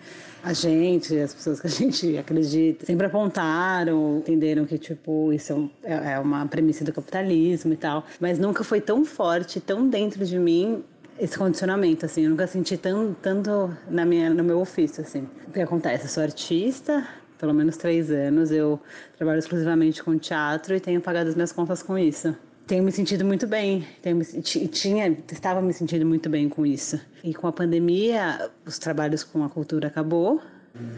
A 0.43 0.53
gente, 0.53 1.19
as 1.19 1.35
pessoas 1.35 1.61
que 1.61 1.67
a 1.67 1.71
gente 1.71 2.17
acredita, 2.19 2.87
sempre 2.87 3.07
apontaram, 3.07 4.19
entenderam 4.19 4.65
que, 4.65 4.79
tipo, 4.79 5.33
isso 5.33 5.71
é 5.83 6.13
é 6.13 6.19
uma 6.19 6.47
premissa 6.47 6.85
do 6.85 6.93
capitalismo 6.93 7.73
e 7.73 7.77
tal, 7.77 8.05
mas 8.21 8.39
nunca 8.39 8.63
foi 8.63 8.81
tão 8.81 9.05
forte, 9.05 9.61
tão 9.61 9.89
dentro 9.89 10.25
de 10.25 10.39
mim 10.39 10.85
esse 11.19 11.37
condicionamento, 11.37 12.07
assim, 12.07 12.23
eu 12.23 12.31
nunca 12.31 12.47
senti 12.47 12.77
tão, 12.77 13.13
tanto 13.21 13.77
na 13.91 14.05
minha, 14.05 14.31
no 14.31 14.45
meu 14.45 14.61
ofício, 14.61 15.03
assim. 15.03 15.29
O 15.49 15.51
que 15.51 15.61
acontece? 15.61 16.05
Eu 16.05 16.09
sou 16.09 16.23
artista, 16.23 17.05
pelo 17.39 17.53
menos 17.53 17.77
três 17.77 18.11
anos, 18.11 18.53
eu 18.53 18.81
trabalho 19.17 19.41
exclusivamente 19.41 20.03
com 20.03 20.17
teatro 20.17 20.77
e 20.77 20.81
tenho 20.81 21.01
pagado 21.01 21.29
as 21.29 21.35
minhas 21.35 21.51
contas 21.51 21.83
com 21.83 21.99
isso. 21.99 22.37
Tenho 22.69 22.83
me 22.85 22.93
sentido 22.93 23.25
muito 23.25 23.47
bem, 23.47 23.83
tenho 24.03 24.23
tinha, 24.23 25.17
estava 25.33 25.63
me 25.63 25.73
sentindo 25.73 26.05
muito 26.05 26.29
bem 26.29 26.51
com 26.51 26.67
isso. 26.67 27.01
E 27.25 27.33
com 27.33 27.47
a 27.47 27.53
pandemia, 27.53 28.51
os 28.67 28.79
trabalhos 28.79 29.25
com 29.25 29.43
a 29.43 29.49
cultura 29.49 29.89
acabou, 29.89 30.39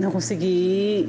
não 0.01 0.11
consegui 0.11 1.09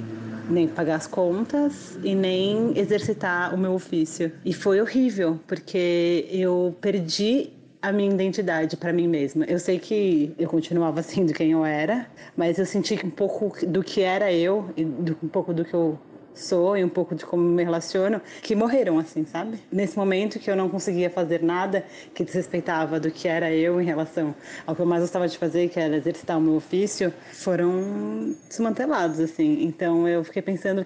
nem 0.52 0.68
pagar 0.68 0.98
as 0.98 1.08
contas 1.08 1.98
e 2.04 2.14
nem 2.14 2.78
exercitar 2.78 3.56
o 3.56 3.58
meu 3.58 3.74
ofício. 3.74 4.32
E 4.46 4.54
foi 4.54 4.80
horrível, 4.80 5.40
porque 5.48 6.28
eu 6.30 6.76
perdi 6.80 7.50
a 7.82 7.92
minha 7.92 8.14
identidade 8.14 8.78
para 8.78 8.94
mim 8.94 9.08
mesma. 9.08 9.46
Eu 9.46 9.58
sei 9.58 9.80
que 9.80 10.32
eu 10.38 10.48
continuava 10.48 11.02
sendo 11.02 11.34
quem 11.34 11.54
eu 11.54 11.66
era, 11.66 12.06
mas 12.38 12.60
eu 12.60 12.68
senti 12.68 12.96
que 12.96 13.08
um 13.08 13.10
pouco 13.10 13.66
do 13.66 13.84
que 13.84 14.02
era 14.02 14.32
eu 14.32 14.70
e 14.78 14.86
do- 14.86 15.18
um 15.24 15.28
pouco 15.28 15.52
do 15.56 15.66
que 15.66 15.74
eu 15.74 15.98
sou 16.34 16.78
e 16.78 16.84
um 16.84 16.90
pouco 16.90 17.16
de 17.16 17.26
como 17.26 17.44
me 17.44 17.64
relaciono, 17.64 18.22
que 18.42 18.56
morreram 18.56 18.98
assim, 19.00 19.26
sabe? 19.26 19.60
Nesse 19.72 19.98
momento 19.98 20.40
que 20.40 20.50
eu 20.50 20.56
não 20.56 20.70
conseguia 20.70 21.10
fazer 21.10 21.42
nada 21.44 21.86
que 22.14 22.24
desrespeitava 22.24 23.00
do 23.00 23.12
que 23.12 23.28
era 23.28 23.52
eu 23.52 23.82
em 23.82 23.86
relação 23.86 24.34
ao 24.66 24.76
que 24.76 24.82
eu 24.82 24.86
mais 24.86 25.02
gostava 25.02 25.28
de 25.28 25.38
fazer, 25.38 25.70
que 25.70 25.80
era 25.80 25.96
exercitar 25.96 26.38
o 26.38 26.42
meu 26.42 26.56
ofício, 26.56 27.14
foram 27.34 28.36
desmantelados 28.48 29.20
assim. 29.20 29.64
Então 29.64 30.08
eu 30.08 30.24
fiquei 30.24 30.42
pensando 30.42 30.86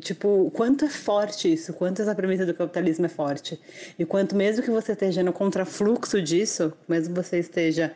Tipo, 0.00 0.50
quanto 0.52 0.84
é 0.84 0.88
forte 0.88 1.52
isso, 1.52 1.72
quanto 1.72 2.00
essa 2.00 2.14
premissa 2.14 2.46
do 2.46 2.54
capitalismo 2.54 3.06
é 3.06 3.08
forte. 3.08 3.60
E 3.98 4.04
quanto 4.04 4.36
mesmo 4.36 4.62
que 4.62 4.70
você 4.70 4.92
esteja 4.92 5.22
no 5.24 5.32
contrafluxo 5.32 6.22
disso, 6.22 6.72
mesmo 6.86 7.14
você 7.14 7.38
esteja 7.38 7.92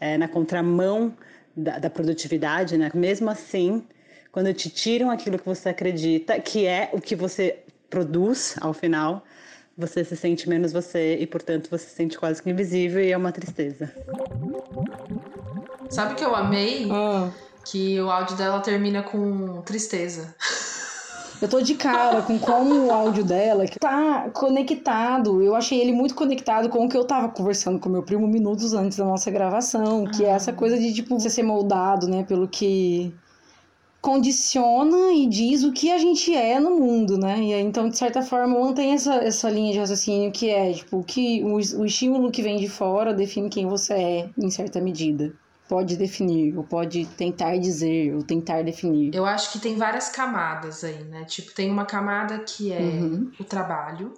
é, 0.00 0.16
na 0.16 0.28
contramão 0.28 1.14
da, 1.54 1.78
da 1.78 1.90
produtividade, 1.90 2.78
né? 2.78 2.90
Mesmo 2.94 3.28
assim, 3.28 3.84
quando 4.32 4.52
te 4.54 4.70
tiram 4.70 5.10
aquilo 5.10 5.38
que 5.38 5.44
você 5.44 5.68
acredita, 5.68 6.40
que 6.40 6.66
é 6.66 6.88
o 6.94 7.00
que 7.00 7.14
você 7.14 7.58
produz 7.90 8.56
ao 8.62 8.72
final, 8.72 9.22
você 9.76 10.02
se 10.02 10.16
sente 10.16 10.48
menos 10.48 10.72
você 10.72 11.18
e, 11.18 11.26
portanto, 11.26 11.68
você 11.70 11.84
se 11.86 11.94
sente 11.94 12.18
quase 12.18 12.42
que 12.42 12.48
invisível 12.48 13.02
e 13.02 13.12
é 13.12 13.16
uma 13.16 13.30
tristeza. 13.30 13.92
Sabe 15.90 16.14
o 16.14 16.16
que 16.16 16.24
eu 16.24 16.34
amei? 16.34 16.88
Ah, 16.90 17.30
Que 17.66 18.00
o 18.00 18.10
áudio 18.10 18.34
dela 18.36 18.60
termina 18.60 19.02
com 19.02 19.60
tristeza. 19.60 20.34
eu 21.42 21.48
tô 21.48 21.60
de 21.60 21.74
cara 21.74 22.22
com 22.22 22.38
como 22.38 22.86
o 22.86 22.90
áudio 22.90 23.24
dela 23.24 23.66
tá 23.78 24.30
conectado. 24.32 25.42
Eu 25.42 25.54
achei 25.54 25.78
ele 25.78 25.92
muito 25.92 26.14
conectado 26.14 26.70
com 26.70 26.86
o 26.86 26.88
que 26.88 26.96
eu 26.96 27.04
tava 27.04 27.28
conversando 27.28 27.78
com 27.78 27.90
meu 27.90 28.02
primo 28.02 28.26
minutos 28.26 28.72
antes 28.72 28.96
da 28.96 29.04
nossa 29.04 29.30
gravação, 29.30 30.06
que 30.06 30.24
é 30.24 30.30
essa 30.30 30.54
coisa 30.54 30.78
de, 30.78 30.94
tipo, 30.94 31.18
você 31.20 31.28
ser 31.28 31.42
moldado, 31.42 32.08
né, 32.08 32.24
pelo 32.24 32.48
que 32.48 33.14
condiciona 34.02 35.12
e 35.12 35.28
diz 35.28 35.62
o 35.62 35.72
que 35.72 35.90
a 35.92 35.96
gente 35.96 36.34
é 36.34 36.58
no 36.58 36.76
mundo, 36.78 37.16
né? 37.16 37.40
E 37.40 37.54
aí, 37.54 37.62
então, 37.62 37.88
de 37.88 37.96
certa 37.96 38.20
forma, 38.20 38.58
mantém 38.60 38.92
essa, 38.92 39.14
essa 39.14 39.48
linha 39.48 39.72
de 39.72 39.78
raciocínio 39.78 40.32
que 40.32 40.50
é, 40.50 40.72
tipo, 40.72 40.98
o 40.98 41.04
que 41.04 41.42
o, 41.44 41.54
o 41.54 41.86
estímulo 41.86 42.30
que 42.32 42.42
vem 42.42 42.58
de 42.58 42.68
fora 42.68 43.14
define 43.14 43.48
quem 43.48 43.66
você 43.66 43.94
é, 43.94 44.30
em 44.36 44.50
certa 44.50 44.80
medida. 44.80 45.32
Pode 45.68 45.96
definir, 45.96 46.54
ou 46.58 46.64
pode 46.64 47.06
tentar 47.06 47.56
dizer, 47.56 48.14
ou 48.14 48.22
tentar 48.22 48.62
definir. 48.62 49.14
Eu 49.14 49.24
acho 49.24 49.52
que 49.52 49.60
tem 49.60 49.76
várias 49.76 50.08
camadas 50.10 50.82
aí, 50.84 51.02
né? 51.04 51.24
Tipo, 51.24 51.54
tem 51.54 51.70
uma 51.70 51.86
camada 51.86 52.40
que 52.40 52.72
é 52.72 52.80
Uhum. 52.80 53.30
o 53.38 53.44
trabalho. 53.44 54.12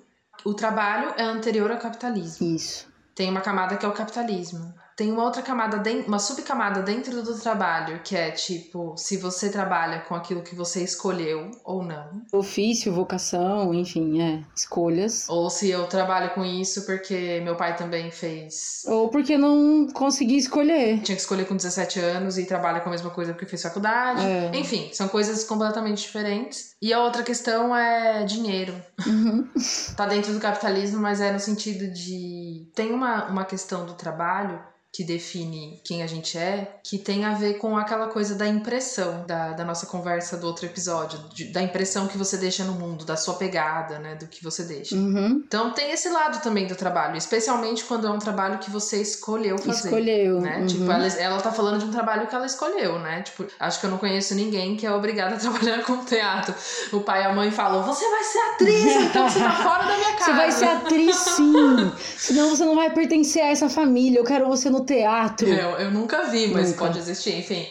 O 0.44 0.54
trabalho 0.54 1.12
é 1.16 1.22
anterior 1.22 1.70
ao 1.70 1.78
capitalismo. 1.78 2.56
Isso. 2.56 2.88
Tem 3.14 3.30
uma 3.30 3.40
camada 3.42 3.76
que 3.76 3.86
é 3.86 3.88
o 3.88 3.92
capitalismo. 3.92 4.74
Tem 4.96 5.10
uma 5.10 5.24
outra 5.24 5.42
camada, 5.42 5.82
uma 6.06 6.18
subcamada 6.18 6.80
dentro 6.80 7.22
do 7.22 7.36
trabalho, 7.38 8.00
que 8.04 8.16
é 8.16 8.30
tipo, 8.30 8.94
se 8.96 9.16
você 9.16 9.50
trabalha 9.50 10.00
com 10.00 10.14
aquilo 10.14 10.42
que 10.42 10.54
você 10.54 10.84
escolheu 10.84 11.50
ou 11.64 11.82
não. 11.82 12.22
Ofício, 12.32 12.92
vocação, 12.92 13.74
enfim, 13.74 14.22
é. 14.22 14.42
Escolhas. 14.54 15.28
Ou 15.28 15.50
se 15.50 15.68
eu 15.68 15.86
trabalho 15.86 16.30
com 16.30 16.44
isso 16.44 16.86
porque 16.86 17.40
meu 17.42 17.56
pai 17.56 17.76
também 17.76 18.10
fez. 18.10 18.84
Ou 18.86 19.08
porque 19.08 19.36
não 19.36 19.88
consegui 19.92 20.36
escolher. 20.36 21.00
Tinha 21.02 21.16
que 21.16 21.22
escolher 21.22 21.46
com 21.46 21.56
17 21.56 21.98
anos 21.98 22.38
e 22.38 22.46
trabalha 22.46 22.80
com 22.80 22.88
a 22.88 22.92
mesma 22.92 23.10
coisa 23.10 23.32
porque 23.32 23.46
fez 23.46 23.62
faculdade. 23.62 24.24
É. 24.24 24.50
Enfim, 24.54 24.90
são 24.92 25.08
coisas 25.08 25.42
completamente 25.42 26.02
diferentes. 26.02 26.76
E 26.80 26.92
a 26.92 27.02
outra 27.02 27.22
questão 27.22 27.74
é 27.74 28.24
dinheiro. 28.24 28.74
Uhum. 29.04 29.48
tá 29.96 30.06
dentro 30.06 30.32
do 30.32 30.38
capitalismo, 30.38 31.00
mas 31.00 31.20
é 31.20 31.32
no 31.32 31.40
sentido 31.40 31.92
de. 31.92 32.70
Tem 32.74 32.92
uma, 32.92 33.26
uma 33.26 33.44
questão 33.44 33.84
do 33.84 33.94
trabalho 33.94 34.60
que 34.94 35.02
define 35.02 35.80
quem 35.82 36.04
a 36.04 36.06
gente 36.06 36.38
é, 36.38 36.76
que 36.84 36.96
tem 36.98 37.24
a 37.24 37.34
ver 37.34 37.54
com 37.54 37.76
aquela 37.76 38.06
coisa 38.06 38.36
da 38.36 38.46
impressão 38.46 39.24
da, 39.26 39.48
da 39.50 39.64
nossa 39.64 39.86
conversa 39.86 40.36
do 40.36 40.46
outro 40.46 40.66
episódio, 40.66 41.18
de- 41.34 41.46
da 41.46 41.60
impressão 41.60 42.06
que 42.06 42.16
você 42.16 42.36
deixa 42.36 42.62
no 42.62 42.74
mundo, 42.74 43.04
da 43.04 43.16
sua 43.16 43.34
pegada, 43.34 43.98
né, 43.98 44.14
do 44.14 44.28
que 44.28 44.40
você 44.42 44.62
deixa. 44.62 44.94
Uhum. 44.94 45.42
Então 45.44 45.72
tem 45.72 45.90
esse 45.90 46.08
lado 46.08 46.40
também 46.40 46.68
do 46.68 46.76
trabalho, 46.76 47.16
especialmente 47.16 47.82
quando 47.82 48.06
é 48.06 48.10
um 48.10 48.20
trabalho 48.20 48.58
que 48.58 48.70
você 48.70 49.02
escolheu 49.02 49.58
fazer. 49.58 49.88
Escolheu. 49.88 50.40
Né? 50.40 50.58
Uhum. 50.58 50.66
Tipo, 50.66 50.84
ela, 50.92 51.06
ela 51.08 51.40
tá 51.40 51.50
falando 51.50 51.80
de 51.80 51.86
um 51.86 51.90
trabalho 51.90 52.28
que 52.28 52.34
ela 52.34 52.46
escolheu, 52.46 53.00
né? 53.00 53.22
Tipo, 53.22 53.46
acho 53.58 53.80
que 53.80 53.86
eu 53.86 53.90
não 53.90 53.98
conheço 53.98 54.32
ninguém 54.36 54.76
que 54.76 54.86
é 54.86 54.92
obrigado 54.92 55.32
a 55.32 55.36
trabalhar 55.38 55.82
com 55.82 56.04
teatro. 56.04 56.54
O 56.92 57.00
pai 57.00 57.22
e 57.22 57.26
a 57.26 57.32
mãe 57.32 57.50
falam: 57.50 57.82
Você 57.82 58.08
vai 58.08 58.22
ser 58.22 58.38
atriz, 58.38 58.94
então 59.10 59.28
você 59.28 59.40
tá 59.40 59.50
fora 59.50 59.84
da 59.88 59.96
minha 59.96 60.12
casa. 60.12 60.24
Você 60.24 60.32
vai 60.36 60.52
ser 60.52 60.64
atriz, 60.66 61.16
sim. 61.16 61.92
Senão 62.16 62.50
você 62.50 62.64
não 62.64 62.76
vai 62.76 62.90
pertencer 62.90 63.42
a 63.42 63.46
essa 63.46 63.68
família. 63.68 64.20
Eu 64.20 64.24
quero 64.24 64.46
você 64.46 64.70
no 64.70 64.83
no 64.84 64.86
teatro. 64.86 65.48
Eu, 65.48 65.70
eu 65.78 65.90
nunca 65.90 66.24
vi, 66.24 66.48
mas 66.48 66.68
Nunca. 66.68 66.78
pode 66.78 66.98
existir, 66.98 67.38
enfim. 67.38 67.66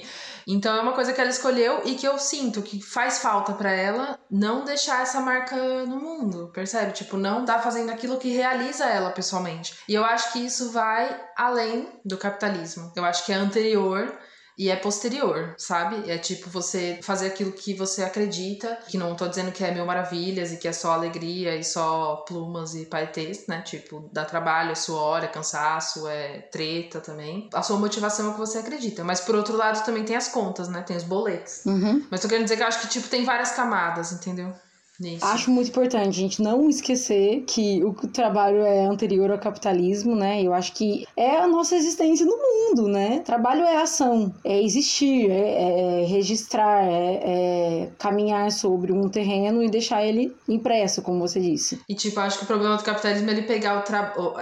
Então 0.45 0.75
é 0.75 0.81
uma 0.81 0.91
coisa 0.91 1.13
que 1.13 1.21
ela 1.21 1.29
escolheu 1.29 1.83
e 1.85 1.95
que 1.95 2.05
eu 2.05 2.17
sinto 2.19 2.61
que 2.61 2.81
faz 2.81 3.19
falta 3.19 3.53
pra 3.53 3.71
ela 3.71 4.19
não 4.29 4.65
deixar 4.65 5.01
essa 5.01 5.21
marca 5.21 5.55
no 5.85 5.97
mundo, 6.01 6.51
percebe? 6.53 6.91
Tipo, 6.91 7.15
não 7.15 7.45
tá 7.45 7.59
fazendo 7.59 7.91
aquilo 7.91 8.17
que 8.17 8.29
realiza 8.29 8.85
ela 8.85 9.11
pessoalmente. 9.11 9.73
E 9.87 9.93
eu 9.93 10.03
acho 10.03 10.33
que 10.33 10.39
isso 10.39 10.71
vai 10.71 11.17
além 11.37 11.87
do 12.03 12.17
capitalismo. 12.17 12.91
Eu 12.95 13.05
acho 13.05 13.25
que 13.25 13.31
é 13.31 13.35
anterior 13.35 14.13
e 14.57 14.69
é 14.69 14.75
posterior, 14.75 15.55
sabe? 15.57 16.09
É 16.09 16.17
tipo 16.17 16.49
você 16.49 16.99
fazer 17.03 17.27
aquilo 17.27 17.51
que 17.51 17.73
você 17.73 18.03
acredita, 18.03 18.77
que 18.87 18.97
não 18.97 19.15
tô 19.15 19.27
dizendo 19.27 19.51
que 19.51 19.63
é 19.63 19.71
mil 19.71 19.85
maravilhas 19.85 20.51
e 20.51 20.57
que 20.57 20.67
é 20.67 20.73
só 20.73 20.93
alegria 20.93 21.55
e 21.55 21.63
só 21.63 22.23
plumas 22.27 22.75
e 22.75 22.85
paetês, 22.85 23.45
né? 23.47 23.61
Tipo, 23.61 24.09
dá 24.11 24.25
trabalho, 24.25 24.71
é 24.71 24.75
suor, 24.75 25.23
é 25.23 25.27
cansaço, 25.27 26.07
é 26.07 26.39
treta 26.51 26.99
também. 26.99 27.49
A 27.53 27.61
sua 27.61 27.77
motivação 27.77 28.27
é 28.27 28.29
o 28.29 28.33
que 28.33 28.39
você 28.39 28.59
acredita. 28.59 29.03
Mas 29.03 29.19
por 29.21 29.35
outro 29.35 29.57
lado 29.57 29.83
também 29.85 30.03
tem 30.03 30.15
as 30.15 30.27
contas, 30.27 30.67
né? 30.67 30.81
Tem 30.81 30.95
os 30.95 31.03
boletos. 31.03 31.65
Uhum. 31.65 32.05
Mas 32.09 32.21
tô 32.21 32.27
querendo 32.27 32.43
dizer 32.43 32.57
que 32.57 32.63
eu 32.63 32.67
acho 32.67 32.81
que, 32.81 32.87
tipo, 32.87 33.07
tem 33.07 33.25
várias 33.25 33.51
camadas, 33.51 34.11
entendeu? 34.11 34.53
Nisso. 34.99 35.25
Acho 35.25 35.49
muito 35.49 35.69
importante 35.69 36.09
a 36.09 36.21
gente 36.21 36.41
não 36.41 36.69
esquecer 36.69 37.43
que 37.47 37.83
o 37.83 37.93
trabalho 38.07 38.61
é 38.61 38.85
anterior 38.85 39.31
ao 39.31 39.39
capitalismo, 39.39 40.15
né? 40.15 40.41
Eu 40.41 40.53
acho 40.53 40.73
que 40.73 41.05
é 41.17 41.37
a 41.37 41.47
nossa 41.47 41.75
existência 41.75 42.25
no 42.25 42.37
mundo, 42.37 42.87
né? 42.87 43.19
Trabalho 43.25 43.63
é 43.63 43.81
ação, 43.81 44.33
é 44.43 44.61
existir, 44.61 45.31
é, 45.31 46.01
é 46.01 46.05
registrar, 46.05 46.83
é, 46.83 47.21
é 47.23 47.89
caminhar 47.97 48.51
sobre 48.51 48.91
um 48.91 49.09
terreno 49.09 49.63
e 49.63 49.69
deixar 49.69 50.05
ele 50.05 50.35
impresso, 50.47 51.01
como 51.01 51.19
você 51.19 51.39
disse. 51.39 51.81
E, 51.89 51.95
tipo, 51.95 52.19
acho 52.19 52.37
que 52.37 52.43
o 52.43 52.47
problema 52.47 52.77
do 52.77 52.83
capitalismo 52.83 53.29
é 53.29 53.33
ele 53.33 53.43
pegar 53.43 53.83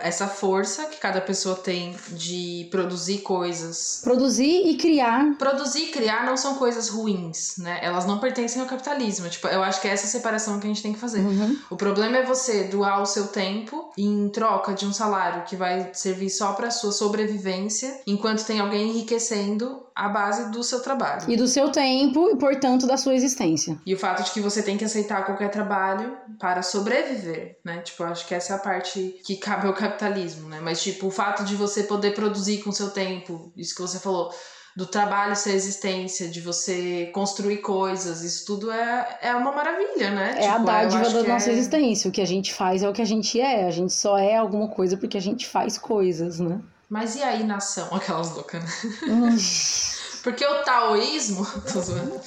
essa 0.01 0.27
força 0.27 0.85
que 0.87 0.97
cada 0.97 1.21
pessoa 1.21 1.55
tem 1.55 1.95
de 2.09 2.67
produzir 2.69 3.19
coisas. 3.19 4.01
Produzir 4.03 4.67
e 4.67 4.75
criar. 4.75 5.37
Produzir 5.37 5.85
e 5.85 5.91
criar 5.91 6.25
não 6.25 6.35
são 6.35 6.55
coisas 6.55 6.89
ruins, 6.89 7.57
né? 7.57 7.79
Elas 7.81 8.05
não 8.05 8.19
pertencem 8.19 8.61
ao 8.61 8.67
capitalismo. 8.67 9.29
Tipo, 9.29 9.47
eu 9.47 9.63
acho 9.63 9.79
que 9.79 9.87
é 9.87 9.91
essa 9.91 10.07
separação 10.07 10.40
que 10.59 10.65
a 10.65 10.69
gente 10.69 10.81
tem 10.81 10.93
que 10.93 10.99
fazer. 10.99 11.19
Uhum. 11.19 11.57
O 11.69 11.75
problema 11.75 12.17
é 12.17 12.25
você 12.25 12.65
doar 12.65 13.01
o 13.01 13.05
seu 13.05 13.27
tempo 13.27 13.91
em 13.97 14.29
troca 14.29 14.73
de 14.73 14.85
um 14.85 14.93
salário 14.93 15.43
que 15.43 15.55
vai 15.55 15.91
servir 15.93 16.29
só 16.29 16.53
para 16.53 16.71
sua 16.71 16.91
sobrevivência, 16.91 18.01
enquanto 18.07 18.45
tem 18.45 18.59
alguém 18.59 18.89
enriquecendo 18.89 19.83
a 19.95 20.09
base 20.09 20.51
do 20.51 20.63
seu 20.63 20.81
trabalho. 20.81 21.29
E 21.29 21.35
do 21.35 21.47
seu 21.47 21.69
tempo 21.69 22.29
e, 22.31 22.37
portanto, 22.37 22.87
da 22.87 22.97
sua 22.97 23.13
existência. 23.13 23.77
E 23.85 23.93
o 23.93 23.99
fato 23.99 24.23
de 24.23 24.31
que 24.31 24.39
você 24.39 24.63
tem 24.63 24.77
que 24.77 24.85
aceitar 24.85 25.25
qualquer 25.25 25.49
trabalho 25.49 26.17
para 26.39 26.61
sobreviver, 26.61 27.59
né? 27.63 27.81
Tipo, 27.81 28.03
acho 28.03 28.27
que 28.27 28.33
essa 28.33 28.53
é 28.53 28.55
a 28.55 28.59
parte 28.59 29.19
que 29.23 29.35
cabe 29.35 29.67
ao 29.67 29.73
capitalismo, 29.73 30.49
né? 30.49 30.59
Mas, 30.61 30.81
tipo, 30.81 31.07
o 31.07 31.11
fato 31.11 31.43
de 31.43 31.55
você 31.55 31.83
poder 31.83 32.13
produzir 32.13 32.63
com 32.63 32.69
o 32.69 32.73
seu 32.73 32.89
tempo, 32.89 33.51
isso 33.55 33.75
que 33.75 33.81
você 33.81 33.99
falou, 33.99 34.31
do 34.75 34.85
trabalho 34.85 35.35
ser 35.35 35.53
existência, 35.53 36.29
de 36.29 36.39
você 36.39 37.09
construir 37.13 37.57
coisas, 37.57 38.21
isso 38.23 38.45
tudo 38.45 38.71
é, 38.71 39.19
é 39.21 39.35
uma 39.35 39.51
maravilha, 39.51 40.11
né? 40.11 40.35
É 40.37 40.47
a 40.47 40.53
Tipo, 40.53 40.61
eu 40.61 40.65
dádiva 40.65 41.09
da 41.09 41.23
nossa 41.23 41.49
é- 41.49 41.53
existência. 41.53 42.09
O 42.09 42.11
que 42.11 42.21
a 42.21 42.25
gente 42.25 42.53
faz 42.53 42.81
é 42.83 42.89
o 42.89 42.93
que 42.93 43.01
a 43.01 43.05
gente 43.05 43.39
é. 43.39 43.65
A 43.67 43.71
gente 43.71 43.93
só 43.93 44.17
é 44.17 44.37
alguma 44.37 44.67
coisa 44.69 44.95
porque 44.97 45.17
a 45.17 45.21
gente 45.21 45.47
faz 45.47 45.77
coisas, 45.77 46.39
né? 46.39 46.59
Mas 46.89 47.15
e 47.15 47.23
aí, 47.23 47.43
nação? 47.43 47.87
Aquelas 47.95 48.33
loucas, 48.33 48.63
né? 48.63 48.69
Hum. 49.07 49.37
Porque 50.23 50.45
o 50.45 50.63
taoísmo. 50.63 51.45
Tô 51.71 51.81
zoando. 51.81 52.19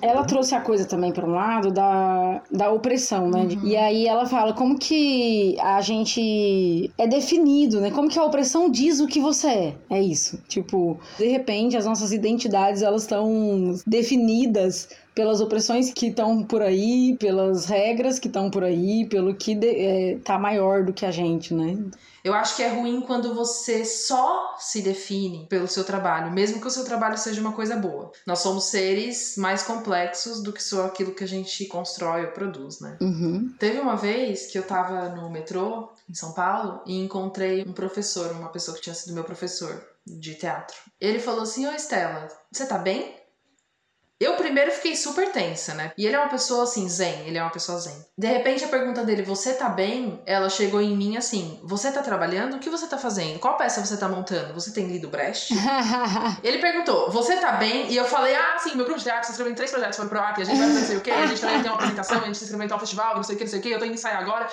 Ela 0.00 0.24
trouxe 0.24 0.54
a 0.54 0.60
coisa 0.60 0.84
também 0.84 1.12
para 1.12 1.24
um 1.24 1.30
lado 1.30 1.70
da, 1.70 2.42
da 2.50 2.72
opressão, 2.72 3.30
né? 3.30 3.42
Uhum. 3.42 3.60
E 3.64 3.76
aí 3.76 4.08
ela 4.08 4.26
fala 4.26 4.52
como 4.52 4.76
que 4.76 5.56
a 5.60 5.80
gente 5.80 6.90
é 6.98 7.06
definido, 7.06 7.80
né? 7.80 7.90
Como 7.90 8.08
que 8.08 8.18
a 8.18 8.24
opressão 8.24 8.68
diz 8.68 8.98
o 8.98 9.06
que 9.06 9.20
você 9.20 9.46
é. 9.46 9.74
É 9.88 10.02
isso. 10.02 10.42
Tipo, 10.48 10.98
de 11.16 11.28
repente 11.28 11.76
as 11.76 11.86
nossas 11.86 12.10
identidades 12.12 12.82
elas 12.82 13.02
estão 13.02 13.74
definidas 13.86 14.88
pelas 15.14 15.40
opressões 15.40 15.92
que 15.92 16.06
estão 16.08 16.42
por 16.42 16.62
aí, 16.62 17.16
pelas 17.20 17.66
regras 17.66 18.18
que 18.18 18.26
estão 18.26 18.50
por 18.50 18.64
aí, 18.64 19.06
pelo 19.06 19.34
que 19.34 19.54
de, 19.54 19.68
é, 19.68 20.18
tá 20.24 20.36
maior 20.38 20.84
do 20.84 20.92
que 20.92 21.06
a 21.06 21.12
gente, 21.12 21.54
né? 21.54 21.78
Eu 22.24 22.34
acho 22.34 22.56
que 22.56 22.62
é 22.62 22.68
ruim 22.68 23.00
quando 23.00 23.34
você 23.34 23.84
só 23.84 24.56
se 24.58 24.80
define 24.82 25.46
pelo 25.48 25.66
seu 25.66 25.84
trabalho, 25.84 26.30
mesmo 26.30 26.60
que 26.60 26.66
o 26.66 26.70
seu 26.70 26.84
trabalho 26.84 27.18
seja 27.18 27.40
uma 27.40 27.52
coisa 27.52 27.76
boa. 27.76 28.12
Nós 28.26 28.38
somos 28.38 28.64
seres 28.64 29.36
mais 29.36 29.62
complexos 29.62 30.42
do 30.42 30.52
que 30.52 30.62
só 30.62 30.86
aquilo 30.86 31.14
que 31.14 31.24
a 31.24 31.28
gente 31.28 31.66
constrói 31.66 32.26
ou 32.26 32.32
produz, 32.32 32.80
né? 32.80 32.96
Uhum. 33.00 33.52
Teve 33.58 33.80
uma 33.80 33.96
vez 33.96 34.46
que 34.46 34.58
eu 34.58 34.62
tava 34.62 35.08
no 35.08 35.28
metrô 35.30 35.90
em 36.08 36.14
São 36.14 36.32
Paulo 36.32 36.80
e 36.86 36.98
encontrei 37.02 37.64
um 37.66 37.72
professor, 37.72 38.30
uma 38.32 38.50
pessoa 38.50 38.76
que 38.76 38.82
tinha 38.82 38.94
sido 38.94 39.14
meu 39.14 39.24
professor 39.24 39.82
de 40.06 40.34
teatro. 40.34 40.76
Ele 41.00 41.18
falou 41.18 41.42
assim: 41.42 41.66
Ô 41.66 41.72
Estela, 41.72 42.28
você 42.50 42.66
tá 42.66 42.78
bem? 42.78 43.21
Eu 44.22 44.34
primeiro 44.34 44.70
fiquei 44.70 44.94
super 44.94 45.32
tensa, 45.32 45.74
né? 45.74 45.92
E 45.98 46.06
ele 46.06 46.14
é 46.14 46.18
uma 46.18 46.28
pessoa 46.28 46.62
assim, 46.62 46.88
zen, 46.88 47.26
ele 47.26 47.38
é 47.38 47.42
uma 47.42 47.50
pessoa 47.50 47.76
zen. 47.78 48.06
De 48.16 48.28
repente 48.28 48.64
a 48.64 48.68
pergunta 48.68 49.02
dele, 49.02 49.22
você 49.22 49.52
tá 49.54 49.68
bem? 49.68 50.22
Ela 50.24 50.48
chegou 50.48 50.80
em 50.80 50.96
mim 50.96 51.16
assim: 51.16 51.58
você 51.64 51.90
tá 51.90 52.02
trabalhando? 52.02 52.54
O 52.54 52.58
que 52.60 52.70
você 52.70 52.86
tá 52.86 52.96
fazendo? 52.96 53.40
Qual 53.40 53.56
peça 53.56 53.84
você 53.84 53.96
tá 53.96 54.08
montando? 54.08 54.54
Você 54.54 54.72
tem 54.72 54.86
lido 54.86 55.08
Brecht? 55.08 55.52
Ele 56.44 56.58
perguntou, 56.58 57.10
você 57.10 57.36
tá 57.36 57.52
bem? 57.52 57.90
E 57.90 57.96
eu 57.96 58.04
falei, 58.04 58.36
ah, 58.36 58.56
sim, 58.60 58.76
meu 58.76 58.84
grupo 58.84 58.98
de 58.98 59.04
teatro, 59.04 59.26
tá 59.26 59.30
escrevendo 59.30 59.56
três 59.56 59.70
projetos 59.72 59.96
para 59.96 60.06
o 60.06 60.08
PROAC, 60.08 60.40
a 60.40 60.44
gente 60.44 60.58
vai 60.58 60.68
fazer 60.68 60.80
não 60.80 60.86
sei 60.86 60.96
o 60.96 61.00
quê, 61.00 61.10
a 61.10 61.26
gente 61.26 61.40
também 61.40 61.62
tem 61.62 61.70
uma 61.70 61.76
apresentação, 61.76 62.18
a 62.18 62.24
gente 62.26 62.38
tá 62.38 62.44
escrevendo 62.44 62.74
um 62.74 62.78
festival, 62.78 63.16
não 63.16 63.22
sei 63.24 63.34
o 63.34 63.38
que, 63.38 63.44
não 63.44 63.50
sei 63.50 63.58
o 63.58 63.62
que, 63.62 63.70
eu 63.70 63.78
tô 63.80 63.84
indo 63.84 63.94
ensaiar 63.94 64.22
agora. 64.22 64.48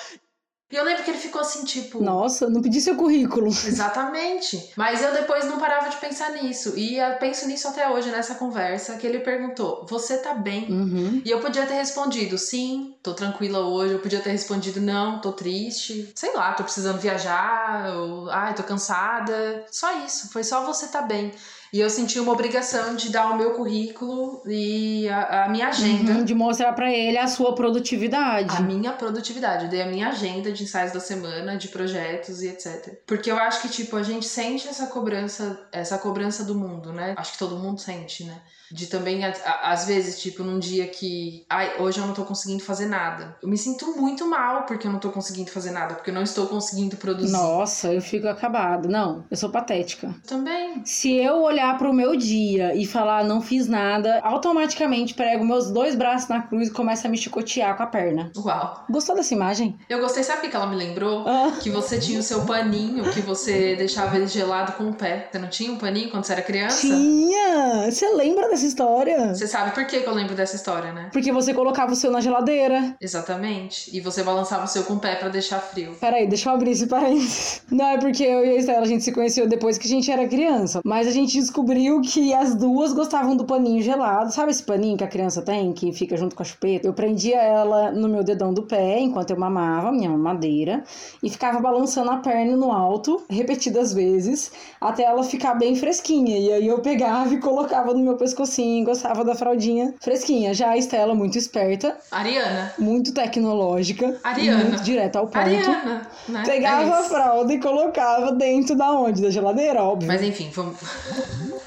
E 0.72 0.76
eu 0.76 0.84
lembro 0.84 1.04
que 1.04 1.10
ele 1.10 1.18
ficou 1.18 1.42
assim, 1.42 1.66
tipo. 1.66 2.02
Nossa, 2.02 2.48
não 2.48 2.62
pedi 2.62 2.80
seu 2.80 2.96
currículo. 2.96 3.48
Exatamente. 3.66 4.72
Mas 4.76 5.02
eu 5.02 5.12
depois 5.14 5.46
não 5.46 5.58
parava 5.58 5.90
de 5.90 5.98
pensar 5.98 6.32
nisso. 6.34 6.78
E 6.78 6.98
eu 6.98 7.16
penso 7.16 7.48
nisso 7.48 7.68
até 7.68 7.90
hoje, 7.90 8.12
nessa 8.12 8.36
conversa, 8.36 8.96
que 8.98 9.08
ele 9.08 9.20
perguntou: 9.20 9.86
Você 9.90 10.18
tá 10.18 10.36
bem? 10.36 10.72
Uhum. 10.72 11.22
E 11.26 11.32
eu 11.32 11.40
podia 11.40 11.66
ter 11.66 11.74
respondido 11.74 12.38
sim, 12.38 12.96
tô 13.02 13.16
tranquila 13.16 13.60
hoje. 13.62 13.94
Eu 13.94 14.00
podia 14.00 14.20
ter 14.20 14.30
respondido 14.30 14.80
não, 14.80 15.20
tô 15.20 15.32
triste. 15.32 16.12
Sei 16.14 16.36
lá, 16.36 16.54
tô 16.54 16.64
precisando 16.64 17.00
viajar. 17.00 17.92
Ou, 17.96 18.30
ai, 18.30 18.54
tô 18.54 18.62
cansada. 18.62 19.66
Só 19.72 20.06
isso, 20.06 20.32
foi 20.32 20.44
só 20.44 20.64
você 20.64 20.88
tá 20.88 21.02
bem. 21.02 21.34
E 21.72 21.80
eu 21.80 21.90
senti 21.90 22.20
uma 22.20 22.32
obrigação 22.32 22.96
de 22.96 23.10
dar 23.10 23.30
o 23.32 23.38
meu 23.38 23.54
currículo 23.54 24.42
e 24.48 25.08
a, 25.08 25.46
a 25.46 25.50
minha 25.50 25.68
agenda. 25.68 26.14
Uhum, 26.14 26.24
de 26.24 26.34
mostrar 26.34 26.74
pra 26.74 26.92
ele 26.92 27.18
a 27.18 27.28
sua 27.28 27.54
produtividade. 27.54 28.56
A 28.56 28.60
minha 28.62 28.92
produtividade, 28.94 29.66
eu 29.66 29.70
dei 29.70 29.82
a 29.82 29.86
minha 29.86 30.10
agenda 30.10 30.52
de 30.52 30.64
ensaios 30.64 30.92
da 30.92 31.00
semana, 31.00 31.58
de 31.58 31.68
projetos 31.68 32.42
e 32.42 32.48
etc. 32.48 33.00
Porque 33.06 33.32
eu 33.32 33.38
acho 33.38 33.62
que, 33.62 33.70
tipo, 33.70 33.96
a 33.96 34.04
gente 34.04 34.26
sente 34.26 34.68
essa 34.68 34.88
cobrança, 34.88 35.68
essa 35.72 35.98
cobrança 35.98 36.44
do 36.44 36.56
mundo, 36.56 36.92
né? 36.92 37.14
Acho 37.18 37.34
que 37.34 37.40
todo 37.40 37.58
mundo 37.58 37.80
sente, 37.80 38.24
né? 38.24 38.42
De 38.72 38.88
também, 38.88 39.24
a- 39.26 39.34
a- 39.46 39.72
às 39.72 39.86
vezes, 39.86 40.20
tipo, 40.22 40.44
num 40.44 40.60
dia 40.60 40.88
que, 40.88 41.44
ai, 41.50 41.80
hoje 41.80 42.00
eu 42.00 42.06
não 42.06 42.14
tô 42.14 42.24
conseguindo 42.24 42.64
fazer 42.64 42.86
nada. 42.86 43.36
Eu 43.42 43.50
me 43.50 43.58
sinto 43.58 43.96
muito 43.98 44.28
mal 44.28 44.64
porque 44.64 44.86
eu 44.88 44.92
não 44.92 45.00
tô 45.00 45.10
conseguindo 45.10 45.50
fazer 45.52 45.72
nada, 45.72 45.96
porque 45.96 46.10
eu 46.10 46.14
não 46.14 46.24
estou 46.24 46.48
conseguindo 46.48 46.96
produzir. 46.98 47.32
Nossa, 47.32 47.92
eu 47.94 48.02
fico 48.02 48.28
acabado. 48.28 48.88
Não, 48.88 49.24
eu 49.30 49.38
sou 49.38 49.50
patética. 49.50 50.14
Também. 50.28 50.82
Se 50.86 51.12
eu 51.16 51.42
olhar 51.42 51.78
pro 51.78 51.94
meu 51.94 52.16
dia 52.16 52.76
e 52.76 52.86
falar 52.86 53.24
não 53.24 53.42
fiz 53.42 53.68
nada, 53.68 54.20
automaticamente 54.24 55.14
prego 55.14 55.44
meus 55.46 55.72
dois 55.72 55.96
braços 55.96 56.30
na 56.30 56.42
cruz 56.42 56.68
e 56.68 56.72
começo 56.72 57.06
a 57.08 57.10
me 57.10 57.18
chicotear 57.18 57.76
com 57.76 57.84
a 57.84 57.88
perna. 57.88 58.32
Uau. 58.38 58.86
Gostou 58.90 59.16
dessa 59.16 59.34
imagem? 59.34 59.78
Eu 59.90 60.00
gostei, 60.00 60.24
sabe 60.24 60.40
o 60.40 60.42
que 60.42 60.50
que 60.50 60.56
ela 60.56 60.68
me 60.68 60.76
lembrou? 60.76 61.28
Ah, 61.28 61.54
Que 61.62 61.70
você 61.70 62.00
tinha 62.00 62.20
o 62.20 62.24
seu 62.24 62.46
paninho, 62.46 63.04
que 63.12 63.22
você 63.22 63.76
deixava 63.76 64.16
ele 64.16 64.28
gelado 64.28 64.74
com 64.74 64.90
o 64.90 64.94
pé. 64.94 65.28
Você 65.32 65.40
não 65.40 65.48
tinha 65.50 65.72
um 65.72 65.78
paninho 65.78 66.10
quando 66.12 66.24
você 66.26 66.34
era 66.34 66.42
criança? 66.42 66.82
tinha! 66.82 67.90
Você 67.92 68.08
lembra 68.14 68.48
dessa 68.50 68.59
história? 68.66 69.34
Você 69.34 69.48
sabe 69.48 69.72
por 69.72 69.86
que, 69.86 70.02
que 70.02 70.08
eu 70.08 70.14
lembro 70.14 70.36
dessa 70.36 70.56
história, 70.56 70.92
né? 70.92 71.10
Porque 71.12 71.32
você 71.32 71.54
colocava 71.54 71.92
o 71.92 71.96
seu 71.96 72.12
na 72.12 72.22
geladeira. 72.22 72.96
Exatamente. 73.00 73.96
E 73.96 74.00
você 74.00 74.24
balançava 74.24 74.66
o 74.66 74.68
seu 74.68 74.84
com 74.84 74.94
o 74.94 75.00
pé 75.00 75.16
pra 75.16 75.30
deixar 75.30 75.60
frio. 75.60 75.96
Peraí, 76.00 76.28
deixa 76.28 76.50
eu 76.50 76.54
abrir 76.54 76.72
esse 76.72 76.88
parênteses. 76.88 77.62
Não 77.70 77.88
é 77.88 77.98
porque 77.98 78.24
eu 78.24 78.46
e 78.46 78.50
a 78.50 78.56
Estela 78.56 78.82
a 78.82 78.86
gente 78.86 79.04
se 79.04 79.12
conheceu 79.12 79.48
depois 79.48 79.78
que 79.78 79.88
a 79.88 79.90
gente 79.90 80.12
era 80.12 80.28
criança. 80.28 80.82
Mas 80.84 81.08
a 81.08 81.12
gente 81.12 81.38
descobriu 81.38 82.02
que 82.02 82.34
as 82.34 82.56
duas 82.56 82.94
gostavam 82.94 83.36
do 83.36 83.46
paninho 83.46 83.82
gelado. 83.82 84.32
Sabe 84.32 84.52
esse 84.52 84.64
paninho 84.64 84.98
que 84.98 85.04
a 85.04 85.08
criança 85.08 85.42
tem, 85.42 85.74
que 85.74 85.92
fica 85.94 86.16
junto 86.18 86.36
com 86.36 86.44
a 86.44 86.46
chupeta? 86.46 86.88
Eu 86.88 86.94
prendia 86.94 87.38
ela 87.38 87.92
no 87.92 88.08
meu 88.08 88.24
dedão 88.24 88.54
do 88.54 88.64
pé 88.64 89.00
enquanto 89.00 89.32
eu 89.32 89.40
mamava, 89.40 89.92
minha 89.92 90.10
mamadeira, 90.10 90.84
e 91.22 91.30
ficava 91.30 91.60
balançando 91.60 92.12
a 92.12 92.18
perna 92.18 92.56
no 92.56 92.72
alto, 92.72 93.24
repetidas 93.30 93.94
vezes, 93.94 94.52
até 94.80 95.04
ela 95.04 95.24
ficar 95.24 95.54
bem 95.56 95.76
fresquinha. 95.76 96.38
E 96.38 96.52
aí 96.52 96.68
eu 96.68 96.80
pegava 96.80 97.34
e 97.34 97.40
colocava 97.40 97.94
no 97.94 98.00
meu 98.00 98.16
pescocinho, 98.50 98.86
gostava 98.86 99.24
da 99.24 99.36
fraldinha 99.36 99.94
fresquinha. 100.02 100.54
Já 100.54 100.72
a 100.72 100.78
Estela, 100.78 101.14
muito 101.14 101.38
esperta, 101.38 101.98
Ariana. 102.12 102.74
muito 102.78 103.14
tecnológica, 103.14 104.20
Ariana. 104.24 104.66
muito 104.66 104.84
direta 104.84 105.20
ao 105.20 105.28
ponto. 105.28 105.38
Ariana, 105.38 106.08
né? 106.28 106.44
Pegava 106.46 106.90
É 106.90 107.00
a 107.00 107.04
fralda 107.04 107.54
e 107.54 107.60
colocava 107.60 108.32
dentro 108.32 108.76
da 108.76 108.92
onde? 108.92 109.22
Da 109.22 109.30
geladeira, 109.30 109.84
óbvio. 109.84 110.08
Mas 110.08 110.22
enfim, 110.22 110.50
vamos. 110.54 110.78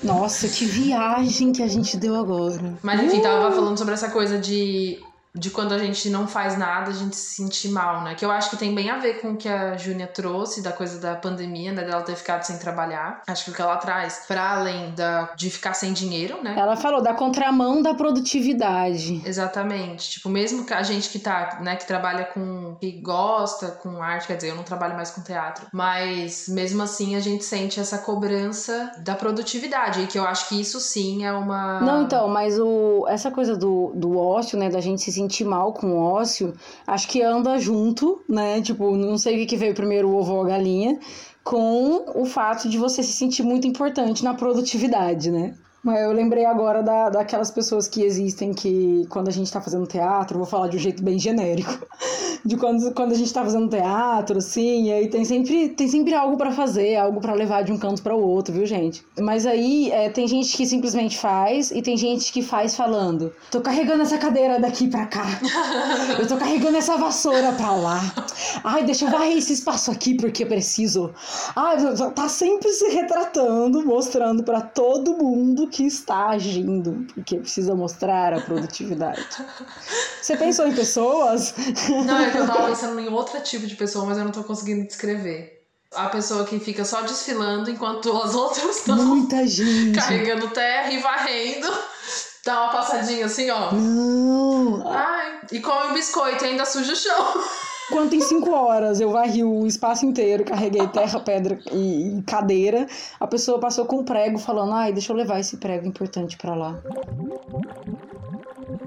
Nossa, 0.03 0.49
que 0.49 0.64
viagem 0.64 1.53
que 1.53 1.62
a 1.62 1.68
gente 1.68 1.97
deu 1.97 2.16
agora. 2.16 2.74
Mas 2.83 3.01
enfim, 3.03 3.20
tava 3.20 3.53
falando 3.53 3.78
sobre 3.78 3.95
essa 3.95 4.11
coisa 4.11 4.39
de 4.39 4.99
de 5.35 5.51
quando 5.51 5.72
a 5.72 5.78
gente 5.78 6.11
não 6.11 6.28
faz 6.28 6.59
nada, 6.59 6.91
a 6.91 6.95
gente 6.95 7.16
se 7.16 7.37
sentir 7.37 7.70
mal, 7.70 8.03
né? 8.03 8.14
Que 8.14 8.24
eu 8.24 8.30
acho 8.30 8.51
que 8.51 8.57
tem 8.57 8.74
bem 8.74 8.91
a 8.91 8.99
ver 8.99 9.20
com 9.20 9.33
o 9.33 9.37
que 9.37 9.49
a 9.49 9.76
Júnia 9.78 10.07
trouxe, 10.07 10.62
da 10.62 10.72
coisa 10.72 11.01
da 11.01 11.14
pandemia, 11.14 11.72
né? 11.72 11.85
Dela 11.85 12.03
ter 12.03 12.16
ficado 12.16 12.43
sem 12.43 12.59
trabalhar. 12.59 13.22
Acho 13.26 13.47
que 13.47 13.51
o 13.51 13.55
que 13.55 13.62
ela 13.62 13.76
traz, 13.76 14.24
para 14.28 14.53
além 14.53 14.95
da, 14.95 15.33
de 15.35 15.51
ficar 15.51 15.72
sem 15.72 15.93
dinheiro, 15.95 16.43
né? 16.43 16.55
Ela 16.59 16.76
falou 16.76 17.03
da 17.03 17.14
contramão 17.14 17.80
da 17.80 17.95
produtividade. 17.95 19.22
Exatamente. 19.24 20.11
Tipo, 20.11 20.28
mesmo 20.28 20.66
que 20.66 20.74
a 20.74 20.83
gente 20.83 21.09
que 21.09 21.18
tá, 21.18 21.59
né, 21.62 21.76
que 21.76 21.87
trabalha 21.87 22.24
com. 22.26 22.76
que 22.78 22.93
gosta 23.01 23.68
com 23.68 24.03
arte, 24.03 24.26
quer 24.26 24.37
dizer, 24.37 24.51
eu 24.51 24.57
não 24.57 24.64
trabalho 24.64 24.95
mais 24.95 25.11
com 25.11 25.22
teatro, 25.22 25.66
mas 25.72 26.47
mesmo 26.49 26.83
assim 26.83 27.16
a 27.16 27.20
gente 27.20 27.45
sente 27.45 27.80
essa 27.80 27.99
cobrança 27.99 28.93
da 28.99 29.14
produtividade, 29.14 30.03
e 30.03 30.07
que 30.07 30.18
eu 30.18 30.24
acho 30.24 30.49
que 30.49 30.61
isso 30.61 30.78
sim 30.78 31.24
é 31.24 31.33
uma. 31.33 31.80
Não, 31.80 32.03
então, 32.03 32.28
mas 32.28 32.59
o, 32.59 33.07
essa 33.09 33.30
coisa 33.30 33.57
do, 33.57 33.93
do 33.95 34.18
ócio, 34.18 34.59
né, 34.59 34.68
da 34.68 34.80
gente 34.80 35.01
se 35.01 35.21
sentir 35.22 35.44
mal 35.44 35.72
com 35.72 35.92
o 35.92 35.98
ócio, 35.98 36.54
acho 36.86 37.08
que 37.08 37.22
anda 37.22 37.58
junto, 37.58 38.22
né? 38.28 38.60
Tipo, 38.60 38.96
não 38.96 39.16
sei 39.16 39.42
o 39.42 39.46
que 39.46 39.56
veio 39.56 39.74
primeiro, 39.74 40.08
o 40.08 40.16
ovo 40.16 40.34
ou 40.34 40.42
a 40.42 40.48
galinha, 40.48 40.98
com 41.44 42.04
o 42.14 42.24
fato 42.24 42.68
de 42.68 42.78
você 42.78 43.02
se 43.02 43.12
sentir 43.12 43.42
muito 43.42 43.66
importante 43.66 44.24
na 44.24 44.34
produtividade, 44.34 45.30
né? 45.30 45.54
Mas 45.83 46.01
eu 46.01 46.12
lembrei 46.12 46.45
agora 46.45 46.80
da, 46.80 47.11
daquelas 47.11 47.51
pessoas 47.51 47.89
que 47.89 48.03
existem 48.05 48.55
que, 48.55 49.05
quando 49.09 49.26
a 49.26 49.33
gente 49.33 49.51
tá 49.51 49.61
fazendo 49.61 49.85
teatro, 49.85 50.39
vou 50.39 50.47
falar 50.47 50.68
de 50.68 50.76
um 50.76 50.80
jeito 50.80 51.03
bem 51.03 51.18
genérico, 51.18 51.76
de 52.47 52.57
quando, 52.57 52.95
quando 52.95 53.11
a 53.11 53.16
gente 53.16 53.33
tá 53.33 53.43
fazendo 53.43 53.68
teatro, 53.68 54.39
assim, 54.39 54.85
e 54.85 54.93
aí 54.93 55.09
tem 55.09 55.24
sempre, 55.24 55.70
tem 55.70 55.89
sempre 55.89 56.14
algo 56.14 56.37
para 56.37 56.53
fazer, 56.53 56.95
algo 56.97 57.20
para 57.20 57.35
levar 57.35 57.64
de 57.64 57.72
um 57.72 57.78
canto 57.78 58.01
para 58.01 58.14
o 58.14 58.20
outro, 58.20 58.55
viu, 58.55 58.64
gente? 58.64 59.05
Mas 59.18 59.45
aí 59.45 59.91
é, 59.91 60.09
tem 60.09 60.28
gente 60.28 60.57
que 60.57 60.64
simplesmente 60.66 61.18
faz 61.18 61.72
e 61.72 61.83
tem 61.83 61.97
gente 61.97 62.33
que 62.33 62.43
faz 62.43 62.76
falando: 62.76 63.33
tô 63.51 63.61
carregando 63.61 64.03
essa 64.03 64.18
cadeira 64.18 64.61
daqui 64.61 64.87
para 64.87 65.07
cá, 65.07 65.26
eu 66.16 66.28
tô 66.28 66.37
carregando 66.37 66.76
essa 66.76 66.97
vassoura 66.97 67.53
pra 67.55 67.74
lá, 67.74 68.01
ai, 68.62 68.85
deixa 68.85 69.07
eu 69.07 69.11
varrer 69.11 69.37
esse 69.37 69.53
espaço 69.53 69.91
aqui 69.91 70.14
porque 70.14 70.45
eu 70.45 70.49
preciso. 70.49 71.12
Ai, 71.57 71.76
tá 72.14 72.28
sempre 72.28 72.70
se 72.70 72.87
retratando, 72.91 73.85
mostrando 73.85 74.45
para 74.45 74.61
todo 74.61 75.16
mundo 75.16 75.71
que 75.72 75.84
está 75.86 76.28
agindo, 76.28 77.06
porque 77.14 77.38
precisa 77.38 77.74
mostrar 77.74 78.34
a 78.34 78.40
produtividade. 78.40 79.26
Você 80.20 80.36
pensou 80.36 80.68
em 80.68 80.74
pessoas? 80.74 81.54
Não, 82.06 82.18
é 82.18 82.30
que 82.30 82.36
eu 82.38 82.46
tava 82.46 82.68
pensando 82.68 83.00
em 83.00 83.08
outro 83.08 83.40
tipo 83.40 83.66
de 83.66 83.74
pessoa, 83.74 84.04
mas 84.04 84.18
eu 84.18 84.24
não 84.24 84.30
tô 84.30 84.44
conseguindo 84.44 84.86
descrever. 84.86 85.60
A 85.94 86.08
pessoa 86.08 86.44
que 86.44 86.58
fica 86.58 86.84
só 86.84 87.02
desfilando 87.02 87.70
enquanto 87.70 88.10
as 88.22 88.34
outras 88.34 88.78
estão 88.78 88.96
Muita 88.96 89.44
gente. 89.48 89.98
carregando 89.98 90.48
terra 90.48 90.90
e 90.92 90.98
varrendo. 90.98 91.68
Dá 92.44 92.62
uma 92.64 92.72
passadinha 92.72 93.26
assim, 93.26 93.50
ó. 93.50 93.72
Não. 93.72 94.88
Ai, 94.88 95.40
e 95.52 95.60
come 95.60 95.90
um 95.90 95.94
biscoito 95.94 96.44
e 96.44 96.48
ainda 96.48 96.64
suja 96.64 96.92
o 96.92 96.96
chão. 96.96 97.44
Quanto 97.93 98.14
em 98.14 98.22
cinco 98.22 98.51
horas 98.53 99.01
eu 99.01 99.12
varri 99.12 99.45
o 99.45 99.66
espaço 99.66 100.07
inteiro, 100.07 100.45
carreguei 100.45 100.86
terra, 100.88 101.20
pedra 101.20 101.61
e, 101.70 102.22
cadeira, 102.26 102.86
a 103.20 103.26
pessoa 103.26 103.59
passou 103.61 103.84
com 103.84 103.99
um 103.99 104.05
prego 104.05 104.38
falando, 104.38 104.72
ai, 104.72 104.95
deixa 104.95 105.12
eu 105.12 105.16
levar 105.16 105.38
esse 105.38 105.59
prego 105.59 105.86
importante 105.86 106.38
pra 106.38 106.55
lá. 106.55 106.82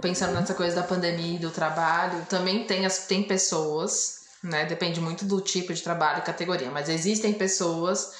Pensando 0.01 0.34
nessa 0.34 0.56
coisa 0.56 0.78
da 0.78 0.84
pandemia 0.84 1.36
e 1.36 1.39
do 1.39 1.51
trabalho, 1.51 2.26
também 2.28 2.66
tem, 2.66 2.84
as, 2.84 3.06
tem 3.06 3.22
pessoas, 3.22 4.22
né? 4.43 4.66
Depende 4.66 4.99
muito 4.99 5.24
do 5.24 5.39
tipo 5.39 5.72
de 5.72 5.84
trabalho 5.84 6.20
e 6.20 6.22
categoria, 6.24 6.72
mas 6.72 6.89
existem 6.89 7.32
pessoas 7.32 8.12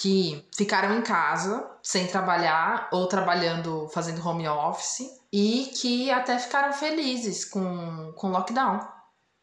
que 0.00 0.46
ficaram 0.56 0.96
em 0.96 1.02
casa 1.02 1.68
sem 1.82 2.06
trabalhar 2.06 2.88
ou 2.92 3.08
trabalhando, 3.08 3.88
fazendo 3.92 4.24
home 4.26 4.46
office 4.46 5.02
e 5.32 5.72
que 5.74 6.08
até 6.12 6.38
ficaram 6.38 6.72
felizes 6.72 7.44
com, 7.44 8.12
com 8.14 8.28
lockdown, 8.28 8.78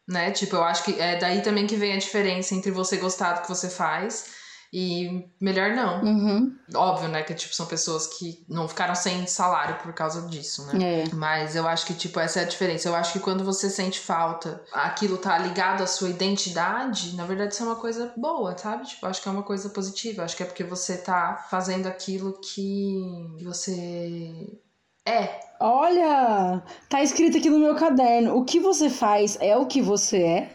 né? 0.08 0.30
Tipo, 0.30 0.56
eu 0.56 0.64
acho 0.64 0.84
que 0.84 1.00
é 1.00 1.16
daí 1.16 1.42
também 1.42 1.66
que 1.66 1.76
vem 1.76 1.92
a 1.92 1.98
diferença 1.98 2.54
entre 2.54 2.70
você 2.70 2.96
gostar 2.96 3.34
do 3.34 3.42
que 3.42 3.48
você 3.48 3.68
faz 3.68 4.36
e 4.72 5.24
melhor 5.40 5.70
não. 5.70 6.02
Uhum. 6.02 6.58
Óbvio, 6.74 7.08
né? 7.08 7.22
Que 7.22 7.34
tipo, 7.34 7.54
são 7.54 7.66
pessoas 7.66 8.06
que 8.06 8.44
não 8.48 8.68
ficaram 8.68 8.94
sem 8.94 9.26
salário 9.26 9.76
por 9.76 9.92
causa 9.92 10.28
disso, 10.28 10.66
né? 10.66 11.02
É. 11.02 11.14
Mas 11.14 11.56
eu 11.56 11.66
acho 11.66 11.86
que, 11.86 11.94
tipo, 11.94 12.20
essa 12.20 12.40
é 12.40 12.42
a 12.42 12.46
diferença. 12.46 12.88
Eu 12.88 12.94
acho 12.94 13.12
que 13.12 13.20
quando 13.20 13.44
você 13.44 13.70
sente 13.70 14.00
falta, 14.00 14.62
aquilo 14.72 15.16
tá 15.18 15.38
ligado 15.38 15.82
à 15.82 15.86
sua 15.86 16.10
identidade, 16.10 17.14
na 17.16 17.24
verdade 17.24 17.54
isso 17.54 17.62
é 17.62 17.66
uma 17.66 17.76
coisa 17.76 18.12
boa, 18.16 18.56
sabe? 18.58 18.86
Tipo, 18.86 19.06
acho 19.06 19.22
que 19.22 19.28
é 19.28 19.32
uma 19.32 19.42
coisa 19.42 19.70
positiva. 19.70 20.24
Acho 20.24 20.36
que 20.36 20.42
é 20.42 20.46
porque 20.46 20.64
você 20.64 20.98
tá 20.98 21.46
fazendo 21.50 21.86
aquilo 21.86 22.38
que 22.40 23.00
você 23.42 24.58
é. 25.06 25.40
Olha, 25.58 26.62
tá 26.88 27.02
escrito 27.02 27.38
aqui 27.38 27.48
no 27.48 27.58
meu 27.58 27.74
caderno: 27.74 28.36
o 28.36 28.44
que 28.44 28.60
você 28.60 28.90
faz 28.90 29.38
é 29.40 29.56
o 29.56 29.66
que 29.66 29.80
você 29.80 30.22
é. 30.22 30.50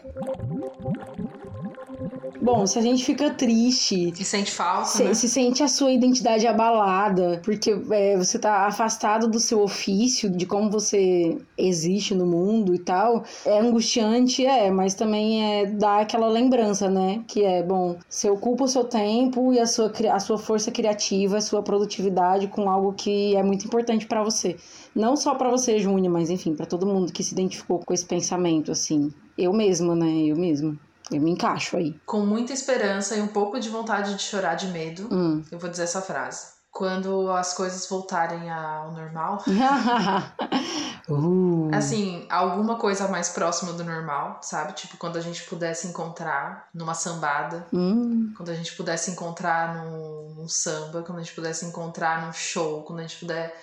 Bom, 2.42 2.66
se 2.66 2.76
a 2.76 2.82
gente 2.82 3.04
fica 3.04 3.30
triste, 3.30 4.12
E 4.18 4.24
sente 4.24 4.50
falta, 4.50 4.86
se, 4.86 5.04
né? 5.04 5.14
se 5.14 5.28
sente 5.28 5.62
a 5.62 5.68
sua 5.68 5.92
identidade 5.92 6.44
abalada, 6.44 7.40
porque 7.44 7.70
é, 7.92 8.16
você 8.16 8.36
tá 8.36 8.66
afastado 8.66 9.28
do 9.28 9.38
seu 9.38 9.62
ofício, 9.62 10.28
de 10.28 10.44
como 10.44 10.68
você 10.68 11.38
existe 11.56 12.16
no 12.16 12.26
mundo 12.26 12.74
e 12.74 12.80
tal, 12.80 13.22
é 13.46 13.60
angustiante, 13.60 14.44
é, 14.44 14.72
mas 14.72 14.94
também 14.94 15.60
é 15.60 15.66
dá 15.66 16.00
aquela 16.00 16.26
lembrança, 16.26 16.90
né? 16.90 17.22
Que 17.28 17.44
é, 17.44 17.62
bom, 17.62 17.96
você 18.08 18.28
ocupa 18.28 18.64
o 18.64 18.68
seu 18.68 18.82
tempo 18.82 19.52
e 19.52 19.60
a 19.60 19.66
sua, 19.66 19.92
a 20.12 20.18
sua 20.18 20.36
força 20.36 20.72
criativa, 20.72 21.36
a 21.36 21.40
sua 21.40 21.62
produtividade 21.62 22.48
com 22.48 22.68
algo 22.68 22.92
que 22.92 23.36
é 23.36 23.42
muito 23.42 23.66
importante 23.66 24.04
pra 24.06 24.20
você. 24.24 24.56
Não 24.94 25.14
só 25.16 25.36
pra 25.36 25.48
você, 25.48 25.78
Júnior, 25.78 26.12
mas 26.12 26.28
enfim, 26.28 26.56
pra 26.56 26.66
todo 26.66 26.86
mundo 26.86 27.12
que 27.12 27.22
se 27.22 27.34
identificou 27.34 27.78
com 27.78 27.94
esse 27.94 28.04
pensamento, 28.04 28.72
assim. 28.72 29.12
Eu 29.38 29.52
mesma, 29.52 29.94
né? 29.94 30.24
Eu 30.26 30.36
mesma. 30.36 30.76
Eu 31.12 31.20
me 31.20 31.30
encaixo 31.30 31.76
aí. 31.76 32.00
Com 32.06 32.20
muita 32.24 32.52
esperança 32.52 33.14
e 33.16 33.20
um 33.20 33.26
pouco 33.28 33.60
de 33.60 33.68
vontade 33.68 34.14
de 34.14 34.22
chorar 34.22 34.54
de 34.54 34.68
medo, 34.68 35.08
Hum. 35.12 35.42
eu 35.52 35.58
vou 35.58 35.68
dizer 35.70 35.84
essa 35.84 36.00
frase. 36.00 36.52
Quando 36.70 37.30
as 37.30 37.52
coisas 37.52 37.86
voltarem 37.86 38.50
ao 38.50 38.92
normal, 38.92 39.44
uh. 41.08 41.70
Assim, 41.74 42.26
alguma 42.30 42.76
coisa 42.76 43.08
mais 43.08 43.28
próxima 43.28 43.72
do 43.72 43.84
normal, 43.84 44.38
sabe? 44.42 44.72
Tipo, 44.72 44.96
quando 44.96 45.16
a 45.16 45.20
gente 45.20 45.42
pudesse 45.44 45.86
encontrar 45.88 46.68
numa 46.74 46.94
sambada, 46.94 47.66
Hum. 47.72 48.32
quando 48.36 48.50
a 48.50 48.54
gente 48.54 48.74
pudesse 48.74 49.10
encontrar 49.10 49.74
num, 49.74 50.34
num 50.36 50.48
samba, 50.48 51.02
quando 51.02 51.18
a 51.18 51.22
gente 51.22 51.34
pudesse 51.34 51.66
encontrar 51.66 52.24
num 52.24 52.32
show, 52.32 52.82
quando 52.84 53.00
a 53.00 53.02
gente 53.02 53.18
puder 53.18 53.54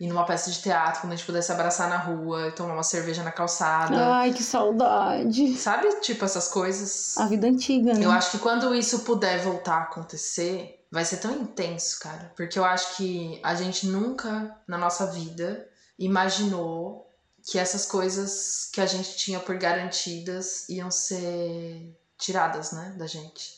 ir 0.00 0.06
numa 0.06 0.24
peça 0.24 0.50
de 0.50 0.60
teatro, 0.60 1.00
quando 1.00 1.12
a 1.12 1.16
gente 1.16 1.26
pudesse 1.26 1.50
abraçar 1.50 1.88
na 1.88 1.98
rua 1.98 2.48
e 2.48 2.52
tomar 2.52 2.74
uma 2.74 2.82
cerveja 2.82 3.22
na 3.22 3.32
calçada. 3.32 4.14
Ai, 4.14 4.32
que 4.32 4.42
saudade. 4.42 5.54
Sabe? 5.56 5.88
Tipo, 6.00 6.24
essas 6.24 6.48
coisas. 6.48 7.16
A 7.18 7.26
vida 7.26 7.46
antiga, 7.46 7.94
né? 7.94 8.04
Eu 8.04 8.10
acho 8.10 8.30
que 8.32 8.38
quando 8.38 8.74
isso 8.74 9.00
puder 9.00 9.40
voltar 9.42 9.74
a 9.74 9.82
acontecer, 9.82 10.84
vai 10.90 11.04
ser 11.04 11.16
tão 11.18 11.32
intenso, 11.32 11.98
cara. 12.00 12.32
Porque 12.36 12.58
eu 12.58 12.64
acho 12.64 12.96
que 12.96 13.40
a 13.42 13.54
gente 13.54 13.86
nunca 13.86 14.56
na 14.66 14.78
nossa 14.78 15.06
vida 15.06 15.68
imaginou 15.98 17.10
que 17.42 17.58
essas 17.58 17.86
coisas 17.86 18.68
que 18.72 18.80
a 18.80 18.86
gente 18.86 19.16
tinha 19.16 19.40
por 19.40 19.56
garantidas 19.56 20.68
iam 20.68 20.90
ser 20.90 21.96
tiradas, 22.18 22.72
né, 22.72 22.94
da 22.96 23.06
gente. 23.06 23.57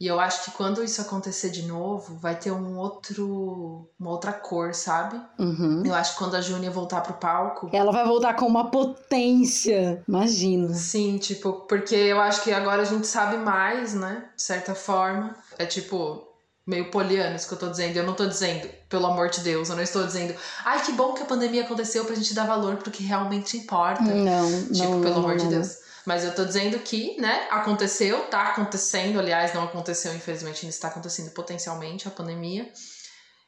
E 0.00 0.06
eu 0.06 0.18
acho 0.18 0.46
que 0.46 0.52
quando 0.52 0.82
isso 0.82 1.02
acontecer 1.02 1.50
de 1.50 1.66
novo, 1.66 2.16
vai 2.16 2.34
ter 2.34 2.50
um 2.50 2.78
outro, 2.78 3.86
uma 4.00 4.10
outra 4.10 4.32
cor, 4.32 4.74
sabe? 4.74 5.20
Uhum. 5.38 5.82
Eu 5.84 5.94
acho 5.94 6.12
que 6.14 6.18
quando 6.18 6.36
a 6.36 6.40
Júnia 6.40 6.70
voltar 6.70 7.02
pro 7.02 7.12
palco, 7.14 7.68
Ela 7.70 7.92
vai 7.92 8.06
voltar 8.06 8.32
com 8.32 8.46
uma 8.46 8.70
potência. 8.70 10.02
Imagina. 10.08 10.72
Sim, 10.72 11.18
tipo, 11.18 11.52
porque 11.68 11.94
eu 11.94 12.18
acho 12.18 12.42
que 12.42 12.50
agora 12.50 12.80
a 12.80 12.86
gente 12.86 13.06
sabe 13.06 13.36
mais, 13.36 13.92
né? 13.92 14.24
De 14.34 14.42
certa 14.42 14.74
forma. 14.74 15.36
É 15.58 15.66
tipo, 15.66 16.26
meio 16.66 16.90
poliano 16.90 17.36
isso 17.36 17.46
que 17.46 17.52
eu 17.52 17.58
tô 17.58 17.68
dizendo. 17.68 17.96
Eu 17.96 18.06
não 18.06 18.14
tô 18.14 18.24
dizendo, 18.24 18.70
pelo 18.88 19.04
amor 19.04 19.28
de 19.28 19.40
Deus, 19.40 19.68
eu 19.68 19.76
não 19.76 19.82
estou 19.82 20.06
dizendo, 20.06 20.34
ai, 20.64 20.82
que 20.82 20.92
bom 20.92 21.12
que 21.12 21.22
a 21.22 21.26
pandemia 21.26 21.64
aconteceu 21.64 22.06
pra 22.06 22.14
gente 22.14 22.32
dar 22.32 22.46
valor 22.46 22.76
pro 22.76 22.90
que 22.90 23.02
realmente 23.02 23.58
importa. 23.58 24.02
Não. 24.02 24.50
Tipo, 24.72 24.94
não, 24.94 25.00
pelo 25.02 25.14
não, 25.16 25.24
amor 25.24 25.36
de 25.36 25.44
não. 25.44 25.50
Deus. 25.50 25.76
Mas 26.06 26.24
eu 26.24 26.34
tô 26.34 26.44
dizendo 26.44 26.78
que, 26.78 27.20
né, 27.20 27.48
aconteceu, 27.50 28.26
tá 28.28 28.48
acontecendo, 28.48 29.18
aliás, 29.18 29.52
não 29.54 29.64
aconteceu, 29.64 30.14
infelizmente, 30.14 30.64
ainda 30.64 30.74
está 30.74 30.88
acontecendo 30.88 31.30
potencialmente 31.30 32.08
a 32.08 32.10
pandemia. 32.10 32.70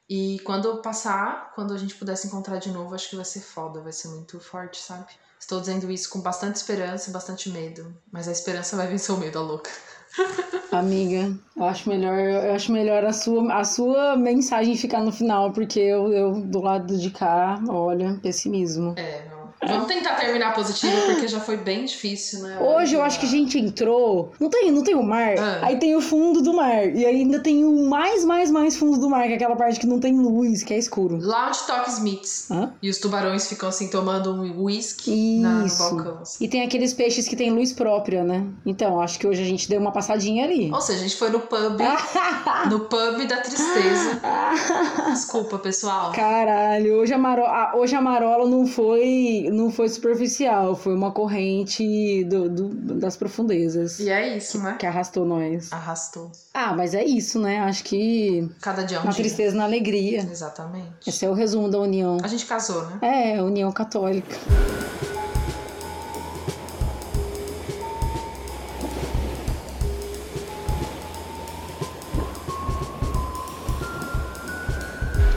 E 0.09 0.39
quando 0.41 0.83
passar, 0.83 1.53
quando 1.55 1.73
a 1.73 1.79
gente 1.79 1.95
puder 1.95 2.17
se 2.17 2.27
encontrar 2.27 2.59
de 2.59 2.71
novo, 2.71 2.95
acho 2.95 3.09
que 3.09 3.17
vai 3.17 3.25
ser 3.25 3.41
foda, 3.41 3.81
vai 3.81 3.93
ser 3.93 4.09
muito 4.09 4.39
forte, 4.39 4.79
sabe? 4.79 5.07
Estou 5.41 5.59
dizendo 5.61 5.91
isso 5.91 6.11
com 6.11 6.21
bastante 6.21 6.57
esperança 6.57 7.09
e 7.09 7.13
bastante 7.13 7.51
medo. 7.51 7.93
Mas 8.13 8.29
a 8.29 8.33
esperança 8.33 8.77
vai 8.77 8.87
vencer 8.87 9.15
o 9.15 9.19
medo, 9.19 9.39
a 9.39 9.43
louca. 9.43 9.71
Amiga, 10.71 11.35
eu 11.57 11.65
acho 11.65 11.89
melhor, 11.89 12.19
eu 12.19 12.53
acho 12.55 12.71
melhor 12.71 13.05
a 13.05 13.13
sua, 13.13 13.55
a 13.55 13.65
sua 13.65 14.17
mensagem 14.17 14.77
ficar 14.77 15.01
no 15.01 15.11
final, 15.11 15.53
porque 15.53 15.81
eu, 15.81 16.13
eu 16.13 16.41
do 16.43 16.61
lado 16.61 16.99
de 16.99 17.11
cá, 17.11 17.59
olha, 17.69 18.19
pessimismo. 18.23 18.95
É. 18.99 19.32
Vamos 19.67 19.87
tentar 19.87 20.15
terminar 20.15 20.55
positivo, 20.55 20.93
porque 21.07 21.29
já 21.29 21.41
foi 21.41 21.57
bem 21.57 21.85
difícil, 21.85 22.41
né? 22.43 22.59
Hoje 22.61 22.95
eu 22.95 23.03
acho 23.03 23.21
que 23.21 23.27
a 23.27 23.29
gente 23.29 23.59
entrou. 23.59 24.33
Não 24.41 24.51
tem, 24.51 24.71
não 24.71 24.83
tem 24.83 24.95
o 24.95 25.03
mar, 25.03 25.35
Ah. 25.39 25.61
aí 25.63 25.77
tem 25.79 25.95
o 25.95 26.01
fundo 26.01 26.43
do 26.43 26.53
mar. 26.53 26.85
E 26.95 27.05
ainda 27.07 27.39
tem 27.41 27.65
o 27.65 27.89
mais, 27.89 28.25
mais, 28.25 28.51
mais 28.51 28.77
fundo 28.77 28.99
do 28.99 29.09
mar, 29.09 29.25
que 29.27 29.33
é 29.33 29.37
aquela 29.37 29.55
parte 29.57 29.79
que 29.79 29.87
não 29.87 30.01
tem 30.01 30.19
luz, 30.19 30.63
que 30.63 30.75
é 30.75 30.79
escuro. 30.79 31.19
Lá 31.21 31.49
onde 31.49 31.59
toca 31.67 31.89
Smiths. 31.91 32.51
Hã? 32.51 32.73
E 32.83 32.91
os 32.91 32.99
tubarões 32.99 33.47
ficam 33.49 33.69
assim 33.69 33.89
tomando 33.89 34.33
um 34.33 34.65
whisky 34.65 35.39
na- 35.41 35.61
no 35.61 35.67
Isso. 35.67 35.79
balcão. 35.79 36.19
assim. 36.23 36.45
E 36.45 36.49
tem 36.49 36.63
aqueles 36.63 36.93
peixes 36.93 37.29
que 37.29 37.37
tem 37.37 37.51
luz 37.51 37.73
própria, 37.73 38.25
né? 38.25 38.45
Então, 38.67 39.01
acho 39.01 39.19
que 39.19 39.27
hoje 39.27 39.43
a 39.43 39.47
gente 39.47 39.69
deu 39.69 39.81
uma 39.81 39.93
passadinha 39.93 40.45
ali. 40.45 40.71
Ou 40.73 40.81
seja, 40.81 40.99
a 40.99 41.03
gente 41.03 41.17
foi 41.17 41.31
no 41.31 41.41
pub, 41.41 41.79
no 42.71 42.81
pub 42.81 43.27
da 43.29 43.37
tristeza. 43.39 44.21
Desculpa, 45.11 45.59
pessoal. 45.59 46.13
Caralho, 46.13 46.95
hoje 46.97 47.13
a, 47.15 47.19
maro... 47.19 47.43
hoje 47.79 47.95
a 47.95 48.01
marola 48.01 48.49
não 48.49 48.67
foi, 48.67 49.49
não 49.53 49.71
foi 49.71 49.89
superficial, 49.89 50.75
foi 50.75 50.95
uma 50.95 51.13
corrente 51.13 52.25
do, 52.25 52.49
do- 52.49 52.69
das 52.95 53.17
profundezas 53.17 54.01
E 54.01 54.09
é 54.11 54.37
isso, 54.37 54.59
né? 54.63 54.77
que 54.79 54.87
arrastou 54.87 55.25
nós. 55.25 55.73
Arrastou. 55.73 56.33
Ah, 56.55 56.75
mas 56.75 56.95
é 56.95 57.05
isso, 57.05 57.39
né? 57.39 57.59
Acho 57.61 57.85
que 57.85 58.49
Cada 58.61 58.83
dia 58.83 58.97
é 58.97 59.01
um 59.01 59.05
na 59.05 59.11
dia. 59.11 59.23
tristeza, 59.23 59.57
na 59.57 59.65
alegria. 59.65 60.21
Exatamente. 60.21 61.09
Esse 61.09 61.25
é 61.25 61.31
o 61.31 61.35
resumo 61.35 61.69
da 61.71 61.79
união. 61.79 62.17
A 62.23 62.29
gente 62.29 62.47
casou, 62.47 62.83
né? 62.87 62.99
É, 63.37 63.43
união 63.43 63.71
católica. 63.73 64.37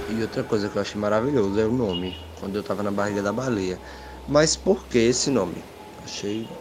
E 0.10 0.22
outra 0.22 0.44
coisa 0.44 0.70
que 0.70 0.78
eu 0.78 0.82
achei 0.82 1.00
maravilhoso 1.00 1.60
é 1.60 1.66
o 1.66 1.72
nome, 1.72 2.16
quando 2.40 2.56
eu 2.56 2.64
tava 2.64 2.82
na 2.84 2.92
barriga 2.92 3.22
da 3.22 3.34
baleia. 3.34 3.80
Mas 4.28 4.56
por 4.56 4.88
que 4.88 4.98
esse 5.00 5.30
nome? 5.32 5.66
Achei 5.98 6.60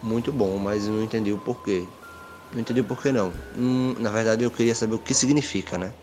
muito 0.00 0.32
bom, 0.32 0.58
mas 0.58 0.86
não 0.88 1.02
entendi 1.02 1.32
o 1.32 1.38
porquê. 1.38 1.92
Não 2.52 2.60
entendi 2.60 2.80
o 2.80 2.84
porquê 2.86 3.12
não. 3.12 3.32
Hum, 3.56 3.94
na 4.00 4.10
verdade 4.10 4.44
eu 4.44 4.50
queria 4.50 4.74
saber 4.74 4.94
o 4.96 5.00
que 5.00 5.14
significa, 5.14 5.78
né? 5.78 5.94